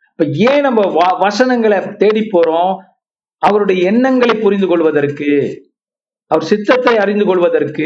இப்ப 0.10 0.26
ஏன் 0.26 0.62
நம்ம 0.62 0.82
வ- 0.82 1.20
வசனங்களை 1.20 1.96
தேடி 1.96 2.20
போறோம்? 2.20 2.78
அவருடைய 3.38 3.92
எண்ணங்களை 3.92 4.42
புரிந்து 4.42 4.68
கொள்வதற்கு 4.68 5.60
அவர் 6.26 6.44
சித்தத்தை 6.44 6.98
அறிந்து 6.98 7.26
கொள்வதற்கு. 7.26 7.84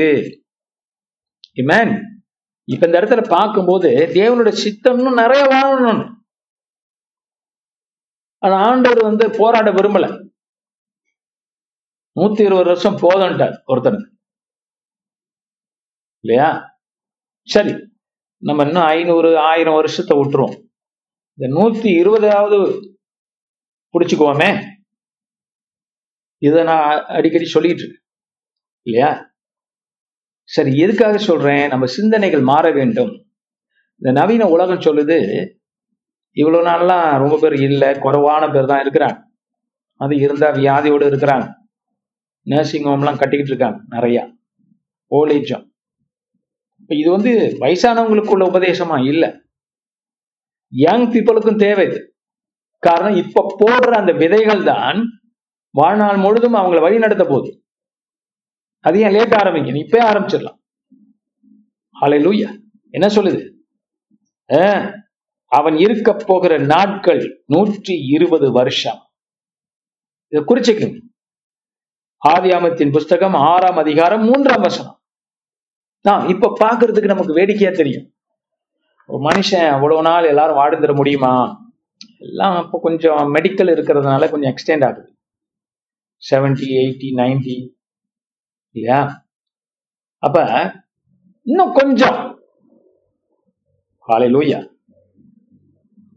இமேன் 1.56 2.02
இப்ப 2.64 2.86
இந்த 2.86 3.00
இடத்துல 3.00 3.30
பார்க்கும்போது 3.30 3.90
தேவனுடைய 3.90 4.54
சித்தம்னு 4.66 5.14
நிறைய 5.14 5.46
வாழணும். 5.46 6.14
ஆனா 8.38 8.56
ஆண்டவர் 8.56 9.04
வந்து 9.04 9.30
போராட 9.38 9.72
விரும்பல. 9.72 10.28
நூத்தி 12.20 12.40
இருபது 12.40 12.64
வருஷம் 12.64 12.98
போதன்ட்டார் 12.98 13.62
ஒருத்தனுக்கு. 13.68 14.18
இல்லையா? 16.20 16.78
சரி 17.42 17.88
நம்ம 18.38 18.64
இன்னும் 18.64 18.84
ஐநூறு 18.84 19.38
ஆயிரம் 19.38 19.74
வருஷத்தை 19.74 20.18
விட்டுருவோம். 20.18 20.68
இந்த 21.34 21.62
நூத்தி 21.62 22.00
இருபதாவது 22.00 22.82
பிடிச்சுக்குவோமே. 23.94 24.64
இதை 26.38 26.64
நான் 26.64 27.06
அடிக்கடி 27.06 27.46
சொல்லிட்டு 27.46 27.82
இருக்கேன். 27.82 28.04
இல்லையா? 28.82 29.34
சரி 30.44 30.78
எதுக்காக 30.78 31.18
சொல்றேன்? 31.18 31.68
நம்ம 31.68 31.86
சிந்தனைகள் 31.86 32.42
மாற 32.42 32.72
வேண்டும். 32.72 33.26
இந்த 33.94 34.20
நவீன 34.20 34.48
உலகம் 34.48 34.80
சொல்லுது 34.80 35.48
இவ்வளவு 36.32 36.66
நாள்லாம் 36.66 37.18
ரொம்ப 37.18 37.38
பேர் 37.42 37.54
இல்லை 37.54 38.00
குறைவான 38.00 38.50
பேர் 38.50 38.66
தான் 38.66 38.88
இருக்கிறாங்க. 38.88 39.24
அது 39.94 40.16
இருந்தா 40.16 40.52
வியாதியோடு 40.52 41.06
இருக்கிறாங்க. 41.08 41.54
நர்சிங் 42.42 42.84
ஹோம்லாம் 42.84 43.18
கட்டிக்கிட்டு 43.18 43.48
இருக்காங்க 43.48 43.82
நிறைய. 43.88 44.38
ஓல்டேஜம் 45.12 45.69
இது 46.98 47.12
வந்து 47.12 47.58
வயசானவங்களுக்குள்ள 47.60 48.44
உபதேசமா? 48.44 49.06
இல்லை. 49.06 49.30
யங் 50.72 51.12
பீப்புளுக்கும் 51.12 51.58
தேவை. 51.58 51.88
இது 51.88 52.16
காரணம் 52.78 53.16
இப்ப 53.16 53.56
போடுற 53.60 53.92
அந்த 53.92 54.12
விதைகள் 54.12 54.64
தான் 54.64 55.22
வாழ்நாள் 55.70 56.18
முழுதும் 56.18 56.56
அவங்களை 56.56 56.82
வழி 56.82 56.98
நடத்த 56.98 57.26
போகுது. 57.26 57.64
அது 58.80 59.00
ஏன் 59.00 59.12
லேட் 59.12 59.32
ஆரம்பிக்கணும்? 59.32 59.82
இப்பே 59.86 60.02
ஆரம்பிச்சிடலாம். 60.02 60.58
ஹalleluya 62.02 62.62
என்ன 62.90 63.08
சொல்லுது? 63.08 63.58
அவன் 65.46 65.78
இருக்க 65.78 66.14
போகிற 66.14 66.58
நாட்கள் 66.58 67.44
நூற்றி 67.46 67.94
இருபது 68.08 68.52
வருஷம். 68.52 69.00
இதை 70.28 70.46
குறிச்சுக்கணும். 70.48 71.02
ஆதியாமத்தின் 72.30 72.92
புஸ்தகம் 72.92 73.34
ஆறாம் 73.34 73.78
அதிகாரம் 73.78 74.24
மூன்றாம் 74.24 74.62
வசனம். 74.62 74.99
தான் 76.06 76.24
இப்ப 76.34 76.52
பாக்குறதுக்கு 76.64 77.14
நமக்கு 77.14 77.38
வேடிக்கையா 77.40 77.72
தெரியும். 77.72 78.06
ஒரு 79.10 79.20
மனுஷன் 79.30 79.68
அவ்வளவு 79.76 80.02
நாள் 80.02 80.30
எல்லாரும் 80.32 80.60
வாழ்ந்துட 80.60 80.94
முடியுமா? 80.96 81.32
எல்லாம் 82.26 82.56
இப்போ 82.64 82.78
கொஞ்சம் 82.82 83.22
மெடிக்கல் 83.36 83.72
இருக்கிறதுனால 83.74 84.30
கொஞ்சம் 84.32 84.52
எக்ஸ்டெண்ட் 84.54 84.86
ஆகுது. 84.88 85.10
செவன்டி 86.22 86.68
எயிட்டி 86.82 87.10
நைன்டி 87.20 87.58
இல்லையா? 88.76 89.00
அப்ப 90.24 90.38
இன்னும் 91.48 91.74
கொஞ்சம். 91.80 92.18
ஹalleluya 94.08 94.60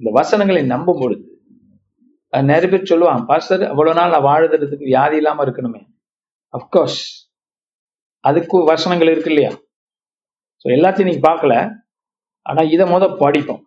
இந்த 0.01 0.11
வசனங்களை 0.19 0.63
நம்பும் 0.75 1.01
பொழுது 1.01 1.25
நிறைய 2.33 2.69
பேர் 2.73 2.91
சொல்லுவான் 2.91 3.25
பாஸ்டர் 3.31 3.63
அவ்வளவு 3.71 3.97
நாள் 3.99 4.15
நான் 4.15 4.27
வாழுறதுக்கு 4.29 4.89
வியாதி 4.91 5.17
இல்லாம 5.21 5.45
இருக்கணுமே. 5.47 5.81
அப்கோர்ஸ் 6.55 7.01
அதுக்கு 8.25 8.57
வசனங்கள் 8.73 9.13
இருக்கு 9.13 9.31
இல்லையா? 9.33 9.53
ஸோ 10.65 10.69
எல்லாத்தையும் 10.77 11.09
நீங்க 11.11 11.25
பார்க்கல. 11.31 11.81
ஆனா 12.43 12.63
இதை 12.63 12.87
முத 12.93 13.17
படிப்போம் 13.17 13.63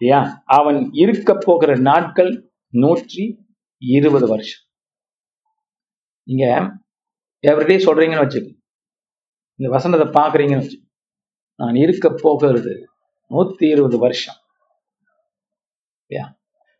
இல்லையா? 0.00 0.44
அவன் 0.44 0.90
இருக்க 0.92 1.34
போகிற 1.34 1.76
நாட்கள் 1.76 2.50
நூற்றி 2.68 3.24
இருபது 3.78 4.26
வருஷம். 4.26 4.62
நீங்க 6.22 6.46
எவ்ரிடே 7.42 7.78
சொல்றீங்கன்னு 7.86 8.24
வச்சுக்க. 8.26 8.50
இந்த 9.54 9.68
வசனத்தை 9.70 10.22
பாக்குறீங்கன்னு 10.22 10.64
வச்சு 10.64 10.78
நான் 11.54 11.74
இருக்க 11.74 12.08
போகிறது 12.10 12.74
நூத்தி 13.30 13.66
இருபது 13.74 13.98
வருஷம். 13.98 14.40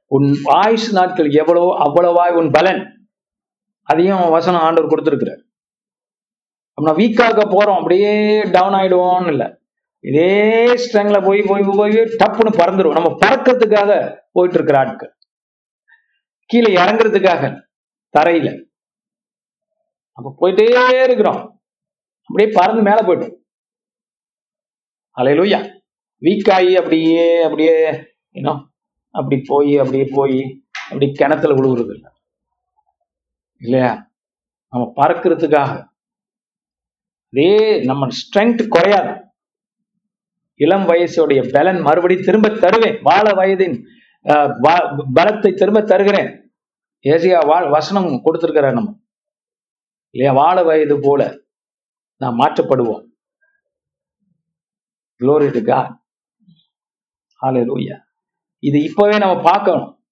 உன் 0.09 0.29
ஆயுசு 0.45 0.93
நாட்கள் 0.93 1.31
எவ்வளவோ 1.31 1.71
அவ்வளவாய் 1.87 2.37
உன் 2.41 2.51
பலன். 2.51 2.83
அதையும் 3.83 4.29
வசனம் 4.29 4.61
ஆண்டவர் 4.61 4.91
கொடுத்துருக்கிறார். 4.93 5.43
நம்ம 6.81 6.99
வீக்காக 6.99 7.39
போறோம் 7.45 7.77
அப்படியே 7.77 8.41
டவுன் 8.41 8.73
ஆயிடுவோம்னு 8.73 9.29
இல்லை. 9.29 9.59
இதே 10.01 10.65
ஸ்ட்ரெங்ல 10.75 11.25
போய் 11.25 11.43
போய் 11.43 11.63
போய் 11.63 11.91
டப்புன்னு 11.91 12.57
பறந்துடும் 12.57 12.93
நம்ம 12.93 13.17
பறக்கிறதுக்காக 13.25 14.17
போயிட்டு 14.33 14.57
இருக்கிற 14.57 14.79
ஆட்கள். 14.79 15.17
கீழே 16.47 16.75
இறங்குறதுக்காக 16.75 17.61
தரையில. 18.19 18.65
அப்ப 20.13 20.35
போயிட்டே 20.41 21.03
இருக்கிறோம். 21.03 21.61
அப்படியே 22.23 22.53
பறந்து 22.55 22.83
மேல 22.83 23.01
போயிட்டோம். 23.01 23.35
அலையிலூயா 25.17 25.81
வீக் 26.21 26.53
ஆகி 26.53 26.77
அப்படியே 26.77 27.43
அப்படியே 27.43 27.91
ஏன்னோ 28.33 28.65
அப்படி 29.11 29.43
போய் 29.47 29.79
அப்படியே 29.79 30.09
போய் 30.13 30.65
அப்படி 30.85 31.13
கிணத்துல 31.13 31.55
விழுகுறது 31.55 31.95
இல்லை. 31.95 32.11
இல்லையா? 33.61 34.11
நம்ம 34.69 34.93
பறக்கிறதுக்காக. 34.97 35.95
அதே 37.31 37.83
நம்ம 37.85 38.07
ஸ்ட்ரென்த் 38.07 38.69
குறையாது. 38.69 39.25
இளம் 40.55 40.87
வயசுடைய 40.89 41.53
பலன் 41.53 41.81
மறுபடி 41.81 42.21
திரும்ப 42.21 42.49
தருவேன். 42.49 42.99
வாழ 43.03 43.33
வயதின் 43.33 43.83
பலத்தை 45.15 45.55
திரும்ப 45.55 45.81
தருகிறேன். 45.83 46.53
ஏசியா 47.09 47.47
வாழ் 47.47 47.71
வசனம் 47.71 48.21
கொடுத்திருக்கிறார் 48.23 48.73
நம்ம. 48.73 49.01
இல்லையா? 50.11 50.35
வாழ 50.35 50.63
வயது 50.63 50.99
போல 51.03 51.39
நாம் 52.17 52.41
மாற்றப்படுவோம். 52.41 53.05
Glory 55.19 55.51
to 55.51 55.61
God. 55.61 55.99
இது 58.59 58.83
இப்பவே 58.83 59.19
நம்ம 59.19 59.43
பார்க்கணும். 59.43 60.05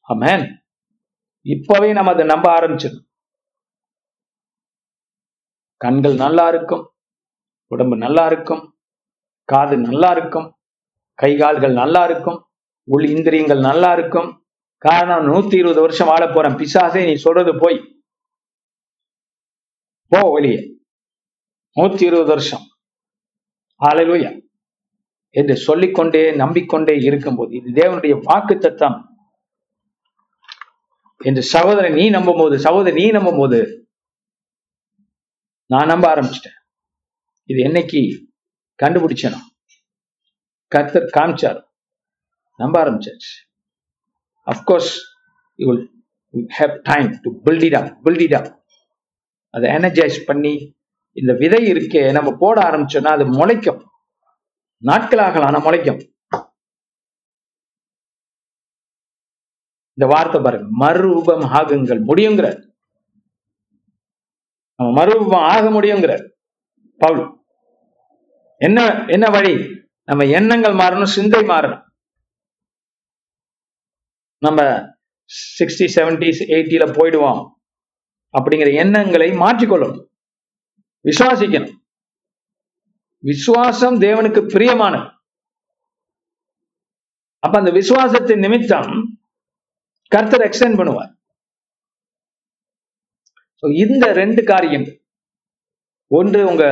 ஆமென் 0.00 0.64
இப்பவே 1.42 1.92
நம்ம 1.92 2.12
அதை 2.12 2.24
நம்ப 2.24 2.60
ஆரம்பிச்சிடணும். 2.60 3.09
கண்கள் 5.80 6.16
நல்லா 6.24 6.44
இருக்கும் 6.48 6.84
உடம்பு 7.70 7.96
நல்லா 7.96 8.24
இருக்கும் 8.26 8.62
காது 9.48 9.76
நல்லா 9.78 10.10
இருக்கும் 10.16 10.48
கை 11.18 11.30
கால்கள் 11.36 11.74
நல்லா 11.82 12.02
இருக்கும் 12.08 12.38
உள் 12.88 13.06
இந்திரியங்கள் 13.14 13.60
நல்லா 13.68 13.90
இருக்கும் 13.92 14.28
காரணம் 14.82 15.24
நூத்தி 15.28 15.56
இருபது 15.58 15.80
வருஷம் 15.80 16.10
வாழ 16.10 16.24
போறேன். 16.26 16.56
பிசாசே 16.60 17.00
நீ 17.08 17.14
சொல்றது 17.24 17.52
போய். 17.62 17.78
போ 20.12 20.20
வெளியே. 20.34 20.60
நூத்தி 21.76 22.04
இருபது 22.10 22.30
வருஷம். 22.34 22.64
ஹalleluya 23.80 24.30
என்று 25.34 25.54
சொல்லிக்கொண்டே 25.66 26.22
நம்பிக்கொண்டே 26.34 26.94
இருக்கும்போது 27.08 27.52
இது 27.58 27.68
தேவனுடைய 27.80 28.14
வாக்கு 28.24 28.54
தத்தம் 28.58 28.96
என்று 31.20 31.42
சகோதரன் 31.52 31.96
நீ 32.00 32.04
நம்பும் 32.10 32.40
போது 32.42 32.56
சகோதரி 32.66 32.96
நீ 33.00 33.06
நம்பும் 33.10 33.40
போது 33.42 33.60
நான் 35.70 35.86
நம்ப 35.86 36.14
ஆரம்பிச்சிட்டேன். 36.14 36.58
இது 37.44 37.60
என்னைக்கு 37.68 38.00
கண்டுபிடிச்சனும் 38.82 39.46
கத்தர் 40.74 41.06
காமிச்சார். 41.16 41.60
நம்ப 42.56 42.84
ஆரம்பிச்சாச்சு. 42.84 43.30
Of course 44.50 44.92
you 45.56 45.66
will 45.70 45.86
have 46.58 46.74
time 46.82 47.08
to 47.22 47.30
build 47.44 47.64
it 47.64 47.74
up 47.74 48.06
build 48.06 48.20
it 48.20 48.34
up 48.34 48.50
அதை 49.50 49.70
எனர்ஜைஸ் 49.70 50.18
பண்ணி 50.26 50.54
இந்த 51.16 51.32
விதை 51.42 51.72
இருக்கே 51.72 52.12
நம்ம 52.12 52.30
போட 52.38 52.56
ஆரம்பிச்சோம்னா 52.70 53.12
அது 53.16 53.26
முளைக்கும். 53.26 53.80
நாட்கள் 54.76 55.22
ஆகலாம் 55.26 55.64
முளைக்கும். 55.64 56.00
இந்த 59.94 60.06
வார்த்தை 60.14 60.40
பாருங்க 60.42 60.68
மறுரூபம் 60.82 61.44
ஆகுங்கள் 61.58 62.02
முடியுங்கிற 62.10 62.48
நம்ம 64.80 65.04
மறுரூபம் 65.04 65.50
ஆக 65.50 65.80
முடியுங்கிறார் 65.80 66.30
பவுல். 66.98 67.44
என்ன 68.56 69.04
என்ன 69.06 69.30
வழி? 69.30 69.84
நம்ம 70.04 70.24
எண்ணங்கள் 70.24 70.74
மாறணும் 70.74 71.12
சிந்தை 71.16 71.40
மாறணும். 71.40 71.82
நம்ம 74.38 74.62
சிக்ஸ்டி 75.58 75.88
செவன்டிஸ் 75.94 76.40
எயிட்டில 76.54 76.86
போயிடுவோம் 76.92 77.50
அப்படிங்கிற 78.38 78.74
எண்ணங்களை 78.74 79.30
மாற்றிக்கொள்ளணும். 79.30 80.06
விசுவாசிக்கணும். 81.04 81.76
விசுவாசம் 83.18 84.00
தேவனுக்கு 84.00 84.42
பிரியமானது. 84.54 85.12
அப்ப 87.38 87.58
அந்த 87.58 87.70
விசுவாசத்தின் 87.70 88.38
நிமித்தம் 88.38 89.18
கர்த்தர் 90.08 90.40
எக்ஸ்டென்ட் 90.40 90.80
பண்ணுவார். 90.80 91.19
ஸோ 93.62 93.68
இந்த 93.84 94.04
ரெண்டு 94.20 94.42
காரியம். 94.50 94.86
ஒன்று 96.10 96.40
உங்க 96.50 96.64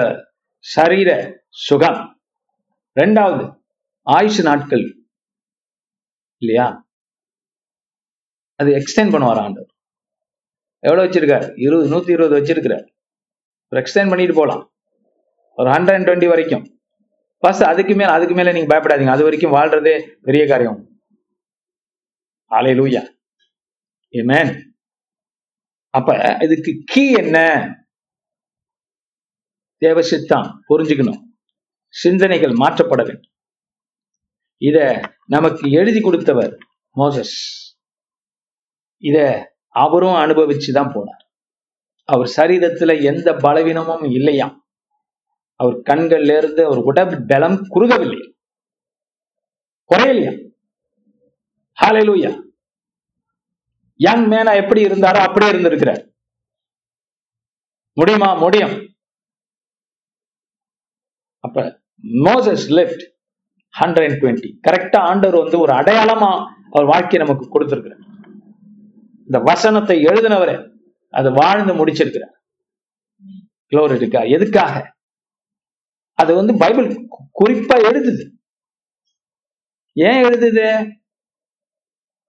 சரீர 0.74 1.11
சுகம். 1.66 2.01
ரெண்டாவது 3.01 3.45
ஆயுஷ் 4.07 4.43
நாட்கள். 4.43 4.84
இல்லையா? 6.43 6.66
அது 8.61 8.70
எக்ஸ்டெண்ட் 8.78 9.12
பண்ணுவார் 9.14 9.41
ஆண்டவர்? 9.45 9.70
எவ்வளோ 10.82 11.03
வச்சிருக்கார்? 11.05 11.47
இருபது 11.66 11.86
நூத்தி 11.93 12.11
இருபது 12.16 12.34
வச்சிருக்கிறார். 12.39 12.86
எக்ஸ்டெண்ட் 13.72 14.12
பண்ணிட்டு 14.12 14.34
போலாம். 14.34 14.62
ஒரு 15.59 15.68
ஹண்ட்ரட் 15.70 15.97
அண்ட் 15.99 16.09
டுவெண்ட்டி 16.09 16.28
வரைக்கும். 16.28 16.64
பஸ் 17.43 17.62
அதுக்கு 17.70 17.95
மேல 17.95 18.12
அதுக்கு 18.12 18.34
மேல 18.34 18.53
நீங்க 18.53 18.70
பயப்படாதீங்க. 18.72 19.14
அது 19.16 19.26
வரைக்கும் 19.28 19.57
வாழ்றதே 19.57 19.95
பெரிய 20.28 20.47
காரியம். 20.53 20.78
ஆலை 22.51 22.72
லூயா 22.78 23.03
ஏமேன் 24.14 24.53
அப்ப 25.91 26.36
இதுக்கு 26.41 26.82
கீ 26.84 27.12
என்ன? 27.12 27.39
தேவ 29.78 30.03
சித்தம் 30.03 30.62
புரிஞ்சுக்கணும். 30.68 31.22
சிந்தனைகள் 31.89 32.51
மாற்றப்பட 32.51 33.05
வேண்டும். 33.05 33.30
இத 34.57 35.01
நமக்கு 35.26 35.70
எழுதி 35.70 36.01
கொடுத்தவர் 36.01 36.59
மோசஸ். 36.97 37.36
இத 38.99 39.18
அவரும் 39.68 40.14
அனுபவிச்சு 40.14 40.72
தான் 40.72 40.93
போனார். 40.93 41.24
அவர் 42.05 42.32
சரீரத்துல 42.36 43.03
எந்த 43.03 43.34
பலவீனமும் 43.34 44.03
இல்லையாம் 44.03 44.57
அவர் 45.55 45.74
கண்கள்ல 45.74 46.36
இருந்து 46.36 46.64
அவர் 46.64 46.78
உடல் 46.78 47.24
பலம் 47.26 47.66
குறுகவில்லை. 47.74 48.32
குறையலையா? 49.91 50.47
ஹalleluya 51.78 52.47
யங் 53.99 54.30
மேனா 54.30 54.55
எப்படி 54.55 54.84
இருந்தாரோ 54.84 55.16
அப்படியே 55.16 55.51
இருந்திருக்கிறார். 55.51 56.09
முடியுமா? 57.92 58.34
முடியும். 58.34 58.94
அப்ப 61.38 61.82
Moses 62.03 62.66
left 62.68 63.05
hundred 63.80 64.09
and 64.09 64.22
twenty 64.22 64.59
கரெக்டா 64.68 64.96
ஆண்டவர் 64.96 65.42
வந்து 65.42 65.59
ஒரு 65.59 65.72
அடையாளமா 65.72 66.46
அவர் 66.70 66.86
வாழ்க்கையை 66.86 67.28
நமக்கு 67.28 67.49
கொடுத்திருக்கிறார். 67.49 68.01
இந்த 69.18 69.38
வசனத்தை 69.38 70.05
எழுதினவரை 70.05 70.70
அதை 71.11 71.32
வாழ்ந்து 71.34 71.86
முடிச்சிருக்கிறார். 71.86 72.36
குளோரிட்டுக்கா 73.70 74.30
எதுக்காக? 74.30 74.96
அது 76.14 76.34
வந்து 76.34 76.57
பைபிள் 76.57 77.09
குறிப்பா 77.40 77.76
எழுதுது. 77.90 78.30
ஏன் 79.92 80.22
எழுதுது? 80.24 80.97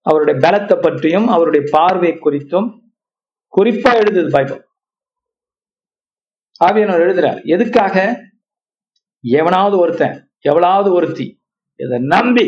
அவருடைய 0.02 0.40
பலத்தை 0.48 0.82
பற்றியும் 0.82 1.28
அவருடைய 1.28 1.68
பார்வை 1.72 2.12
குறித்தும் 2.12 2.70
குறிப்பா 3.58 3.92
எழுதுது 4.02 4.30
பைபிள். 4.30 4.62
ஆவியானவர் 6.66 7.04
எழுதுறார் 7.06 7.40
எதுக்காக? 7.46 7.96
எவனாவது 9.24 9.78
ஒருத்தன் 9.78 10.18
எவளாவது 10.50 10.90
ஒருத்தி 10.94 11.26
இதை 11.76 12.00
நம்பி 12.00 12.46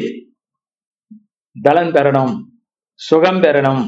பலன் 1.61 1.91
பெறணும் 1.91 2.33
சுகம் 2.99 3.41
பெறணும் 3.41 3.83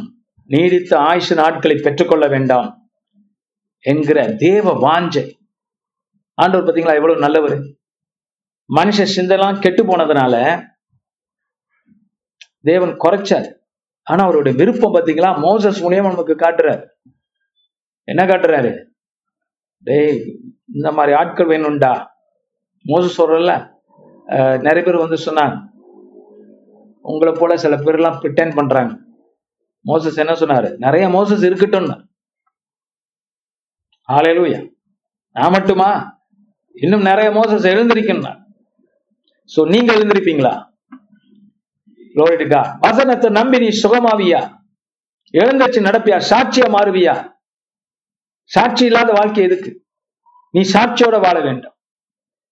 நீடித்த 0.49 0.99
ஆயுசு 0.99 1.36
நாட்களை 1.36 1.76
பெற்றுக்கொள்ள 1.82 2.28
வேண்டாம் 2.28 2.70
என்கிற 3.86 4.20
தேவ 4.38 4.74
வாஞ்சை. 4.80 5.24
ஆண்டவர் 6.38 6.68
பாத்தீங்களா 6.68 6.95
எவ்வளவு 6.99 7.20
நல்லவர். 7.20 7.57
மனுஷ 8.70 9.07
சிந்தெல்லாம் 9.16 9.61
கெட்டு 9.61 9.84
போனதுனால 9.84 10.36
தேவன் 12.70 12.93
குறைச்சார். 13.03 13.47
ஆனா 14.07 14.22
அவருடைய 14.24 14.53
விருப்பம் 14.59 14.95
பாத்தீங்களா? 14.95 15.30
மோசஸ் 15.45 15.80
மூலியமா 15.84 16.11
நமக்கு 16.14 16.36
காட்டுறாரு. 16.36 16.84
என்ன 18.07 18.22
காட்டுறாரு? 18.26 18.72
டேய் 19.88 20.18
இந்த 20.76 20.89
மாதிரி 20.97 21.14
ஆட்கள் 21.20 21.51
வேணும்டா. 21.51 21.93
மோசஸ் 22.86 23.20
சொல்றல 23.22 23.53
நிறைய 24.66 24.82
பேர் 24.86 25.03
வந்து 25.03 25.18
சொன்னாங்க. 25.28 25.55
உங்களை 27.11 27.34
போல 27.38 27.55
சில 27.64 27.76
பேர் 27.78 27.97
எல்லாம் 27.99 28.20
பிரிட்டன் 28.22 28.57
பண்றாங்க. 28.59 28.93
மோசஸ் 29.86 30.22
என்ன 30.24 30.34
சொன்னாரு? 30.41 30.70
நிறைய 30.86 31.05
மோசஸ் 31.16 31.47
இருக்கட்டும்னு. 31.49 31.97
ஆலையிலூயா 34.09 34.61
நான் 35.36 35.55
மட்டுமா? 35.55 35.89
இன்னும் 36.84 37.07
நிறைய 37.09 37.30
மோசஸ் 37.38 37.66
எழுந்திருக்கணும் 37.72 38.39
சோ 39.49 39.61
நீங்க 39.74 39.89
எழுந்திருப்பீங்களா? 39.93 40.53
வசனத்தை 42.16 43.30
நம்பி 43.30 43.57
நீ 43.59 43.68
சுகமாவியா? 43.68 44.61
எழுந்தச்சு 45.32 45.80
நடப்பியா? 45.88 46.18
சாட்சியா 46.30 46.68
மாறுவியா? 46.76 47.32
சாட்சி 48.43 48.86
இல்லாத 48.86 49.11
வாழ்க்கை 49.11 49.43
எதுக்கு? 49.43 49.86
நீ 50.49 50.61
சாட்சியோட 50.72 51.22
வாழ 51.22 51.41
வேண்டும். 51.41 51.76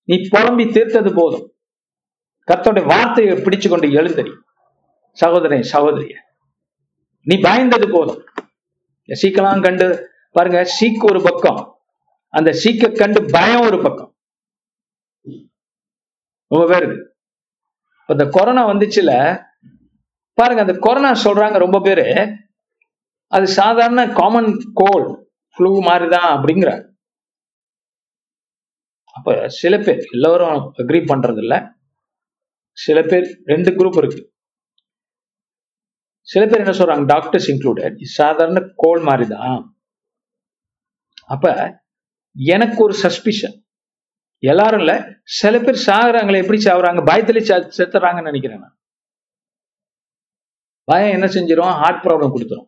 நீ 0.03 0.28
புலம்பி 0.30 0.64
தீர்த்தது 0.64 1.14
போதும். 1.16 1.55
கத்தோட 2.47 2.86
வார்த்தையை 2.86 3.38
பிடிச்சு 3.38 3.70
கொண்டு 3.70 3.88
எழுந்தடி. 3.88 4.34
சகோதரன் 5.12 5.70
சகோதரிய 5.74 6.16
நீ 7.22 7.36
பயந்தது 7.36 7.91
போதும். 7.91 8.24
சீக்கலாம் 9.22 9.62
கண்டு 9.62 10.09
பாருங்க 10.32 10.68
சீக்கு 10.80 11.03
ஒரு 11.03 11.22
பக்கம். 11.22 11.82
அந்த 12.28 12.51
சீக்க 12.64 12.97
கண்டு 12.97 13.26
பயம் 13.26 13.62
ஒரு 13.62 13.82
பக்கம். 13.82 14.16
ரொம்ப 16.47 16.66
பேருக்கு 16.68 17.16
இந்த 18.07 18.26
கொரோனா 18.26 18.68
வந்துச்சுல 18.68 19.12
பாருங்க 20.38 20.62
அந்த 20.66 20.76
கொரோனா 20.80 21.12
சொல்றாங்க 21.24 21.58
ரொம்ப 21.66 21.80
பேரு. 21.80 22.06
அது 23.32 23.48
சாதாரண 23.60 24.02
காமன் 24.20 24.50
கோல் 24.74 25.06
ஃப்ளூ 25.56 25.72
மாதிரிதான் 25.82 26.30
அப்படிங்கிற 26.38 26.72
அப்ப 29.16 29.48
சில 29.60 29.78
பேர் 29.78 30.02
எல்லாரும் 30.12 30.60
அக்ரி 30.78 31.00
பண்றது 31.12 31.38
இல்ல 31.38 31.56
சில 32.78 33.02
பேர் 33.02 33.26
ரெண்டு 33.46 33.72
குரூப் 33.72 33.98
இருக்கு. 33.98 34.22
சில 36.28 36.46
பேர் 36.46 36.64
என்ன 36.66 36.76
சொல்றாங்க 36.78 37.06
டாக்டர்ஸ் 37.06 37.50
இன்க்ளூடட் 37.52 37.98
சாதாரண 38.20 38.60
கோல் 38.76 39.02
மாதிரிதான் 39.02 39.58
அப்ப 41.28 41.46
எனக்கு 42.36 42.84
ஒரு 42.84 42.96
சஸ்பிஷன் 43.04 43.58
எல்லாரும் 44.44 44.80
இல்ல 44.80 44.94
சில 45.40 45.60
பேர் 45.60 45.84
சாகுறாங்களே 45.88 46.42
எப்படி 46.44 46.60
சாகுறாங்க? 46.64 47.02
பயத்திலே 47.12 47.42
செத்துறாங்கன்னு 47.78 48.30
நினைக்கிறேன் 48.30 48.60
நான். 48.60 48.78
பயம் 50.84 51.12
என்ன 51.12 51.26
செஞ்சிடும் 51.26 51.78
ஹார்ட் 51.82 52.04
ப்ராப்ளம் 52.04 52.34
கொடுத்துரும். 52.36 52.68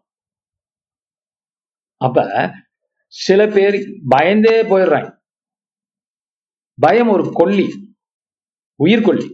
அப்ப 2.02 2.28
சில 3.14 3.48
பேர் 3.48 3.78
பயந்தே 4.10 4.56
போயிடுறாங்க. 4.64 5.10
பயம் 6.80 7.10
ஒரு 7.10 7.32
கொல்லி 7.34 7.68
உயிர்கொல்லி 8.80 9.28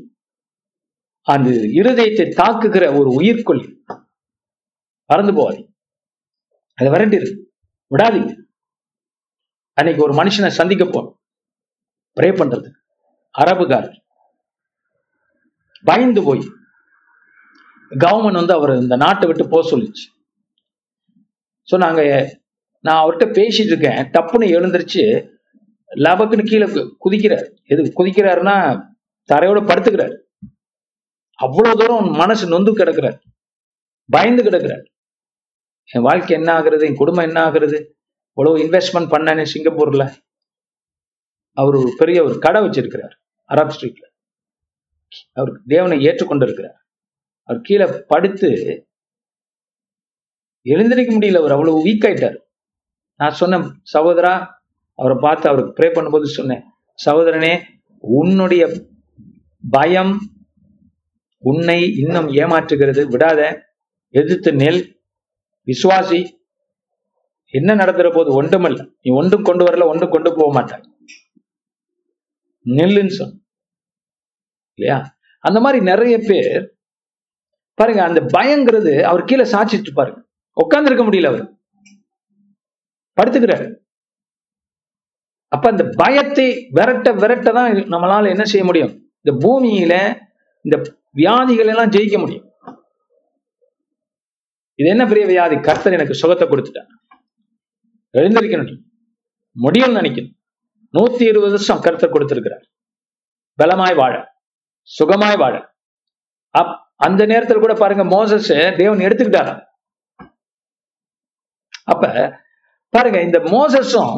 அந்த 1.28 1.50
இருதயத்தை 1.80 2.26
தாக்குகிற 2.42 2.86
ஒரு 3.00 3.10
உயிர்கொல்லி 3.20 3.68
மறந்து 5.10 5.34
போவாது 5.34 5.62
அதை 6.74 6.88
விரட்டிரு. 6.94 7.30
விடாதீங்க. 7.92 8.34
அன்னைக்கு 9.78 10.04
ஒரு 10.04 10.14
மனுஷனை 10.14 10.50
சந்திக்க 10.60 10.86
போனோம் 10.86 11.14
ப்ரே 12.18 12.30
பண்றது 12.40 12.70
அரபுகாரர். 13.40 13.98
பயந்து 15.84 16.22
போய். 16.24 16.44
கவர்மெண்ட் 17.92 18.40
வந்து 18.42 18.54
அவர் 18.54 18.74
இந்த 18.78 18.96
நாட்டை 18.96 19.28
விட்டு 19.28 19.46
போக 19.48 19.62
சொல்லிச்சு. 19.72 20.06
ஸோ 21.72 21.78
நாங்க 21.78 22.02
நான் 22.86 23.02
அவர்கிட்ட 23.02 23.28
பேசிட்டு 23.38 23.72
இருக்கேன். 23.74 24.00
டப்புன்னு 24.14 24.48
எழுந்திருச்சு 24.58 25.04
லபக்குன்னு 25.92 26.50
கீழே 26.50 26.68
குதிக்கிறார். 27.06 27.46
எது 27.64 27.94
குதிக்கிறாருன்னா 28.00 28.56
தரையோட 29.30 29.60
படுத்துக்கிறார். 29.70 30.16
அவ்வளவு 31.40 31.78
தூரம் 31.78 32.10
மனசு 32.12 32.46
நொந்து 32.48 32.72
கிடக்கிறார். 32.74 33.18
பயந்து 34.10 34.44
கிடக்கிறார். 34.44 34.86
என் 35.90 36.06
வாழ்க்கை 36.08 36.34
என்ன 36.38 36.50
ஆகுறது? 36.60 36.84
என் 36.88 37.00
குடும்பம் 37.02 37.28
என்ன 37.28 37.40
ஆகுறது? 37.50 37.78
இவ்வளவு 38.38 38.64
இன்வெஸ்ட்மெண்ட் 38.66 39.12
பண்ணானே 39.14 39.46
சிங்கப்பூர்ல. 39.54 40.04
அவர் 41.58 41.78
பெரிய 41.98 42.24
ஒரு 42.24 42.36
கடை 42.40 42.60
வச்சிருக்கிறார் 42.64 43.16
அரப் 43.50 43.74
ஸ்ட்ரீட்ல 43.76 44.06
அவர் 45.34 45.52
தேவனை 45.68 45.98
ஏற்றுக்கொண்டு 46.06 46.46
இருக்கிறார் 46.46 46.78
அவர் 47.50 47.66
கீழே 47.68 47.86
படுத்து 48.08 48.50
எழுந்திருக்க 50.66 51.12
முடியல. 51.16 51.40
அவர் 51.42 51.56
அவ்வளவு 51.56 51.86
வீக் 51.86 52.06
ஆயிட்டார். 52.08 52.38
நான் 53.20 53.38
சொன்னேன் 53.42 53.68
சகோதரா 53.94 54.34
அவரை 55.00 55.18
பார்த்து 55.22 55.46
அவருக்கு 55.50 55.76
ப்ரே 55.78 55.90
பண்ணும்போது 55.96 56.28
சொன்னேன் 56.38 56.64
சகோதரனே 57.06 57.54
உன்னுடைய 57.98 58.64
பயம் 59.72 60.14
உன்னை 61.44 61.80
இன்னும் 61.98 62.28
ஏமாற்றுகிறது. 62.42 63.02
விடாத 63.14 63.42
எதிர்த்து 64.14 64.52
நெல் 64.54 64.82
விசுவாசி. 65.68 66.22
என்ன 67.54 67.76
நடக்கிற 67.82 68.08
போது 68.10 68.30
ஒன்றுமல்ல. 68.42 68.82
நீ 69.02 69.10
ஒன்றும் 69.20 69.48
கொண்டு 69.50 69.66
வரல 69.66 69.86
ஒன்றும் 69.92 70.14
கொண்டு 70.16 70.30
போக 70.36 70.50
மாட்டாய். 70.58 70.84
நெல்லுன்னு 72.66 73.16
சொன்ன 73.20 73.38
இல்லையா? 74.80 75.00
அந்த 75.44 75.60
மாதிரி 75.60 75.80
நிறைய 75.92 76.16
பேர் 76.28 76.79
பாருங்க 77.80 78.04
அந்த 78.04 78.22
பயங்கிறது 78.22 79.02
அவர் 79.02 79.24
கீழே 79.24 79.44
சாச்சிட்டு 79.44 79.84
இருப்பாரு. 79.88 80.24
உட்கார்ந்து 80.54 80.92
இருக்க 80.92 81.12
முடியல 81.12 81.28
அவர். 81.28 81.58
படுத்துக்கிறார். 83.18 83.76
அப்ப 85.48 85.70
அந்த 85.70 85.84
பயத்தை 85.96 86.70
விரட்ட 86.72 87.14
விரட்ட 87.14 87.52
தான் 87.52 87.72
நம்மளால 87.72 88.30
என்ன 88.30 88.44
செய்ய 88.44 88.66
முடியும்? 88.66 89.12
இந்த 89.22 89.48
பூமியில 89.48 90.20
இந்த 90.62 91.00
வியாதிகள் 91.12 91.68
எல்லாம் 91.68 91.90
ஜெயிக்க 91.90 92.18
முடியும். 92.18 92.52
இது 94.76 94.90
என்ன 94.90 95.06
பெரிய 95.06 95.26
வியாதி? 95.26 95.60
கர்த்தர் 95.60 95.94
எனக்கு 95.94 96.14
சுகத்தை 96.14 96.48
கொடுத்துட்டார். 96.48 96.88
எழுந்திருக்கணும். 98.18 98.82
முடியும் 99.52 99.96
முடியும்னு 99.96 100.00
நினைக்கணும். 100.00 100.34
நூத்தி 100.94 101.22
இருபது 101.22 101.52
வருஷம் 101.52 101.82
கர்த்தர் 101.82 102.10
கொடுத்திருக்கிறார். 102.10 102.66
பலமாய் 103.64 103.96
வாழ. 103.96 104.28
சுகமாய் 105.00 105.38
வாழ. 105.38 105.74
அப் 106.50 106.89
அந்த 107.06 107.22
நேரத்தில் 107.32 107.64
கூட 107.64 107.74
பாருங்க 107.82 108.04
மோசஸ் 108.16 108.52
தேவன் 108.80 109.06
எடுத்துக்கிட்டாரா. 109.08 109.56
அப்ப 111.94 112.06
பாருங்க 112.94 113.20
இந்த 113.28 113.40
மோசஸும் 113.54 114.16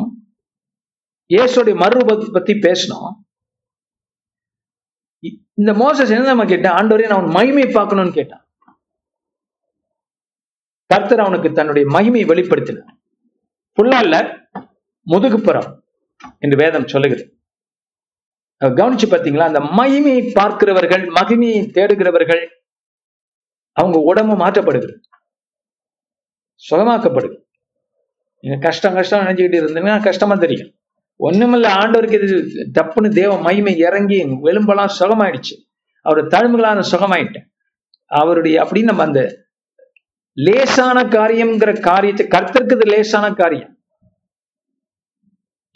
இயேசுடைய 1.34 1.76
மறுரூபத்தை 1.82 2.30
பத்தி 2.38 2.54
பேசணும். 2.68 3.10
இந்த 5.60 5.72
மோசஸ் 5.82 6.14
என்ன 6.14 6.32
நம்ம 6.32 6.46
கேட்டேன்? 6.52 6.76
ஆண்டவரே 6.78 7.10
நான் 7.10 7.20
அவன் 7.20 7.36
மகிமை 7.38 7.66
பார்க்கணும்னு 7.78 8.18
கேட்டான். 8.20 8.44
கர்த்தர் 10.94 11.24
அவனுக்கு 11.26 11.50
தன்னுடைய 11.58 11.86
மகிமையை 11.96 12.26
வெளிப்படுத்தினார். 12.32 12.96
ஃபுல்லா 13.76 14.00
இல்ல 14.06 14.18
முதுகுப்புறம் 15.08 15.70
என்று 16.44 16.58
வேதம் 16.64 16.92
சொல்லுகிறது. 16.94 17.26
கவனிச்சு 18.62 19.08
பார்த்தீங்களா 19.12 19.46
அந்த 19.52 19.62
மகிமையை 19.80 20.24
பார்க்கிறவர்கள் 20.40 21.04
மகிமையை 21.20 21.62
தேடுகிறவர்கள் 21.78 22.44
அவங்க 23.72 24.00
உடம்பு 24.00 24.36
மாற்றப்படுது 24.46 24.90
சுகமாக்கப்படுது. 26.70 27.38
நீங்க 28.44 28.58
கஷ்டம் 28.62 28.94
கஷ்டம் 28.94 29.26
நினைச்சுக்கிட்டு 29.26 29.60
இருந்தீங்கன்னா 29.62 30.04
கஷ்டமா 30.04 30.36
தெரியும். 30.36 30.72
ஒண்ணுமில்ல 31.20 31.68
ஆண்டவருக்கு 31.82 32.18
இது 32.24 32.38
தப்புன்னு 32.80 33.10
தேவ 33.10 33.42
மகிமை 33.42 33.78
இறங்கி 33.78 34.24
எலும்பெல்லாம் 34.24 34.96
சுகமாயிடுச்சு. 35.00 35.56
அவர் 36.06 36.22
தழும்புகளான 36.28 36.84
சுகமாயிட்டேன். 36.92 37.48
அவருடைய 38.06 38.64
அப்படின்னு 38.64 38.84
நம்ம 38.84 39.04
அந்த 39.04 39.22
லேசான 40.34 41.04
காரியம்ங்கிற 41.04 41.80
காரியத்தை 41.80 42.28
கர்த்தருக்கு 42.28 42.72
இது 42.72 42.86
லேசான 42.86 43.34
காரியம். 43.34 43.72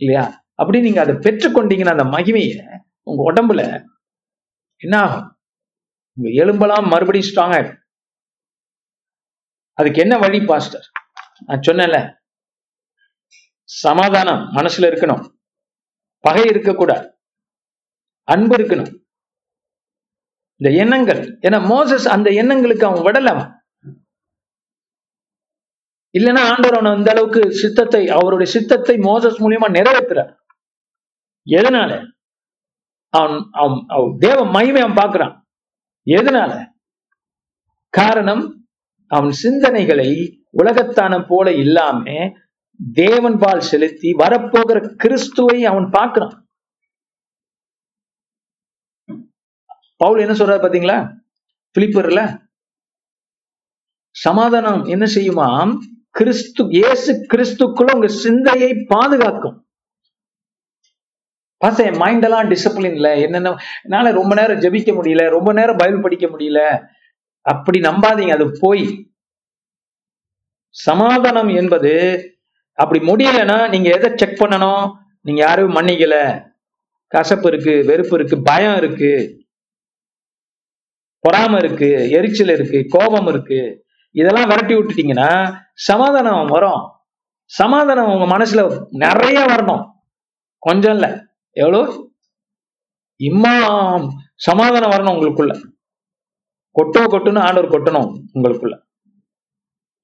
இல்லையா? 0.02 0.43
அப்படி 0.52 0.80
நீங்க 0.80 1.02
அதை 1.02 1.16
பெற்றுக்கொண்டீங்கன்னா 1.16 1.96
அந்த 1.96 2.04
மகிமையை 2.18 2.82
உங்க 3.02 3.22
உடம்புல 3.32 3.62
என்ன 4.82 4.98
ஆகும்? 4.98 5.28
உங்க 6.18 6.30
எலும்பெல்லாம் 6.43 6.88
மறுபடியும் 6.88 7.30
ஸ்ட்ராங் 7.32 7.56
ஆயிடும். 7.58 7.80
அதுக்கு 9.76 10.02
என்ன 10.02 10.18
வழி 10.18 10.46
பாஸ்டர் 10.46 10.92
நான் 11.46 11.60
சொன்னேன்ல. 11.60 12.18
சமாதானம் 13.64 14.52
மனசுல 14.52 14.86
இருக்கணும். 14.90 15.38
பகை 16.20 16.44
இருக்கக்கூடாது. 16.44 17.20
அன்பு 18.24 18.56
இருக்கணும். 18.56 19.04
இந்த 20.56 20.78
எண்ணங்கள் 20.78 21.40
ஏன்னா 21.42 21.60
மோசஸ் 21.70 22.08
அந்த 22.08 22.30
எண்ணங்களுக்கு 22.30 22.86
அவன் 22.86 23.02
விடல 23.02 23.54
இல்லைன்னா 26.18 26.40
ஆண்டவர் 26.40 26.80
அவன் 26.80 26.96
அந்த 26.96 27.12
அளவுக்கு 27.12 27.54
சித்தத்தை 27.54 28.10
அவருடைய 28.10 28.52
சித்தத்தை 28.52 28.98
மோசஸ் 28.98 29.42
மூலியமா 29.42 29.70
நிறைவேற்றுறார். 29.72 30.36
எதனால? 31.50 32.12
அவன் 33.10 33.50
அவன் 33.52 33.84
அவன் 33.88 34.16
தேவ 34.18 34.46
மகிமை 34.46 34.82
அவன் 34.82 34.94
பார்க்கிறான். 34.94 35.48
எதனால? 36.06 36.68
காரணம் 37.90 38.64
அவன் 39.16 39.34
சிந்தனைகளை 39.43 40.09
உலகத்தானம் 40.53 41.28
போல 41.28 41.51
இல்லாம 41.55 42.03
தேவன் 42.80 43.38
பால் 43.38 43.68
செலுத்தி 43.70 44.09
வரப்போகிற 44.13 44.78
கிறிஸ்துவை 45.03 45.59
அவன் 45.63 45.88
பார்க்கிறான் 45.89 46.36
பவுல் 50.01 50.24
என்ன 50.24 50.34
சொல்றாரு 50.36 50.63
பாத்தீங்களா? 50.63 50.97
பிலிப்பர்ல 51.76 52.22
சமாதானம் 54.16 54.82
என்ன 54.86 55.05
செய்யுமாம் 55.05 55.72
கிறிஸ்து 56.16 56.63
இயேசு 56.72 57.11
கிறிஸ்துக்குள்ள 57.32 57.95
உங்க 57.95 58.09
சிந்தையை 58.24 58.70
பாதுகாக்கும். 58.91 59.55
பார்த்தா 61.61 61.97
மைண்ட் 61.97 62.26
எல்லாம் 62.26 62.49
டிசிப்ளின்ல 62.49 63.09
என்னென்ன 63.22 63.53
என்னால 63.84 64.11
ரொம்ப 64.11 64.34
நேரம் 64.36 64.61
ஜெபிக்க 64.63 64.91
முடியல 64.93 65.24
ரொம்ப 65.30 65.49
நேரம் 65.53 65.78
பைபிள் 65.78 66.05
படிக்க 66.05 66.28
முடியல 66.28 66.61
அப்படி 67.46 67.80
நம்பாதீங்க 67.80 68.34
அது 68.34 68.46
போய். 68.60 68.86
சமாதானம் 70.76 71.52
என்பது 71.62 71.93
அப்படி 72.78 73.00
முடியலைன்னா 73.10 73.58
நீங்க 73.70 73.89
எதை 73.89 74.10
செக் 74.16 74.41
பண்ணணும்? 74.41 74.86
நீங்க 75.22 75.41
யாரும் 75.41 75.76
மன்னிக்கல. 75.76 76.16
கசப்பு 77.08 77.48
இருக்கு 77.52 77.74
வெறுப்பு 77.86 78.16
இருக்கு 78.20 78.41
பயம் 78.41 78.78
இருக்கு. 78.78 79.12
பொறாம 81.24 81.58
இருக்கு 81.64 81.89
எரிச்சல் 82.12 82.50
இருக்கு 82.50 82.86
கோபம் 82.89 83.28
இருக்கு. 83.28 83.62
இதெல்லாம் 84.12 84.48
விரட்டி 84.48 84.74
விட்டுட்டீங்கன்னா 84.76 85.30
சமாதானம் 85.74 86.46
வரும். 86.46 86.84
சமாதானம் 87.46 88.12
உங்க 88.14 88.26
மனசுல 88.38 88.62
நிறைய 89.04 89.39
வரணும். 89.50 89.84
கொஞ்சம் 90.60 90.93
இல்லை. 90.93 91.12
எவ்வளோ 91.52 91.82
இம்மா 93.20 93.54
சமாதானம் 94.36 94.93
வரணும் 94.93 95.16
உங்களுக்குள்ள. 95.16 95.54
கொட்டோ 96.78 97.02
கொட்டுன்னு 97.14 97.40
ஆண்டவர் 97.40 97.74
கொட்டணும் 97.74 98.10
உங்களுக்குள்ள. 98.34 98.76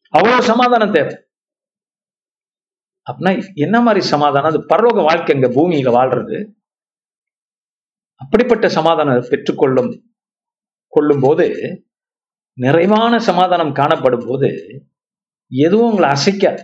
அவ்வளவு 0.09 0.43
சமாதானம் 0.43 0.91
தேவை. 0.91 1.25
அப்படின்னா 3.07 3.53
என்ன 3.55 3.81
மாதிரி 3.81 4.05
சமாதானம்? 4.05 4.49
அது 4.49 4.59
பரலோக 4.61 5.03
வாழ்க்கை 5.03 5.35
இங்க 5.35 5.47
பூமியில 5.47 5.91
வாழ்றது. 5.97 6.53
அப்படிப்பட்ட 8.15 8.69
சமாதானம் 8.69 9.29
பெற்றுக்கொள்ளும் 9.29 9.91
கொள்ளும் 10.87 11.19
போது 11.19 11.45
நிறைவான 12.53 13.19
சமாதானம் 13.19 13.73
காணப்படும் 13.73 14.25
போது 14.27 14.49
எதுவும் 15.47 15.89
உங்களை 15.89 16.09
அசைக்காது. 16.09 16.61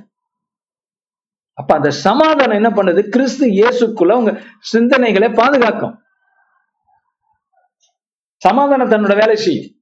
அப்ப 1.54 1.76
அந்த 1.76 1.90
சமாதானம் 1.90 2.64
என்ன 2.64 2.70
பண்ணுது? 2.70 3.10
கிறிஸ்து 3.10 3.46
இயேசுக்குள்ள 3.48 4.12
உங்க 4.12 4.32
சிந்தனைகளை 4.74 5.34
பாதுகாக்கும். 5.34 5.96
சமாதானம் 8.42 8.92
தன்னோட 8.92 9.16
வேலை 9.16 9.36
செய்யும். 9.36 9.77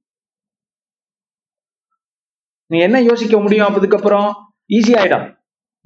நீ 2.66 2.78
என்ன 2.78 3.00
யோசிக்க 3.02 3.40
முடியும் 3.40 3.66
அப்பதுக்கப்புறம்? 3.66 4.32
ஈஸி 4.68 4.92
ஆயிடும். 5.00 5.26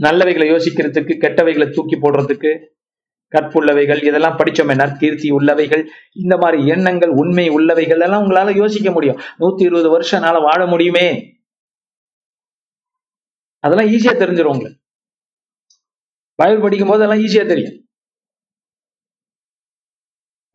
நல்லவைகளை 0.02 0.46
யோசிக்கிறதுக்கு 0.50 1.14
கெட்டவைகளை 1.24 1.72
தூக்கி 1.72 1.96
போடுறதுக்கு 1.96 2.66
கற்புள்ளவைகள் 3.34 4.04
இதெல்லாம் 4.04 4.38
படிச்சோமே 4.38 4.74
நற்கீர்த்தி 4.74 5.28
உள்ளவைகள் 5.30 5.86
இந்த 6.12 6.36
மாதிரி 6.36 6.66
எண்ணங்கள் 6.66 7.08
உண்மை 7.08 7.50
உள்ளவைகள் 7.50 8.00
எல்லாம் 8.00 8.22
உங்களால 8.22 8.56
யோசிக்க 8.56 8.90
முடியும். 8.90 9.20
நூத்தி 9.38 9.62
இருபது 9.62 9.90
வருஷம் 9.90 10.20
என்னால 10.20 10.42
வாழ 10.42 10.66
முடியுமே? 10.66 11.06
அதெல்லாம் 13.58 13.90
ஈஸியா 13.94 14.16
தெரிஞ்சிடும் 14.18 14.52
உங்களுக்கு. 14.54 14.80
பைபிள் 16.34 16.60
படிக்கும் 16.60 16.88
போது 16.88 17.02
அதெல்லாம் 17.02 17.26
ஈஸியா 17.26 17.46
தெரியும். 17.46 17.76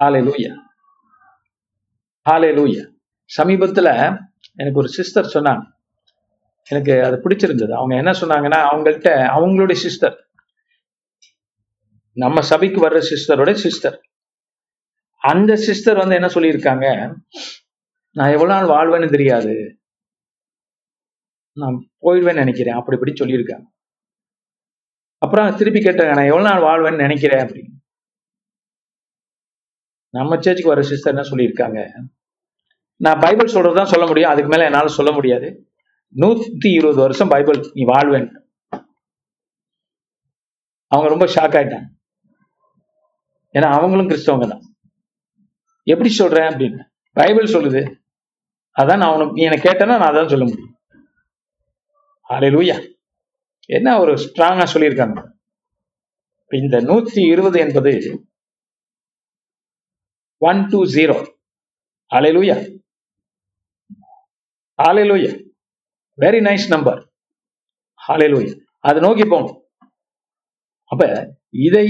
ஹாலே 0.03 0.19
லூயா 0.27 0.51
ஹாலே 2.29 2.51
லூயா 2.59 2.83
சமீபத்துல 3.37 3.89
எனக்கு 4.55 4.79
ஒரு 4.79 4.87
சிஸ்டர் 4.87 5.31
சொன்னாங்க. 5.33 5.73
எனக்கு 6.69 7.05
அது 7.05 7.17
பிடிச்சிருந்தது. 7.17 7.71
அவங்க 7.71 7.95
என்ன 7.95 8.11
சொன்னாங்கன்னா 8.11 8.59
அவங்கள்ட்ட 8.73 9.07
அவங்களுடைய 9.37 9.73
சிஸ்டர் 9.73 10.29
நம்ம 12.13 12.41
சபைக்கு 12.41 12.89
வர்ற 12.89 13.03
சிஸ்டரோட 13.03 13.53
சிஸ்டர் 13.53 13.99
அந்த 15.17 15.55
சிஸ்டர் 15.55 15.97
வந்து 15.97 16.15
என்ன 16.15 16.27
சொல்லியிருக்காங்க? 16.27 17.15
நான் 18.11 18.31
எவ்வளவு 18.31 18.65
நாள் 18.65 18.87
வாழ்வேன்னு 18.87 19.09
தெரியாது. 19.09 19.79
நான் 21.51 21.89
போயிடுவேன்னு 22.01 22.33
நினைக்கிறேன். 22.33 22.73
அப்படி 22.73 22.97
இப்படி 22.97 23.31
சொல்லியிருக்காங்க. 23.31 23.63
அப்புறம் 25.17 25.55
திருப்பி 25.55 25.79
கேட்டாங்க 25.79 26.13
நான் 26.13 26.25
எவ்வளவு 26.25 26.41
நாள் 26.41 26.61
வாழ்வேன்னு 26.61 26.95
நினைக்கிறேன்? 26.95 27.47
அப்படின்னு. 27.47 27.73
நம்ம 30.09 30.35
சேர்ச்சுக்கு 30.35 30.67
வர 30.67 30.81
சிஸ்டர் 30.81 31.15
என்ன 31.15 31.29
சொல்லியிருக்காங்க? 31.29 31.89
நான் 32.95 33.19
பைபிள் 33.19 33.51
சொல்றதுதான் 33.51 33.85
சொல்ல 33.85 34.05
முடியும். 34.05 34.29
அதுக்கு 34.29 34.49
மேல 34.49 34.63
என்னால 34.63 34.87
சொல்ல 34.87 35.11
முடியாது. 35.11 35.69
நூத்தி 36.13 36.73
இருபது 36.73 37.01
வருஷம் 37.01 37.27
பைபிள் 37.27 37.69
நீ 37.73 37.83
வாழ்வேன். 37.83 38.49
அவங்க 40.87 41.09
ரொம்ப 41.09 41.25
ஷாக் 41.25 41.61
ஆயிட்டாங்க. 41.61 41.85
ஏன்னா 43.53 43.71
அவங்களும் 43.71 44.09
கிறிஸ்தவங்க 44.09 44.47
தான். 44.47 44.61
எப்படி 45.83 46.09
சொல்றேன் 46.09 46.53
அப்படின்னு. 46.53 46.85
பைபிள் 47.11 47.43
சொல்லுது. 47.43 47.95
அதான் 48.79 48.97
நான் 48.97 49.13
உனக்கு 49.13 49.31
நீ 49.31 49.41
என்ன 49.41 49.61
கேட்டேன்னா 49.61 49.99
நான் 49.99 50.13
அதான் 50.13 50.29
சொல்ல 50.29 50.43
முடியும். 50.43 50.77
ஹalleluya 52.29 52.95
என்ன 53.65 53.99
ஒரு 53.99 54.13
ஸ்ட்ராங்கா 54.13 54.67
சொல்லியிருக்காங்க. 54.73 55.33
இந்த 56.49 56.77
நூத்தி 56.77 57.31
இருபது 57.31 57.59
என்பது 57.59 58.25
one 60.37 60.67
two 60.67 60.83
zero 60.85 61.35
hallelujah 62.09 62.83
hallelujah 64.83 65.44
very 66.21 66.39
nice 66.41 66.67
number 66.67 67.11
hallelujah 68.07 68.63
நோக்கி 68.99 69.25
போகணும். 69.25 69.67
அப்ப 70.83 71.29
இதை 71.49 71.87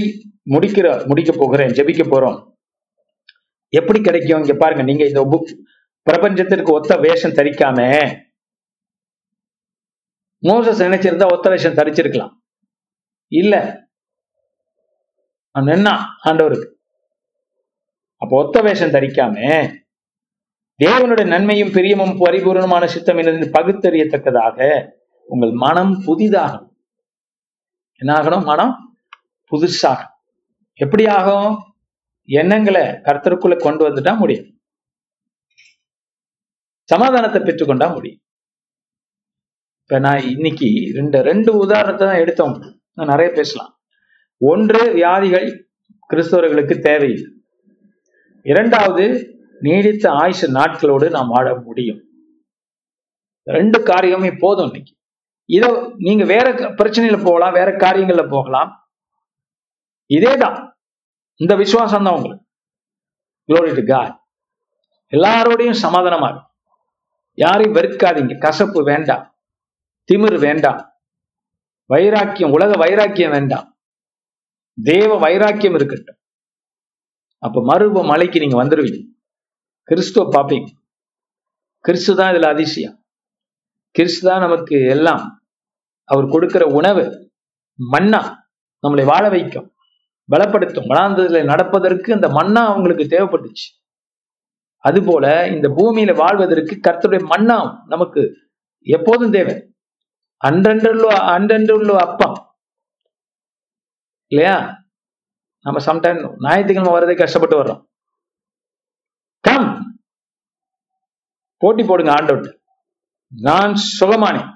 முடிக்கிற 0.50 1.06
முடிக்க 1.06 1.32
போகிறேன் 1.36 1.68
ஜெபிக்க 1.68 2.06
போறோம். 2.06 2.54
எப்படி 3.68 4.00
கிடைக்கும்? 4.00 4.40
இங்க 4.40 4.54
பாருங்க 4.54 4.82
நீங்க 4.82 5.04
இந்த 5.04 5.22
புக் 5.22 5.62
பிரபஞ்சத்திற்கு 6.10 6.70
ஒத்த 6.72 6.96
வேஷம் 6.96 7.32
தரிக்காம 7.32 8.08
மோசஸ் 10.42 10.82
நினைச்சிருந்தா 10.82 11.32
ஒத்த 11.32 11.50
வேஷம் 11.50 11.74
தரிச்சிருக்கலாம். 11.74 12.32
இல்ல. 13.28 13.84
அவன் 15.50 15.74
நின்னா 15.74 16.04
ஆண்டவருக்கு. 16.24 16.74
அப்ப 18.16 18.44
ஒத்த 18.44 18.60
வேஷம் 18.60 18.90
தரிக்காம 18.90 19.36
தேவனுடைய 20.84 21.26
நன்மையும் 21.26 21.68
பிரியமும் 21.68 22.16
பரிபூர்ணமான 22.20 22.86
சித்தம் 22.86 23.16
என்னது? 23.16 23.48
பகுத்தறியத்தக்கதாக. 23.58 24.88
உங்கள் 25.24 25.50
மனம் 25.50 26.02
புதிதாகும். 26.06 26.68
என்ன 27.96 28.14
ஆகணும் 28.14 28.44
மனம் 28.44 28.98
புதுசாகும். 29.50 30.12
எப்படி 30.74 31.06
ஆகும் 31.06 31.58
எண்ணங்களை 32.24 32.82
கர்த்தருக்குள்ள 32.82 33.58
கொண்டு 33.58 33.88
வந்துட்டா 33.88 34.18
முடியும். 34.18 34.60
சமாதானத்தை 36.82 37.42
பெற்றுக்கொண்டா 37.42 37.92
முடியும். 37.92 38.20
இப்ப 39.82 39.98
நான் 39.98 40.20
இன்னைக்கு 40.20 40.66
ரெண்டு 40.94 41.22
ரெண்டு 41.22 41.56
உதாரணத்தை 41.56 42.06
தான் 42.06 42.16
எடுத்தோம். 42.16 42.80
நான் 42.92 43.06
நிறைய 43.06 43.32
பேசலாம். 43.32 43.80
ஒன்று 44.38 44.92
வியாதிகள் 44.92 45.68
கிறிஸ்தவர்களுக்கு 46.10 46.78
தேவையில்லை. 46.78 47.32
இரண்டாவது 48.42 49.30
நீடித்த 49.60 50.10
ஆயுசு 50.10 50.52
நாட்களோடு 50.52 51.10
நாம் 51.10 51.28
வாழ 51.28 51.54
முடியும். 51.54 52.04
ரெண்டு 53.42 53.82
காரியமே 53.82 54.38
போதும் 54.38 54.64
இன்னைக்கு. 54.64 54.96
இதை 55.44 55.92
நீங்க 55.96 56.24
வேற 56.24 56.52
பிரச்சனையில 56.52 57.24
போகலாம் 57.24 57.52
வேற 57.52 57.76
காரியங்கள்ல 57.76 58.30
போகலாம். 58.30 58.90
இதேதான். 60.14 60.72
இந்த 61.34 61.54
விசுவாசம் 61.54 62.04
தான் 62.04 62.14
உங்களுக்கு. 62.14 62.46
குளோரி 63.48 63.74
டு 63.74 63.86
காட் 63.86 64.20
எல்லாரோடையும் 65.12 65.76
சமாதானமா 65.82 66.28
இருக்கும் 66.28 66.50
யாரையும் 67.32 67.74
வெறுக்காதீங்க. 67.74 68.38
கசப்பு 68.38 68.84
வேண்டாம். 68.84 69.38
திமிர் 70.12 70.38
வேண்டாம். 70.38 71.00
வைராக்கியம் 71.86 72.50
உலக 72.50 72.72
வைராக்கியம் 72.76 73.30
வேண்டாம். 73.30 73.78
தேவ 74.82 75.18
வைராக்கியம் 75.18 75.74
இருக்கட்டும். 75.74 76.16
அப்ப 77.38 77.60
மருவ 77.60 78.04
மலைக்கு 78.04 78.38
நீங்க 78.38 78.64
வந்துருவீங்க. 78.64 79.15
கிறிஸ்துவ 79.88 80.30
பார்ப்பீங்க 80.30 80.66
கிறிஸ்து 81.80 82.16
தான் 82.16 82.34
இதுல 82.34 82.46
அதிசயம். 82.46 83.04
கிறிஸ்து 83.90 84.28
தான் 84.28 84.40
நமக்கு 84.40 84.76
எல்லாம். 84.86 85.42
அவர் 86.04 86.28
கொடுக்கிற 86.28 86.66
உணவு 86.66 87.32
மன்னா 87.74 88.48
நம்மளை 88.82 89.04
வாழ 89.04 89.28
வைக்கும் 89.28 89.74
பலப்படுத்தும். 90.32 90.88
வளாந்ததுல 90.88 91.44
நடப்பதற்கு 91.44 92.14
அந்த 92.14 92.28
மன்னா 92.28 92.66
அவங்களுக்கு 92.66 93.04
தேவைப்பட்டுச்சு. 93.04 93.66
அதுபோல 94.78 95.48
இந்த 95.48 95.68
பூமியில 95.68 96.14
வாழ்வதற்கு 96.14 96.80
கர்த்தருடைய 96.80 97.24
மன்னா 97.24 97.82
நமக்கு 97.86 98.22
எப்போதும் 98.86 99.30
தேவை. 99.30 99.56
அன்றன்றுள்ள 100.44 101.04
அன்றன்றுள்ள 101.36 101.96
அப்பம். 101.96 102.36
இல்லையா? 104.26 104.56
நம்ம 105.60 105.84
சம்டைம் 105.84 106.34
ஞாயிற்றுக்கிழமை 106.38 106.92
வர்றதே 106.92 107.18
கஷ்டப்பட்டு 107.18 107.62
வர்றோம். 107.62 107.82
கம் 109.46 110.00
போட்டி 111.56 111.84
போடுங்க 111.84 112.12
ஆண்டோட்டு 112.12 112.58
நான் 113.40 113.74
சுகமானேன் 114.00 114.54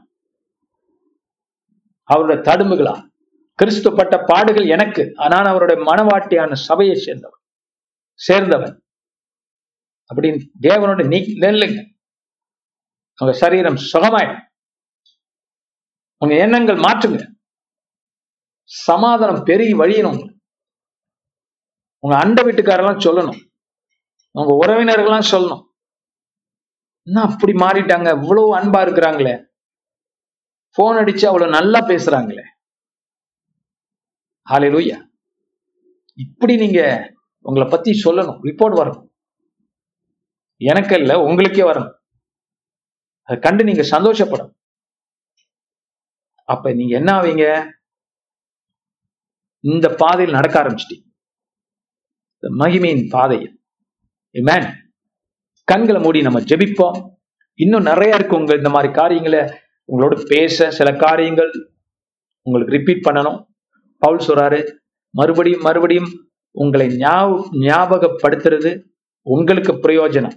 அவருடைய 2.02 2.42
தடும்புகளா? 2.42 3.08
கிறிஸ்து 3.54 3.94
பட்ட 3.94 4.18
பாடுகள் 4.26 4.66
எனக்கு 4.66 5.12
நான் 5.14 5.44
அவருடைய 5.44 5.82
மனவாட்டியான 5.84 6.52
சபையை 6.52 7.04
சேர்ந்தவன். 7.04 7.40
சேர்ந்தவன். 8.28 8.80
அப்படின்னு 10.14 10.48
தேவனோட 10.62 11.06
நீ 11.06 11.18
நெல்லுங்க. 11.18 11.94
உங்க 13.16 13.32
சரீரம் 13.32 13.76
சுகமாயிடும். 13.92 14.46
உங்க 16.18 16.34
எண்ணங்கள் 16.36 16.76
மாற்றுங்க. 16.76 17.32
சமாதானம் 18.62 19.42
பெருகி 19.42 19.74
வழியணும். 19.74 20.12
உங்களுக்கு. 20.12 20.38
உங்க 21.98 22.16
அண்டை 22.16 22.44
வீட்டுக்காரெல்லாம் 22.44 22.98
சொல்லணும். 22.98 23.49
உங்க 24.30 24.66
உறவினர்கள்லாம் 24.66 25.22
சொல்லணும். 25.30 25.68
என்ன 27.02 27.20
அப்படி 27.20 27.52
மாறிட்டாங்க? 27.52 28.22
இவ்வளவு 28.22 28.58
அன்பா 28.58 28.86
இருக்கிறாங்களே. 28.86 29.48
போன் 30.72 30.96
அடிச்சு 30.96 31.26
அவ்வளவு 31.26 31.50
நல்லா 31.50 31.78
பேசுறாங்களே. 31.78 32.42
ஹாலே 34.50 34.68
லூயா 34.70 35.08
இப்படி 36.14 36.56
நீங்க 36.56 37.10
உங்களை 37.38 37.68
பத்தி 37.68 37.90
சொல்லணும். 38.04 38.38
ரிப்போர்ட் 38.42 38.78
வரணும். 38.80 39.08
எனக்கு 40.56 40.96
இல்ல 40.96 41.18
உங்களுக்கே 41.18 41.60
வரணும். 41.60 41.94
அதை 43.22 43.40
கண்டு 43.40 43.64
நீங்க 43.64 43.82
சந்தோஷப்படணும். 43.82 44.54
அப்ப 46.44 46.72
நீங்க 46.72 46.96
என்ன 46.96 47.12
ஆவீங்க? 47.12 47.70
இந்த 49.60 49.94
பாதையில் 49.94 50.34
நடக்க 50.34 50.62
ஆரம்பிச்சிட்டீங்க. 50.62 51.04
மகிமையின் 52.42 53.10
பாதையில். 53.10 53.59
இமேன் 54.38 54.66
கண்களை 55.64 56.00
மூடி 56.02 56.20
நம்ம 56.26 56.40
ஜெபிப்போம். 56.40 56.98
இன்னும் 57.58 57.82
நிறைய 57.82 58.18
இருக்கு 58.18 58.36
உங்க 58.36 58.54
இந்த 58.54 58.70
மாதிரி 58.74 58.92
காரியங்களை. 58.92 59.40
உங்களோட 59.88 60.14
பேச 60.32 60.70
சில 60.78 60.88
காரியங்கள் 61.04 61.50
உங்களுக்கு 62.46 62.76
ரிப்பீட் 62.76 63.06
பண்ணணும். 63.06 63.38
பவுல் 64.02 64.22
சொல்றாரு 64.26 64.60
மறுபடியும் 65.14 65.64
மறுபடியும் 65.66 66.10
உங்களை 66.50 66.86
ஞாபகப்படுத்துறது 67.66 68.70
உங்களுக்கு 69.26 69.72
பிரயோஜனம். 69.84 70.36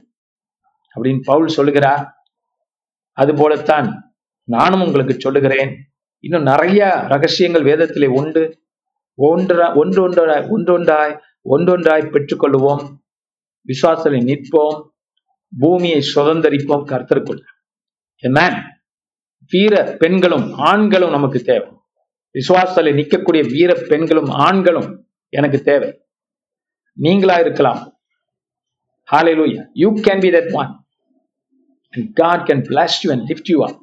அப்படின்னு 0.95 1.21
பவுல் 1.23 1.55
சொல்லுகிறார் 1.57 2.03
அது 3.17 3.31
போலத்தான் 3.33 3.87
நானும் 4.47 4.83
உங்களுக்கு 4.87 5.15
சொல்லுகிறேன். 5.19 5.71
இன்னும் 6.23 6.49
நிறைய 6.51 6.89
ரகசியங்கள் 7.13 7.67
வேதத்திலே 7.69 8.09
உண்டு. 8.19 8.43
ஒன்றா 9.15 9.67
ஒன்று 9.75 10.01
ஒன்றாய் 10.01 10.45
ஒன்றொன்றாய் 10.55 11.15
ஒன்றொன்றாய் 11.53 12.11
பெற்றுக்கொள்வோம் 12.13 12.83
விசுவாசலை 13.67 14.19
நிற்போம் 14.23 14.79
பூமியை 15.53 16.01
சுதந்தரிப்போம் 16.15 16.85
கர்த்தருக்குள் 16.91 17.41
என்ன 18.17 18.39
வீர 19.51 19.97
பெண்களும் 19.97 20.53
ஆண்களும் 20.63 21.09
நமக்கு 21.09 21.39
தேவை 21.41 21.69
விசுவாசலை 22.35 22.91
நிற்கக்கூடிய 22.93 23.43
வீர 23.49 23.73
பெண்களும் 23.87 24.29
ஆண்களும் 24.29 24.89
எனக்கு 25.29 25.63
தேவை 25.63 25.89
நீங்களா 26.97 27.39
இருக்கலாம் 27.39 27.81
Hallelujah. 29.09 29.67
You 29.73 29.95
can 29.95 30.21
be 30.21 30.29
that 30.31 30.51
one. 30.51 30.79
And 31.93 32.15
God 32.15 32.47
can 32.47 32.63
bless 32.63 33.03
you 33.03 33.11
and 33.11 33.27
lift 33.27 33.49
you 33.49 33.63
up 33.63 33.79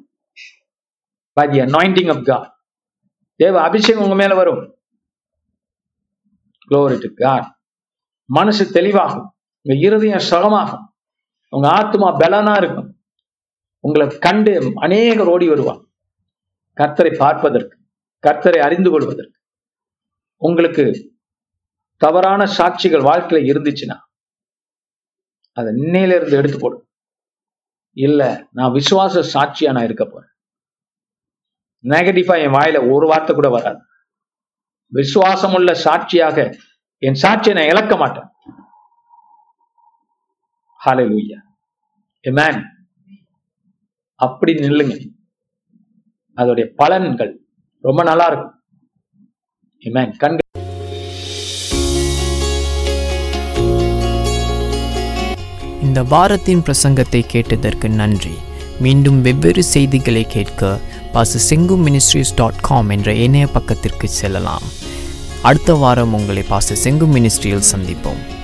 by 1.37 1.47
the 1.47 1.59
anointing 1.59 2.09
of 2.09 2.25
God. 2.25 2.47
தேவ 3.39 3.61
அபிஷேகம் 3.61 4.03
உங்க 4.03 4.15
மேல 4.15 4.35
வரும் 4.35 4.61
Glory 6.71 6.97
to 6.99 7.09
God. 7.23 7.43
மனசு 8.29 8.63
தெளிவாகும் 8.73 9.27
உங்க 9.61 9.79
இருதயம் 9.87 10.27
சுகமாகும். 10.29 10.85
உங்க 11.49 11.69
ஆத்மா 11.69 12.19
பலனா 12.19 12.57
இருக்கும். 12.57 12.89
உங்களை 13.79 14.17
கண்டு 14.17 14.71
அநேகர் 14.75 15.27
ஓடி 15.27 15.47
வருவான். 15.47 15.81
கர்த்தரை 16.77 17.17
பார்ப்பதற்கு 17.17 17.77
கர்த்தரை 18.27 18.59
அறிந்து 18.59 18.89
கொள்வதற்கு. 18.91 19.37
உங்களுக்கு 20.35 20.85
தவறான 21.97 22.45
சாட்சிகள் 22.45 23.07
வாழ்க்கையில 23.09 23.49
இருந்துச்சுன்னா 23.51 23.97
அதை 25.51 25.73
இன்னையில 25.73 26.15
இருந்து 26.15 26.37
எடுத்து 26.37 26.59
போடும் 26.59 26.89
இல்ல 27.97 28.47
நான் 28.51 28.71
விசுவாச 28.71 29.23
சாட்சியா 29.33 29.71
நான் 29.71 29.83
இருக்க 29.83 30.05
போறேன். 30.05 30.29
நெகட்டிவா 31.83 32.35
என் 32.43 32.55
வாயில 32.57 32.93
ஒரு 32.93 33.07
வார்த்தை 33.07 33.35
கூட 33.35 33.49
வராது. 33.49 33.81
விசுவாசமுள்ள 34.93 35.71
சாட்சியாக 35.71 36.37
என் 36.97 37.19
சாட்சியை 37.21 37.53
நான் 37.53 37.71
இழக்க 37.73 37.97
மாட்டேன். 37.97 38.30
ஹாலுய்யா 40.85 41.39
எமேன் 42.27 42.61
அப்படி 44.15 44.53
நில்லுங்க. 44.53 44.95
அதோடைய 46.35 46.65
பலன்கள் 46.77 47.31
ரொம்ப 47.81 48.03
நல்லா 48.03 48.25
இருக்கும். 48.25 48.55
Amen. 49.85 50.17
கண்கள் 50.17 50.49
இந்த 55.81 56.03
வாரத்தின் 56.03 56.61
பிரசங்கத்தை 56.67 57.21
கேட்டதற்கு 57.27 57.89
நன்றி. 57.89 58.33
மீண்டும் 58.79 59.21
வெவ்வேறு 59.21 59.63
செய்திகளை 59.63 60.23
கேட்க 60.23 60.79
பாச 61.13 61.39
செங்கு 61.49 61.77
மினிஸ்ட்ரிஸ் 61.87 62.35
டாட் 62.35 62.61
காம் 62.61 62.89
என்ற 62.89 63.13
இணைய 63.13 63.47
பக்கத்திற்கு 63.47 64.09
செல்லலாம். 64.09 64.67
அடுத்த 65.41 65.73
வாரம் 65.73 66.13
உங்களை 66.13 66.43
பாச 66.49 66.75
செங்கு 66.83 67.07
மினிஸ்ட்ரியில் 67.15 67.69
சந்திப்போம். 67.73 68.40